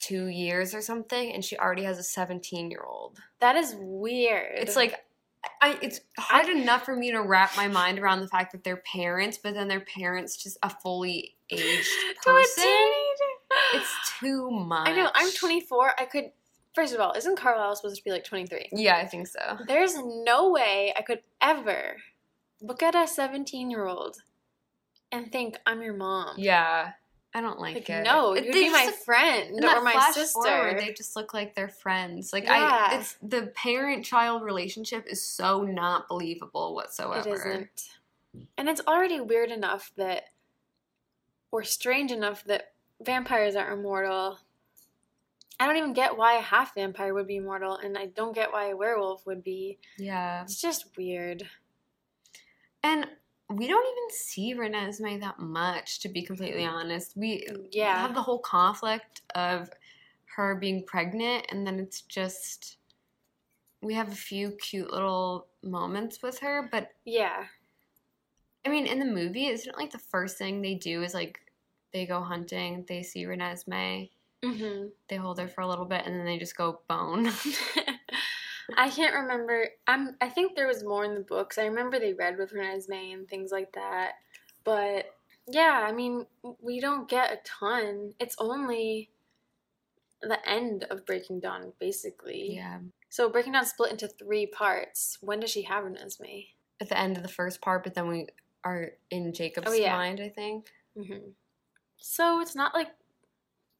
22 0.07 0.27
years 0.27 0.73
or 0.73 0.81
something, 0.81 1.31
and 1.31 1.43
she 1.43 1.57
already 1.57 1.83
has 1.83 1.99
a 1.99 2.03
17 2.03 2.69
year 2.69 2.83
old. 2.87 3.19
That 3.39 3.55
is 3.55 3.75
weird. 3.77 4.57
It's 4.57 4.75
like, 4.75 4.95
I, 5.61 5.77
it's 5.81 6.01
hard 6.17 6.47
enough 6.47 6.85
for 6.85 6.95
me 6.95 7.11
to 7.11 7.21
wrap 7.21 7.55
my 7.57 7.67
mind 7.67 7.99
around 7.99 8.21
the 8.21 8.27
fact 8.27 8.51
that 8.53 8.63
they're 8.63 8.81
parents, 8.91 9.37
but 9.41 9.53
then 9.53 9.67
their 9.67 9.81
parents 9.81 10.41
just 10.41 10.57
a 10.63 10.69
fully 10.69 11.35
aged 11.49 11.89
person. 12.23 12.91
It's 13.73 14.19
too 14.19 14.49
much. 14.49 14.89
I 14.89 14.95
know. 14.95 15.09
I'm 15.13 15.31
24. 15.31 15.91
I 15.99 16.05
could. 16.05 16.31
First 16.73 16.93
of 16.93 16.99
all, 16.99 17.13
isn't 17.13 17.37
Carlisle 17.37 17.75
supposed 17.75 17.97
to 17.97 18.03
be 18.03 18.09
like 18.09 18.23
23? 18.23 18.69
Yeah, 18.71 18.97
I 18.97 19.05
think 19.05 19.27
so. 19.27 19.59
There's 19.67 19.95
no 19.95 20.49
way 20.49 20.91
I 20.97 21.03
could 21.03 21.21
ever 21.39 21.97
look 22.61 22.81
at 22.81 22.95
a 22.95 23.05
17 23.07 23.69
year 23.69 23.85
old 23.85 24.17
and 25.11 25.31
think 25.31 25.57
I'm 25.67 25.83
your 25.83 25.93
mom. 25.93 26.35
Yeah, 26.37 26.93
I 27.35 27.41
don't 27.41 27.59
like, 27.59 27.75
Like, 27.75 27.89
it. 27.89 28.03
no, 28.03 28.33
It- 28.33 28.45
you'd 28.45 28.53
they 28.53 28.63
be 28.65 28.69
my 28.69 28.85
look- 28.85 28.95
friend 28.95 29.65
or 29.65 29.81
my 29.81 30.11
sister. 30.13 30.39
forward, 30.41 30.77
they 30.79 30.93
just 30.93 31.15
look 31.15 31.33
like 31.33 31.55
they're 31.55 31.67
friends. 31.67 32.31
Like 32.31 32.43
Yeah. 32.43 32.89
I, 32.91 32.95
it's 32.99 33.17
the 33.23 33.47
parent-child 33.55 34.43
relationship 34.43 35.05
is 35.07 35.21
so 35.25 35.63
not 35.63 36.07
believable 36.07 36.75
whatsoever. 36.75 37.33
isn't. 37.33 37.89
And 38.57 38.69
it's 38.69 38.81
already 38.87 39.19
weird 39.19 39.49
enough 39.51 39.91
that, 39.95 40.25
or 41.51 41.63
strange 41.63 42.11
enough 42.11 42.43
that 42.45 42.73
vampires 43.01 43.55
are 43.55 43.71
immortal. 43.71 44.39
I 45.59 45.65
don't 45.67 45.77
even 45.77 45.93
get 45.93 46.17
why 46.17 46.37
a 46.37 46.41
half 46.41 46.73
vampire 46.75 47.13
would 47.13 47.27
be 47.27 47.37
immortal, 47.37 47.77
and 47.77 47.97
I 47.97 48.07
don't 48.07 48.33
get 48.33 48.51
why 48.51 48.69
a 48.69 48.75
werewolf 48.75 49.25
would 49.25 49.43
be. 49.43 49.77
Yeah, 49.97 50.43
It's 50.43 50.59
just 50.61 50.95
weird. 50.97 51.47
and 52.83 53.07
we 53.49 53.67
don't 53.67 53.85
even 53.85 54.09
see 54.09 54.55
Renesmee 54.55 55.19
that 55.21 55.39
much, 55.39 55.99
to 55.99 56.09
be 56.09 56.23
completely 56.23 56.65
honest. 56.65 57.15
We 57.15 57.47
Yeah. 57.71 58.01
have 58.01 58.15
the 58.15 58.21
whole 58.21 58.39
conflict 58.39 59.21
of 59.35 59.69
her 60.35 60.55
being 60.55 60.83
pregnant, 60.85 61.45
and 61.49 61.65
then 61.65 61.79
it's 61.79 62.01
just 62.01 62.77
we 63.81 63.93
have 63.93 64.11
a 64.11 64.15
few 64.15 64.51
cute 64.51 64.91
little 64.91 65.47
moments 65.61 66.21
with 66.23 66.39
her, 66.39 66.69
but 66.71 66.91
Yeah. 67.05 67.45
I 68.65 68.69
mean, 68.69 68.87
in 68.87 68.99
the 68.99 69.05
movie, 69.05 69.47
isn't 69.47 69.69
it 69.69 69.77
like 69.77 69.91
the 69.91 69.97
first 69.97 70.37
thing 70.37 70.61
they 70.61 70.75
do 70.75 71.03
is 71.03 71.13
like 71.13 71.39
they 71.91 72.05
go 72.05 72.21
hunting, 72.21 72.85
they 72.87 73.03
see 73.03 73.25
Renesmee, 73.25 74.09
hmm 74.43 74.87
they 75.09 75.17
hold 75.17 75.37
her 75.39 75.49
for 75.49 75.61
a 75.61 75.67
little 75.67 75.85
bit, 75.85 76.05
and 76.05 76.15
then 76.17 76.25
they 76.25 76.39
just 76.39 76.55
go 76.55 76.79
bone. 76.87 77.25
I 78.77 78.89
can't 78.89 79.13
remember. 79.15 79.67
I'm. 79.87 80.15
I 80.21 80.29
think 80.29 80.55
there 80.55 80.67
was 80.67 80.83
more 80.83 81.03
in 81.05 81.13
the 81.15 81.21
books. 81.21 81.57
I 81.57 81.65
remember 81.65 81.99
they 81.99 82.13
read 82.13 82.37
with 82.37 82.53
Renesmee 82.53 83.13
and 83.13 83.27
things 83.27 83.51
like 83.51 83.71
that. 83.73 84.13
But 84.63 85.13
yeah, 85.47 85.85
I 85.87 85.91
mean, 85.91 86.25
we 86.61 86.79
don't 86.79 87.09
get 87.09 87.31
a 87.31 87.39
ton. 87.43 88.13
It's 88.19 88.35
only 88.39 89.09
the 90.21 90.39
end 90.49 90.85
of 90.89 91.05
Breaking 91.05 91.39
Dawn, 91.41 91.73
basically. 91.79 92.55
yeah. 92.55 92.79
So 93.09 93.29
Breaking 93.29 93.51
Dawn 93.53 93.65
split 93.65 93.91
into 93.91 94.07
three 94.07 94.45
parts. 94.45 95.17
When 95.21 95.41
does 95.41 95.49
she 95.51 95.63
have 95.63 95.83
Renesmee? 95.83 96.47
At 96.79 96.87
the 96.89 96.97
end 96.97 97.17
of 97.17 97.23
the 97.23 97.29
first 97.29 97.61
part, 97.61 97.83
but 97.83 97.93
then 97.93 98.07
we 98.07 98.27
are 98.63 98.91
in 99.11 99.33
Jacob's 99.33 99.67
Oh, 99.69 99.73
yeah. 99.73 99.93
mind, 99.95 100.21
I 100.21 100.29
think. 100.29 100.67
hmm 100.95 101.31
So 101.97 102.39
it's 102.39 102.55
not 102.55 102.73
like 102.73 102.87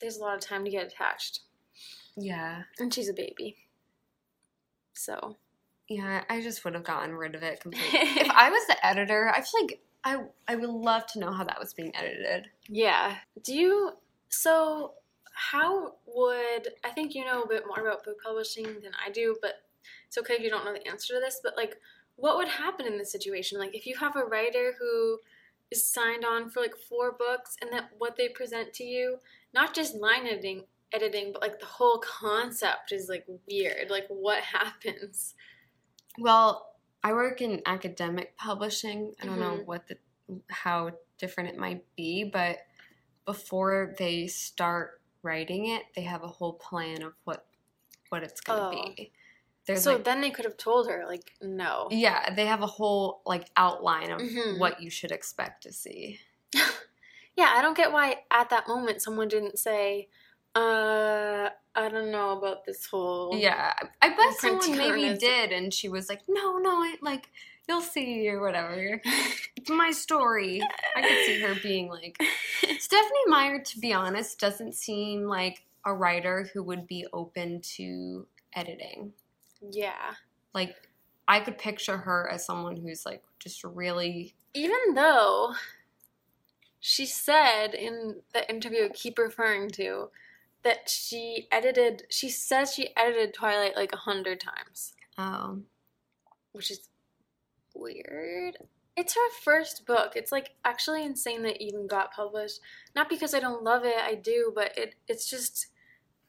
there's 0.02 0.18
a 0.18 0.22
lot 0.22 0.36
of 0.36 0.42
time 0.42 0.66
to 0.66 0.70
get 0.72 0.86
attached, 0.86 1.40
Yeah. 2.18 2.64
and 2.78 2.94
she's 2.94 3.08
a 3.10 3.14
baby. 3.14 3.56
So 4.94 5.38
Yeah, 5.88 6.24
I 6.30 6.42
just 6.42 6.64
would 6.64 6.74
have 6.74 6.84
gotten 6.84 7.16
rid 7.16 7.36
of 7.36 7.44
it 7.44 7.60
completely. 7.60 8.00
if 8.22 8.30
I 8.30 8.50
was 8.50 8.66
the 8.68 8.86
editor, 8.86 9.32
I 9.34 9.42
feel 9.42 9.62
like 9.62 9.82
I 10.04 10.18
I 10.48 10.56
would 10.56 10.70
love 10.70 11.06
to 11.08 11.20
know 11.20 11.32
how 11.32 11.44
that 11.44 11.60
was 11.60 11.74
being 11.74 11.96
edited. 11.96 12.50
Yeah. 12.68 13.18
Do 13.44 13.54
you 13.54 13.92
so 14.30 14.94
how 15.34 15.96
would 16.06 16.70
I 16.84 16.90
think 16.90 17.16
you 17.16 17.26
know 17.26 17.44
a 17.44 17.48
bit 17.48 17.64
more 17.68 17.86
about 17.86 18.04
book 18.04 18.18
publishing 18.24 18.66
than 18.66 18.92
I 19.06 19.12
do, 19.12 19.36
but 19.42 19.64
it's 20.08 20.18
okay 20.18 20.36
if 20.36 20.42
you 20.42 20.50
don't 20.50 20.66
know 20.66 20.74
the 20.74 20.88
answer 20.88 21.16
to 21.16 21.20
this, 21.20 21.40
but 21.44 21.58
like 21.58 21.78
what 22.16 22.38
would 22.38 22.48
happen 22.48 22.86
in 22.86 22.98
this 22.98 23.12
situation? 23.12 23.60
Like 23.60 23.76
if 23.76 23.86
you 23.86 23.96
have 23.98 24.16
a 24.16 24.26
writer 24.26 24.74
who 24.80 25.20
is 25.72 25.84
signed 25.84 26.24
on 26.24 26.50
for 26.50 26.62
like 26.62 26.76
four 26.76 27.12
books 27.12 27.58
and 27.62 27.72
that 27.72 27.90
what 27.98 28.16
they 28.16 28.30
present 28.30 28.74
to 28.74 28.84
you, 28.84 29.18
not 29.54 29.74
just 29.74 29.96
line 29.96 30.28
editing 30.28 30.66
editing, 30.94 31.32
but 31.34 31.42
like 31.42 31.60
the 31.60 31.66
whole 31.66 31.98
concept 32.00 32.92
is 32.92 33.10
like 33.10 33.26
weird. 33.50 33.90
Like 33.90 34.06
what 34.08 34.44
happens? 34.44 35.34
Well, 36.20 36.76
I 37.04 37.14
work 37.14 37.42
in 37.42 37.62
academic 37.66 38.38
publishing. 38.38 39.14
I 39.22 39.26
don't 39.26 39.40
know 39.40 39.58
Mhm. 39.58 39.66
what 39.66 39.88
the 39.88 39.98
how 40.50 40.92
different 41.18 41.50
it 41.50 41.58
might 41.58 41.84
be, 41.96 42.24
but 42.24 42.60
before 43.26 43.94
they 43.98 44.28
start 44.28 45.02
writing 45.22 45.68
it, 45.68 45.84
they 45.96 46.04
have 46.04 46.24
a 46.24 46.28
whole 46.28 46.54
plan 46.54 47.02
of 47.04 47.14
what 47.24 47.46
what 48.10 48.24
it's 48.24 48.42
going 48.42 48.60
to 48.60 48.80
Oh. 48.80 48.94
be. 48.96 49.12
There's 49.66 49.84
so 49.84 49.94
like 49.94 50.04
then 50.04 50.22
they 50.22 50.30
could 50.30 50.46
have 50.46 50.58
told 50.58 50.88
her 50.88 51.06
like 51.08 51.34
no. 51.42 51.88
yeah, 51.90 52.34
they 52.34 52.46
have 52.46 52.62
a 52.62 52.68
whole 52.68 53.22
like 53.26 53.50
outline 53.58 54.12
of 54.12 54.22
Mhm. 54.22 54.60
what 54.60 54.82
you 54.82 54.90
should 54.90 55.12
expect 55.12 55.64
to 55.64 55.72
see. 55.74 56.20
Yeah, 57.36 57.52
I 57.56 57.64
don't 57.64 57.76
get 57.76 57.92
why 57.92 58.26
at 58.30 58.52
that 58.52 58.68
moment 58.68 59.02
someone 59.02 59.28
didn't 59.28 59.58
say, 59.58 60.08
uh, 60.56 61.50
I 61.76 61.90
don't 61.90 62.12
know 62.12 62.38
about 62.38 62.66
this 62.66 62.86
whole. 62.86 63.36
Yeah, 63.36 63.74
I- 64.02 64.10
bet 64.10 64.34
someone 64.38 64.78
maybe 64.78 65.18
did, 65.18 65.52
and 65.52 65.74
she 65.74 65.90
was 65.90 66.10
like, 66.10 66.22
"No, 66.28 66.58
no, 66.58 66.70
I, 66.72 66.96
like 67.02 67.30
you'll 67.68 67.82
see 67.82 68.28
or 68.30 68.42
whatever. 68.42 69.02
It's 69.56 69.70
my 69.70 69.92
story." 69.92 70.62
I 70.96 71.02
could 71.02 71.26
see 71.26 71.40
her 71.40 71.56
being 71.64 71.88
like, 71.88 72.18
Stephenie 72.80 73.28
Meyer. 73.28 73.60
To 73.60 73.80
be 73.80 73.94
honest, 73.94 74.40
doesn't 74.40 74.76
seem 74.76 75.24
like 75.24 75.64
a 75.86 75.94
writer 75.94 76.50
who 76.54 76.64
would 76.64 76.86
be 76.88 77.06
open 77.14 77.62
to 77.78 78.28
editing. 78.54 79.14
Yeah. 79.72 80.14
Like, 80.54 80.76
I 81.28 81.40
could 81.40 81.58
picture 81.58 81.98
her 81.98 82.30
as 82.30 82.46
someone 82.46 82.76
who's 82.78 83.06
like 83.06 83.24
just 83.40 83.64
really 83.64 84.36
Even 84.54 84.94
though 84.94 85.54
she 86.80 87.06
said 87.06 87.74
in 87.74 88.22
the 88.34 88.48
interview 88.50 88.86
I 88.86 88.90
keep 88.90 89.18
referring 89.18 89.70
to 89.72 90.10
that 90.64 90.90
she 90.90 91.48
edited, 91.52 92.04
she 92.10 92.30
says 92.30 92.74
she 92.74 92.90
edited 92.96 93.34
Twilight 93.34 93.76
like 93.76 93.94
a 93.94 93.98
hundred 93.98 94.40
times, 94.40 94.94
um 95.18 95.66
which 96.52 96.72
is 96.72 96.88
weird. 97.74 98.58
It's 98.96 99.16
her 99.16 99.30
first 99.44 99.86
book. 99.88 100.14
It's 100.16 100.32
like 100.32 100.52
actually 100.64 101.04
insane 101.04 101.42
that 101.44 101.56
it 101.56 101.66
even 101.66 101.88
got 101.88 102.14
published. 102.14 102.60
Not 102.96 103.10
because 103.10 103.34
I 103.34 103.40
don't 103.40 103.64
love 103.64 103.86
it, 103.86 103.98
I 103.98 104.16
do, 104.16 104.52
but 104.56 104.78
it 104.78 104.96
it's 105.08 105.30
just 105.30 105.68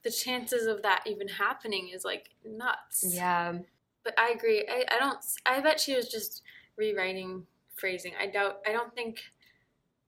the 0.02 0.10
chances 0.10 0.66
of 0.66 0.82
that 0.82 1.02
even 1.06 1.28
happening 1.28 1.90
is 1.92 2.04
like 2.04 2.30
nuts. 2.44 3.04
yeah. 3.08 3.58
But 4.04 4.14
I 4.18 4.30
agree. 4.30 4.64
I, 4.70 4.84
I 4.94 4.98
don't. 4.98 5.18
I 5.46 5.60
bet 5.60 5.80
she 5.80 5.96
was 5.96 6.08
just 6.08 6.42
rewriting 6.76 7.46
phrasing. 7.74 8.12
I 8.20 8.26
doubt. 8.26 8.58
I 8.66 8.72
don't 8.72 8.94
think. 8.94 9.20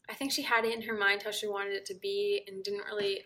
I 0.09 0.15
think 0.15 0.31
she 0.33 0.43
had 0.43 0.65
it 0.65 0.75
in 0.75 0.83
her 0.83 0.97
mind 0.97 1.23
how 1.25 1.31
she 1.33 1.49
wanted 1.49 1.73
it 1.73 1.87
to 1.87 1.95
be 1.95 2.43
and 2.47 2.63
didn't 2.63 2.85
really 2.91 3.23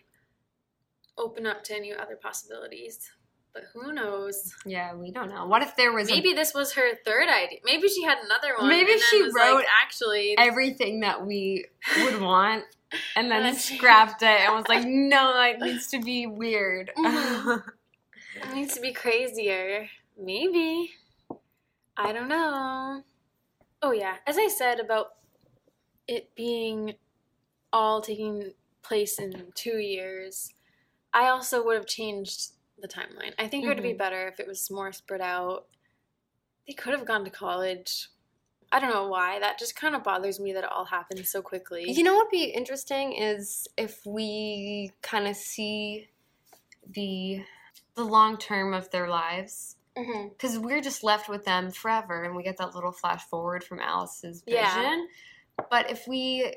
open 1.17 1.45
up 1.45 1.63
to 1.65 1.75
any 1.75 1.93
other 1.93 2.15
possibilities. 2.15 3.11
But 3.53 3.63
who 3.73 3.91
knows? 3.91 4.55
Yeah, 4.65 4.95
we 4.95 5.11
don't 5.11 5.29
know. 5.29 5.45
What 5.45 5.61
if 5.61 5.75
there 5.75 5.91
was 5.91 6.09
a- 6.09 6.13
Maybe 6.13 6.33
this 6.33 6.53
was 6.53 6.73
her 6.73 6.95
third 7.03 7.27
idea. 7.27 7.59
Maybe 7.65 7.89
she 7.89 8.03
had 8.03 8.17
another 8.23 8.55
one. 8.57 8.69
Maybe 8.69 8.97
she 8.97 9.21
was 9.21 9.33
like, 9.33 9.43
wrote 9.51 9.65
actually. 9.83 10.35
everything 10.37 11.01
that 11.01 11.25
we 11.25 11.65
would 11.97 12.21
want 12.21 12.63
and 13.17 13.29
then 13.29 13.45
And 13.47 13.57
scrapped 13.57 14.21
it 14.21 14.27
and 14.27 14.55
was 14.55 14.67
like, 14.69 14.85
no, 14.87 15.37
it 15.41 15.59
needs 15.59 15.87
to 15.87 15.99
be 16.01 16.27
weird. 16.27 16.91
Mhm. 16.97 17.63
It 18.33 18.53
needs 18.55 18.73
to 18.75 18.81
be 18.81 18.93
crazier. 18.93 19.87
Maybe. 20.17 20.91
I 21.97 22.13
don't 22.13 22.29
know. 22.29 23.03
Oh, 23.81 23.91
yeah. 23.91 24.15
As 24.25 24.37
I 24.37 24.47
said 24.47 24.79
about 24.79 25.15
it 26.07 26.33
being 26.33 26.93
all 27.73 28.01
taking 28.01 28.53
place 28.81 29.19
in 29.19 29.51
two 29.53 29.77
years, 29.77 30.53
I 31.13 31.27
also 31.27 31.63
would 31.65 31.75
have 31.75 31.85
changed 31.85 32.51
the 32.79 32.87
timeline. 32.87 33.33
I 33.37 33.47
think 33.47 33.65
it 33.65 33.67
would 33.67 33.81
be 33.83 33.93
Mhm. 33.93 33.97
better 33.97 34.27
if 34.27 34.39
it 34.39 34.47
was 34.47 34.69
more 34.71 34.91
spread 34.91 35.21
out. 35.21 35.67
They 36.67 36.73
could 36.73 36.93
have 36.93 37.05
gone 37.05 37.25
to 37.25 37.29
college. 37.31 38.09
I 38.71 38.79
don't 38.79 38.91
know 38.91 39.07
why. 39.07 39.39
That 39.39 39.59
just 39.59 39.75
kind 39.75 39.95
of 39.95 40.03
bothers 40.03 40.39
me 40.39 40.53
that 40.53 40.63
it 40.63 40.71
all 40.71 40.85
happened 40.85 41.27
so 41.27 41.41
quickly. 41.41 41.91
You 41.91 42.03
know 42.03 42.15
what'd 42.15 42.31
be 42.31 42.45
interesting 42.45 43.13
is 43.13 43.67
if 43.77 44.05
we 44.05 44.91
kind 45.01 45.27
of 45.27 45.35
see 45.35 46.09
the 46.87 47.43
the 47.95 48.03
long 48.05 48.37
term 48.37 48.73
of 48.73 48.89
their 48.91 49.07
lives 49.09 49.75
because 49.93 50.57
we're 50.57 50.79
just 50.81 51.03
left 51.03 51.27
with 51.27 51.43
them 51.43 51.69
forever 51.69 52.23
and 52.23 52.35
we 52.35 52.41
get 52.41 52.55
that 52.57 52.73
little 52.73 52.93
flash 52.93 53.21
forward 53.25 53.63
from 53.65 53.79
alice's 53.81 54.41
vision 54.43 54.57
Yeah. 54.63 55.05
but 55.69 55.91
if 55.91 56.07
we 56.07 56.55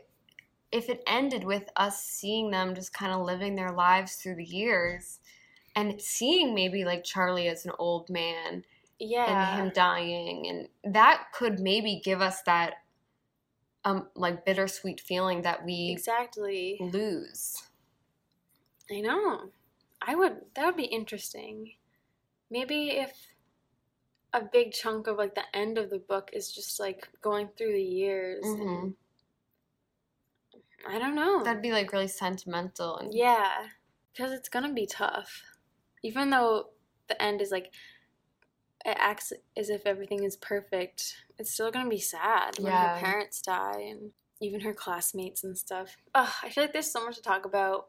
if 0.75 0.89
it 0.89 1.03
ended 1.07 1.45
with 1.45 1.71
us 1.77 2.03
seeing 2.03 2.51
them 2.51 2.75
just 2.75 2.93
kind 2.93 3.13
of 3.13 3.23
living 3.25 3.55
their 3.55 3.73
lives 3.73 4.17
through 4.17 4.35
the 4.35 4.45
years 4.45 5.21
and 5.77 6.01
seeing 6.03 6.55
maybe 6.55 6.85
like 6.85 7.05
charlie 7.05 7.49
as 7.49 7.65
an 7.65 7.73
old 7.79 8.11
man 8.11 8.65
Yeah. 8.99 9.27
and 9.57 9.63
him 9.63 9.73
dying 9.75 10.47
and 10.49 10.95
that 10.95 11.27
could 11.33 11.61
maybe 11.61 12.01
give 12.05 12.21
us 12.21 12.43
that 12.43 12.75
um 13.85 14.09
like 14.15 14.45
bittersweet 14.45 15.01
feeling 15.01 15.43
that 15.43 15.65
we 15.65 15.91
exactly. 15.93 16.77
lose 16.81 17.63
I 18.91 19.01
know. 19.01 19.49
I 20.07 20.15
would. 20.15 20.43
That 20.55 20.67
would 20.67 20.77
be 20.77 20.85
interesting. 20.85 21.73
Maybe 22.51 22.91
if 22.91 23.13
a 24.35 24.43
big 24.43 24.73
chunk 24.73 25.07
of 25.07 25.17
like 25.17 25.35
the 25.35 25.57
end 25.57 25.79
of 25.79 25.89
the 25.89 25.99
book 26.01 26.29
is 26.35 26.53
just 26.53 26.79
like 26.79 27.09
going 27.23 27.49
through 27.57 27.73
the 27.73 27.83
years. 27.83 28.45
and- 28.45 28.59
Mhm. 28.61 28.95
I 30.86 30.98
don't 30.98 31.15
know. 31.15 31.43
that'd 31.43 31.62
be 31.62 31.73
like 31.73 31.93
really 31.93 32.09
sentimental 32.09 32.98
and 32.98 33.12
Yeah, 33.12 33.66
because 34.12 34.32
it's 34.32 34.48
gonna 34.48 34.73
be 34.73 34.86
tough. 34.86 35.43
Even 36.02 36.31
though 36.31 36.70
the 37.09 37.20
end 37.23 37.40
is 37.40 37.51
like, 37.51 37.73
it 38.85 38.97
acts 38.98 39.32
as 39.56 39.70
if 39.70 39.86
everything 39.86 40.24
is 40.24 40.36
perfect, 40.36 41.16
it's 41.39 41.51
still 41.52 41.70
gonna 41.70 41.89
be 41.89 41.98
sad 42.01 42.59
when 42.59 42.73
Yeah. 42.73 42.94
her 42.94 43.01
parents 43.01 43.40
die 43.40 43.81
and 43.90 44.12
even 44.40 44.61
her 44.61 44.74
classmates 44.74 45.43
and 45.43 45.56
stuff. 45.56 45.97
Ugh, 46.15 46.32
I 46.43 46.51
feel 46.51 46.65
like 46.65 46.73
there's 46.73 46.90
so 46.93 47.05
much 47.05 47.16
to 47.16 47.23
talk 47.23 47.44
about. 47.47 47.89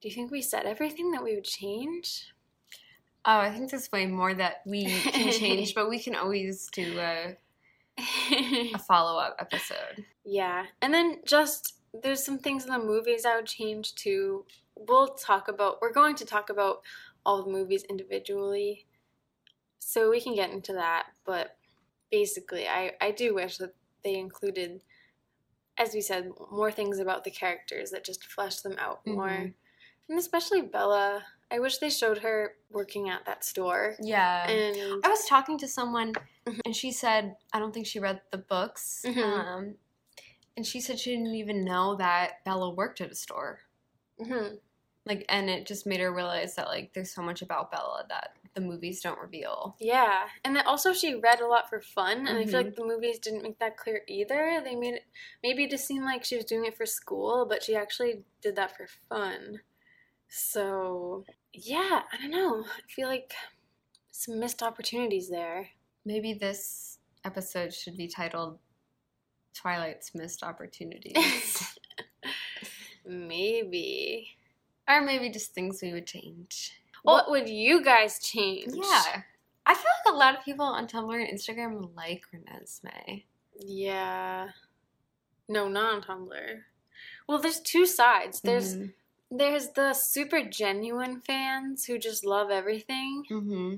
Do 0.00 0.08
you 0.08 0.14
think 0.14 0.30
we 0.30 0.40
said 0.40 0.64
everything 0.64 1.10
that 1.10 1.22
we 1.22 1.34
would 1.34 1.44
change? 1.44 2.32
Oh, 3.26 3.36
I 3.38 3.50
think 3.50 3.70
there's 3.70 3.92
way 3.92 4.06
more 4.06 4.32
that 4.32 4.62
we 4.64 4.86
can 5.02 5.30
change, 5.30 5.74
but 5.76 5.90
we 5.90 5.98
can 5.98 6.14
always 6.14 6.68
do 6.72 6.98
a, 6.98 7.36
a 8.74 8.78
follow 8.78 9.18
up 9.20 9.36
episode. 9.38 10.04
Yeah, 10.24 10.66
and 10.82 10.92
then 10.92 11.20
just 11.24 11.74
there's 12.02 12.24
some 12.24 12.38
things 12.38 12.64
in 12.64 12.72
the 12.72 12.78
movies 12.78 13.24
I 13.24 13.36
would 13.36 13.46
change 13.46 13.94
too. 13.94 14.44
We'll 14.76 15.08
talk 15.08 15.48
about. 15.48 15.78
We're 15.80 15.92
going 15.92 16.14
to 16.16 16.24
talk 16.24 16.50
about 16.50 16.82
all 17.26 17.42
the 17.42 17.50
movies 17.50 17.84
individually, 17.84 18.86
so 19.78 20.10
we 20.10 20.20
can 20.20 20.34
get 20.34 20.50
into 20.50 20.72
that. 20.74 21.06
But 21.24 21.56
basically, 22.10 22.66
I 22.68 22.92
I 23.00 23.10
do 23.10 23.34
wish 23.34 23.58
that 23.58 23.74
they 24.04 24.14
included, 24.14 24.80
as 25.78 25.92
we 25.94 26.00
said, 26.00 26.30
more 26.50 26.72
things 26.72 26.98
about 26.98 27.24
the 27.24 27.30
characters 27.30 27.90
that 27.90 28.04
just 28.04 28.24
flesh 28.24 28.56
them 28.60 28.76
out 28.78 29.06
more, 29.06 29.28
Mhm. 29.28 29.54
and 30.08 30.18
especially 30.18 30.62
Bella. 30.62 31.24
I 31.50 31.58
wish 31.58 31.78
they 31.78 31.90
showed 31.90 32.18
her 32.18 32.54
working 32.70 33.08
at 33.10 33.24
that 33.26 33.44
store. 33.44 33.96
Yeah. 34.00 34.48
And 34.48 35.04
I 35.04 35.08
was 35.08 35.24
talking 35.26 35.58
to 35.58 35.68
someone 35.68 36.12
Mhm. 36.46 36.60
and 36.64 36.76
she 36.76 36.92
said, 36.92 37.36
I 37.52 37.58
don't 37.58 37.72
think 37.72 37.86
she 37.86 37.98
read 37.98 38.20
the 38.30 38.38
books. 38.38 39.02
Mhm. 39.06 39.22
Um, 39.22 39.74
and 40.56 40.66
she 40.66 40.80
said 40.80 40.98
she 40.98 41.10
didn't 41.10 41.34
even 41.34 41.64
know 41.64 41.96
that 41.96 42.44
Bella 42.44 42.70
worked 42.70 43.00
at 43.00 43.10
a 43.10 43.14
store. 43.14 43.60
Mhm. 44.20 44.60
Like, 45.06 45.24
and 45.28 45.48
it 45.48 45.66
just 45.66 45.86
made 45.86 46.00
her 46.00 46.12
realize 46.12 46.54
that, 46.56 46.68
like, 46.68 46.92
there's 46.92 47.10
so 47.12 47.22
much 47.22 47.40
about 47.42 47.70
Bella 47.72 48.04
that 48.10 48.36
the 48.54 48.60
movies 48.60 49.00
don't 49.00 49.18
reveal. 49.18 49.74
Yeah, 49.80 50.28
and 50.44 50.54
then 50.54 50.66
also 50.66 50.92
she 50.92 51.14
read 51.14 51.40
a 51.40 51.46
lot 51.46 51.68
for 51.70 51.80
fun, 51.80 52.26
and 52.26 52.36
I 52.36 52.44
feel 52.44 52.62
like 52.62 52.74
the 52.74 52.84
movies 52.84 53.18
didn't 53.18 53.42
make 53.42 53.58
that 53.60 53.76
clear 53.76 54.02
either. 54.06 54.60
They 54.62 54.74
made 54.76 54.94
it 54.94 55.04
maybe 55.42 55.64
it 55.64 55.70
just 55.70 55.86
seemed 55.86 56.04
like 56.04 56.24
she 56.24 56.36
was 56.36 56.44
doing 56.44 56.66
it 56.66 56.76
for 56.76 56.84
school, 56.84 57.46
but 57.46 57.62
she 57.62 57.74
actually 57.74 58.24
did 58.42 58.56
that 58.56 58.76
for 58.76 58.86
fun. 59.08 59.62
So 60.28 61.24
yeah, 61.52 62.02
I 62.12 62.16
don't 62.20 62.30
know. 62.30 62.64
I 62.64 62.80
feel 62.88 63.08
like 63.08 63.32
some 64.10 64.38
missed 64.40 64.62
opportunities 64.62 65.28
there. 65.28 65.68
Maybe 66.04 66.32
this 66.34 66.98
episode 67.24 67.72
should 67.74 67.96
be 67.96 68.08
titled 68.08 68.58
Twilight's 69.54 70.14
Missed 70.14 70.42
Opportunities. 70.42 71.76
maybe. 73.06 74.28
or 74.88 75.00
maybe 75.00 75.30
just 75.30 75.52
things 75.54 75.80
we 75.82 75.92
would 75.92 76.06
change. 76.06 76.72
What 77.02 77.30
would 77.30 77.48
you 77.48 77.82
guys 77.82 78.18
change? 78.20 78.72
Yeah. 78.74 79.22
I 79.66 79.74
feel 79.74 79.84
like 80.04 80.14
a 80.14 80.16
lot 80.16 80.36
of 80.36 80.44
people 80.44 80.64
on 80.64 80.86
Tumblr 80.86 81.14
and 81.28 81.38
Instagram 81.38 81.94
like 81.96 82.24
Renesmee. 82.34 83.24
Yeah. 83.58 84.48
No, 85.48 85.68
not 85.68 85.94
on 85.94 86.02
Tumblr. 86.02 86.58
Well, 87.28 87.38
there's 87.38 87.60
two 87.60 87.86
sides. 87.86 88.40
There's 88.40 88.76
Mhm. 88.76 88.92
There's 89.30 89.68
the 89.70 89.94
super 89.94 90.42
genuine 90.42 91.20
fans 91.20 91.84
who 91.84 91.98
just 91.98 92.24
love 92.24 92.50
everything. 92.50 93.24
Mm-hmm. 93.30 93.74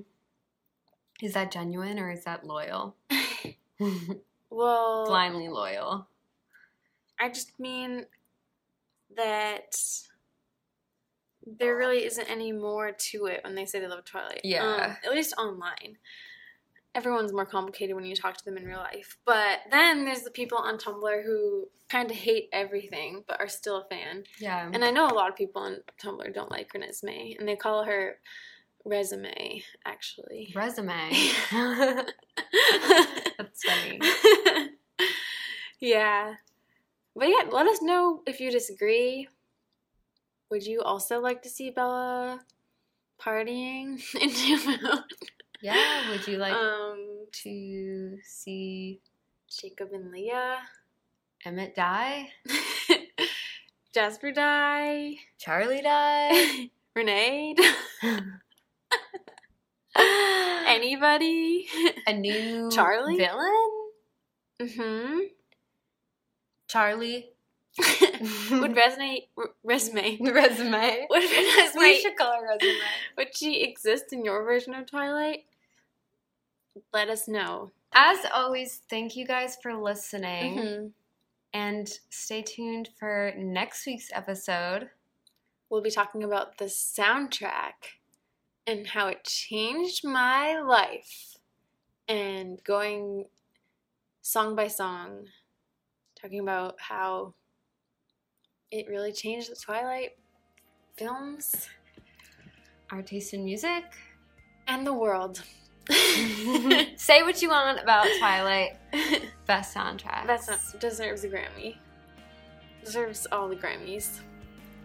Is 1.20 1.34
that 1.34 1.52
genuine 1.52 1.98
or 1.98 2.10
is 2.10 2.24
that 2.24 2.44
loyal? 2.44 2.96
Well, 4.52 5.06
Blindly 5.06 5.48
loyal. 5.48 6.06
I 7.18 7.30
just 7.30 7.58
mean 7.58 8.04
that 9.16 9.76
there 11.46 11.74
really 11.74 12.04
isn't 12.04 12.30
any 12.30 12.52
more 12.52 12.92
to 12.92 13.26
it 13.26 13.40
when 13.44 13.54
they 13.54 13.64
say 13.64 13.80
they 13.80 13.88
love 13.88 14.04
Twilight. 14.04 14.42
Yeah. 14.44 14.62
Um, 14.62 14.96
at 15.04 15.10
least 15.10 15.32
online. 15.38 15.96
Everyone's 16.94 17.32
more 17.32 17.46
complicated 17.46 17.96
when 17.96 18.04
you 18.04 18.14
talk 18.14 18.36
to 18.36 18.44
them 18.44 18.58
in 18.58 18.64
real 18.64 18.78
life. 18.78 19.16
But 19.24 19.60
then 19.70 20.04
there's 20.04 20.22
the 20.22 20.30
people 20.30 20.58
on 20.58 20.76
Tumblr 20.76 21.24
who 21.24 21.68
kind 21.88 22.10
of 22.10 22.16
hate 22.16 22.48
everything 22.52 23.24
but 23.26 23.40
are 23.40 23.48
still 23.48 23.78
a 23.78 23.84
fan. 23.84 24.24
Yeah. 24.38 24.68
And 24.72 24.84
I 24.84 24.90
know 24.90 25.06
a 25.08 25.14
lot 25.14 25.30
of 25.30 25.36
people 25.36 25.62
on 25.62 25.78
Tumblr 26.02 26.34
don't 26.34 26.50
like 26.50 26.72
Renesmee, 26.72 27.38
and 27.38 27.48
they 27.48 27.56
call 27.56 27.84
her 27.84 28.18
Resume, 28.84 29.62
actually. 29.86 30.52
Resume. 30.54 31.12
That's 33.38 33.62
funny. 33.64 34.00
yeah. 35.80 36.34
But 37.14 37.28
yeah, 37.28 37.48
let 37.50 37.66
us 37.66 37.80
know 37.82 38.22
if 38.26 38.40
you 38.40 38.50
disagree. 38.50 39.28
Would 40.50 40.66
you 40.66 40.82
also 40.82 41.20
like 41.20 41.42
to 41.42 41.48
see 41.48 41.70
Bella 41.70 42.40
partying 43.20 44.02
in 44.20 44.28
Newfoundland? 44.28 45.04
Yeah. 45.62 46.10
Would 46.10 46.26
you 46.26 46.38
like 46.38 46.52
um, 46.54 47.26
to 47.44 48.18
see 48.24 49.00
Jacob 49.48 49.90
and 49.92 50.10
Leah, 50.10 50.58
Emmett 51.44 51.74
die? 51.76 52.30
Jasper 53.94 54.32
die, 54.32 55.14
Charlie 55.38 55.82
die? 55.84 56.70
Renee, 56.96 57.54
anybody. 60.66 61.66
A 62.06 62.12
new 62.12 62.70
Charlie? 62.70 63.16
villain? 63.16 63.70
hmm 64.60 65.18
Charlie. 66.68 67.28
Would 68.50 68.74
resonate 68.76 69.28
resume. 69.64 70.18
resume. 70.20 71.06
Would 71.08 71.22
We 71.76 72.00
should 72.00 72.16
call 72.16 72.32
her 72.34 72.46
resume. 72.48 72.78
would 73.16 73.34
she 73.36 73.62
exist 73.62 74.12
in 74.12 74.24
your 74.24 74.44
version 74.44 74.74
of 74.74 74.86
Twilight? 74.86 75.44
Let 76.92 77.08
us 77.08 77.28
know. 77.28 77.72
As 77.92 78.18
always, 78.32 78.80
thank 78.88 79.16
you 79.16 79.26
guys 79.26 79.56
for 79.62 79.74
listening. 79.74 80.56
Mhm. 80.56 80.92
And 81.52 81.88
stay 82.08 82.42
tuned 82.42 82.88
for 82.98 83.32
next 83.36 83.84
week's 83.86 84.10
episode. 84.12 84.90
We'll 85.68 85.82
be 85.82 85.90
talking 85.90 86.22
about 86.24 86.56
the 86.58 86.66
soundtrack 86.66 87.98
and 88.66 88.86
how 88.86 89.08
it 89.08 89.24
changed 89.24 90.04
my 90.04 90.58
life, 90.60 91.36
and 92.08 92.62
going 92.64 93.28
song 94.22 94.54
by 94.54 94.68
song, 94.68 95.28
talking 96.14 96.40
about 96.40 96.80
how 96.80 97.34
it 98.70 98.88
really 98.88 99.12
changed 99.12 99.50
the 99.50 99.56
Twilight 99.56 100.16
films 100.96 101.68
Our 102.90 103.02
taste 103.02 103.34
in 103.34 103.44
music. 103.44 103.84
and 104.66 104.86
the 104.86 104.94
world. 104.94 105.42
Say 106.96 107.22
what 107.22 107.42
you 107.42 107.48
want 107.50 107.80
about 107.80 108.06
Twilight. 108.18 108.76
Best 109.46 109.74
soundtrack. 109.74 110.26
That's 110.26 110.48
not 110.48 110.60
deserves 110.80 111.24
a 111.24 111.28
Grammy. 111.28 111.76
Deserves 112.84 113.26
all 113.32 113.48
the 113.48 113.56
Grammys. 113.56 114.20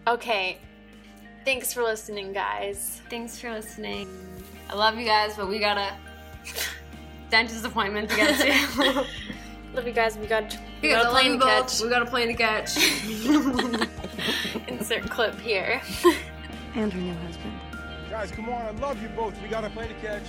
Okay. 0.08 0.58
Thanks 1.46 1.72
for 1.74 1.84
listening, 1.84 2.34
guys. 2.34 3.02
Thanks 3.10 3.40
for 3.40 3.52
listening. 3.52 4.08
I 4.70 4.76
love 4.76 4.98
you 4.98 5.06
guys, 5.06 5.36
but 5.38 5.48
we 5.48 5.60
got 5.60 5.78
a 5.78 5.94
dentist 7.30 7.64
appointment 7.66 8.10
to 8.10 8.16
get 8.16 8.40
to. 8.40 9.06
Love 9.74 9.86
you 9.88 9.94
guys. 9.94 10.18
We 10.18 10.28
got 10.28 10.44
we 10.82 10.90
Because 10.90 11.04
got 11.04 11.06
I 11.06 11.10
a 11.10 11.12
love 11.12 11.14
plane 11.14 11.26
you 11.34 11.40
to 11.40 11.46
both. 11.46 11.68
catch. 11.68 11.82
We 11.82 11.90
got 11.90 12.02
a 12.02 12.06
plane 12.06 12.28
to 12.28 12.34
catch. 12.34 12.78
Insert 14.68 15.04
clip 15.10 15.40
here. 15.40 15.82
And 16.76 16.92
her 16.92 17.00
new 17.00 17.14
husband. 17.14 17.54
Guys, 18.10 18.32
come 18.32 18.50
on. 18.50 18.62
I 18.66 18.72
love 18.72 19.02
you 19.02 19.10
both. 19.10 19.40
We 19.42 19.48
got 19.48 19.64
a 19.64 19.70
plane 19.70 19.90
to 19.90 19.96
catch. 19.96 20.24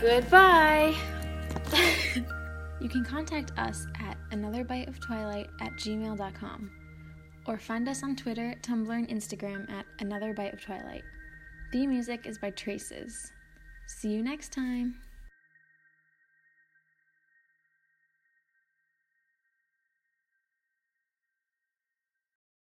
Goodbye. 0.00 0.94
You 2.78 2.90
can 2.90 3.04
contact 3.04 3.52
us 3.58 3.86
at 4.00 4.18
anotherbiteoftwilight 4.30 5.48
at 5.60 5.72
gmail.com 5.72 6.70
or 7.46 7.58
find 7.58 7.88
us 7.88 8.02
on 8.02 8.16
Twitter, 8.16 8.54
Tumblr, 8.62 8.92
and 8.92 9.08
Instagram 9.08 9.70
at 9.70 9.86
Another 9.98 10.34
Bite 10.34 10.52
of 10.52 10.60
Twilight. 10.60 11.02
The 11.72 11.86
music 11.86 12.26
is 12.26 12.38
by 12.38 12.50
Traces. 12.50 13.32
See 13.86 14.10
you 14.10 14.22
next 14.22 14.52
time. 14.52 14.96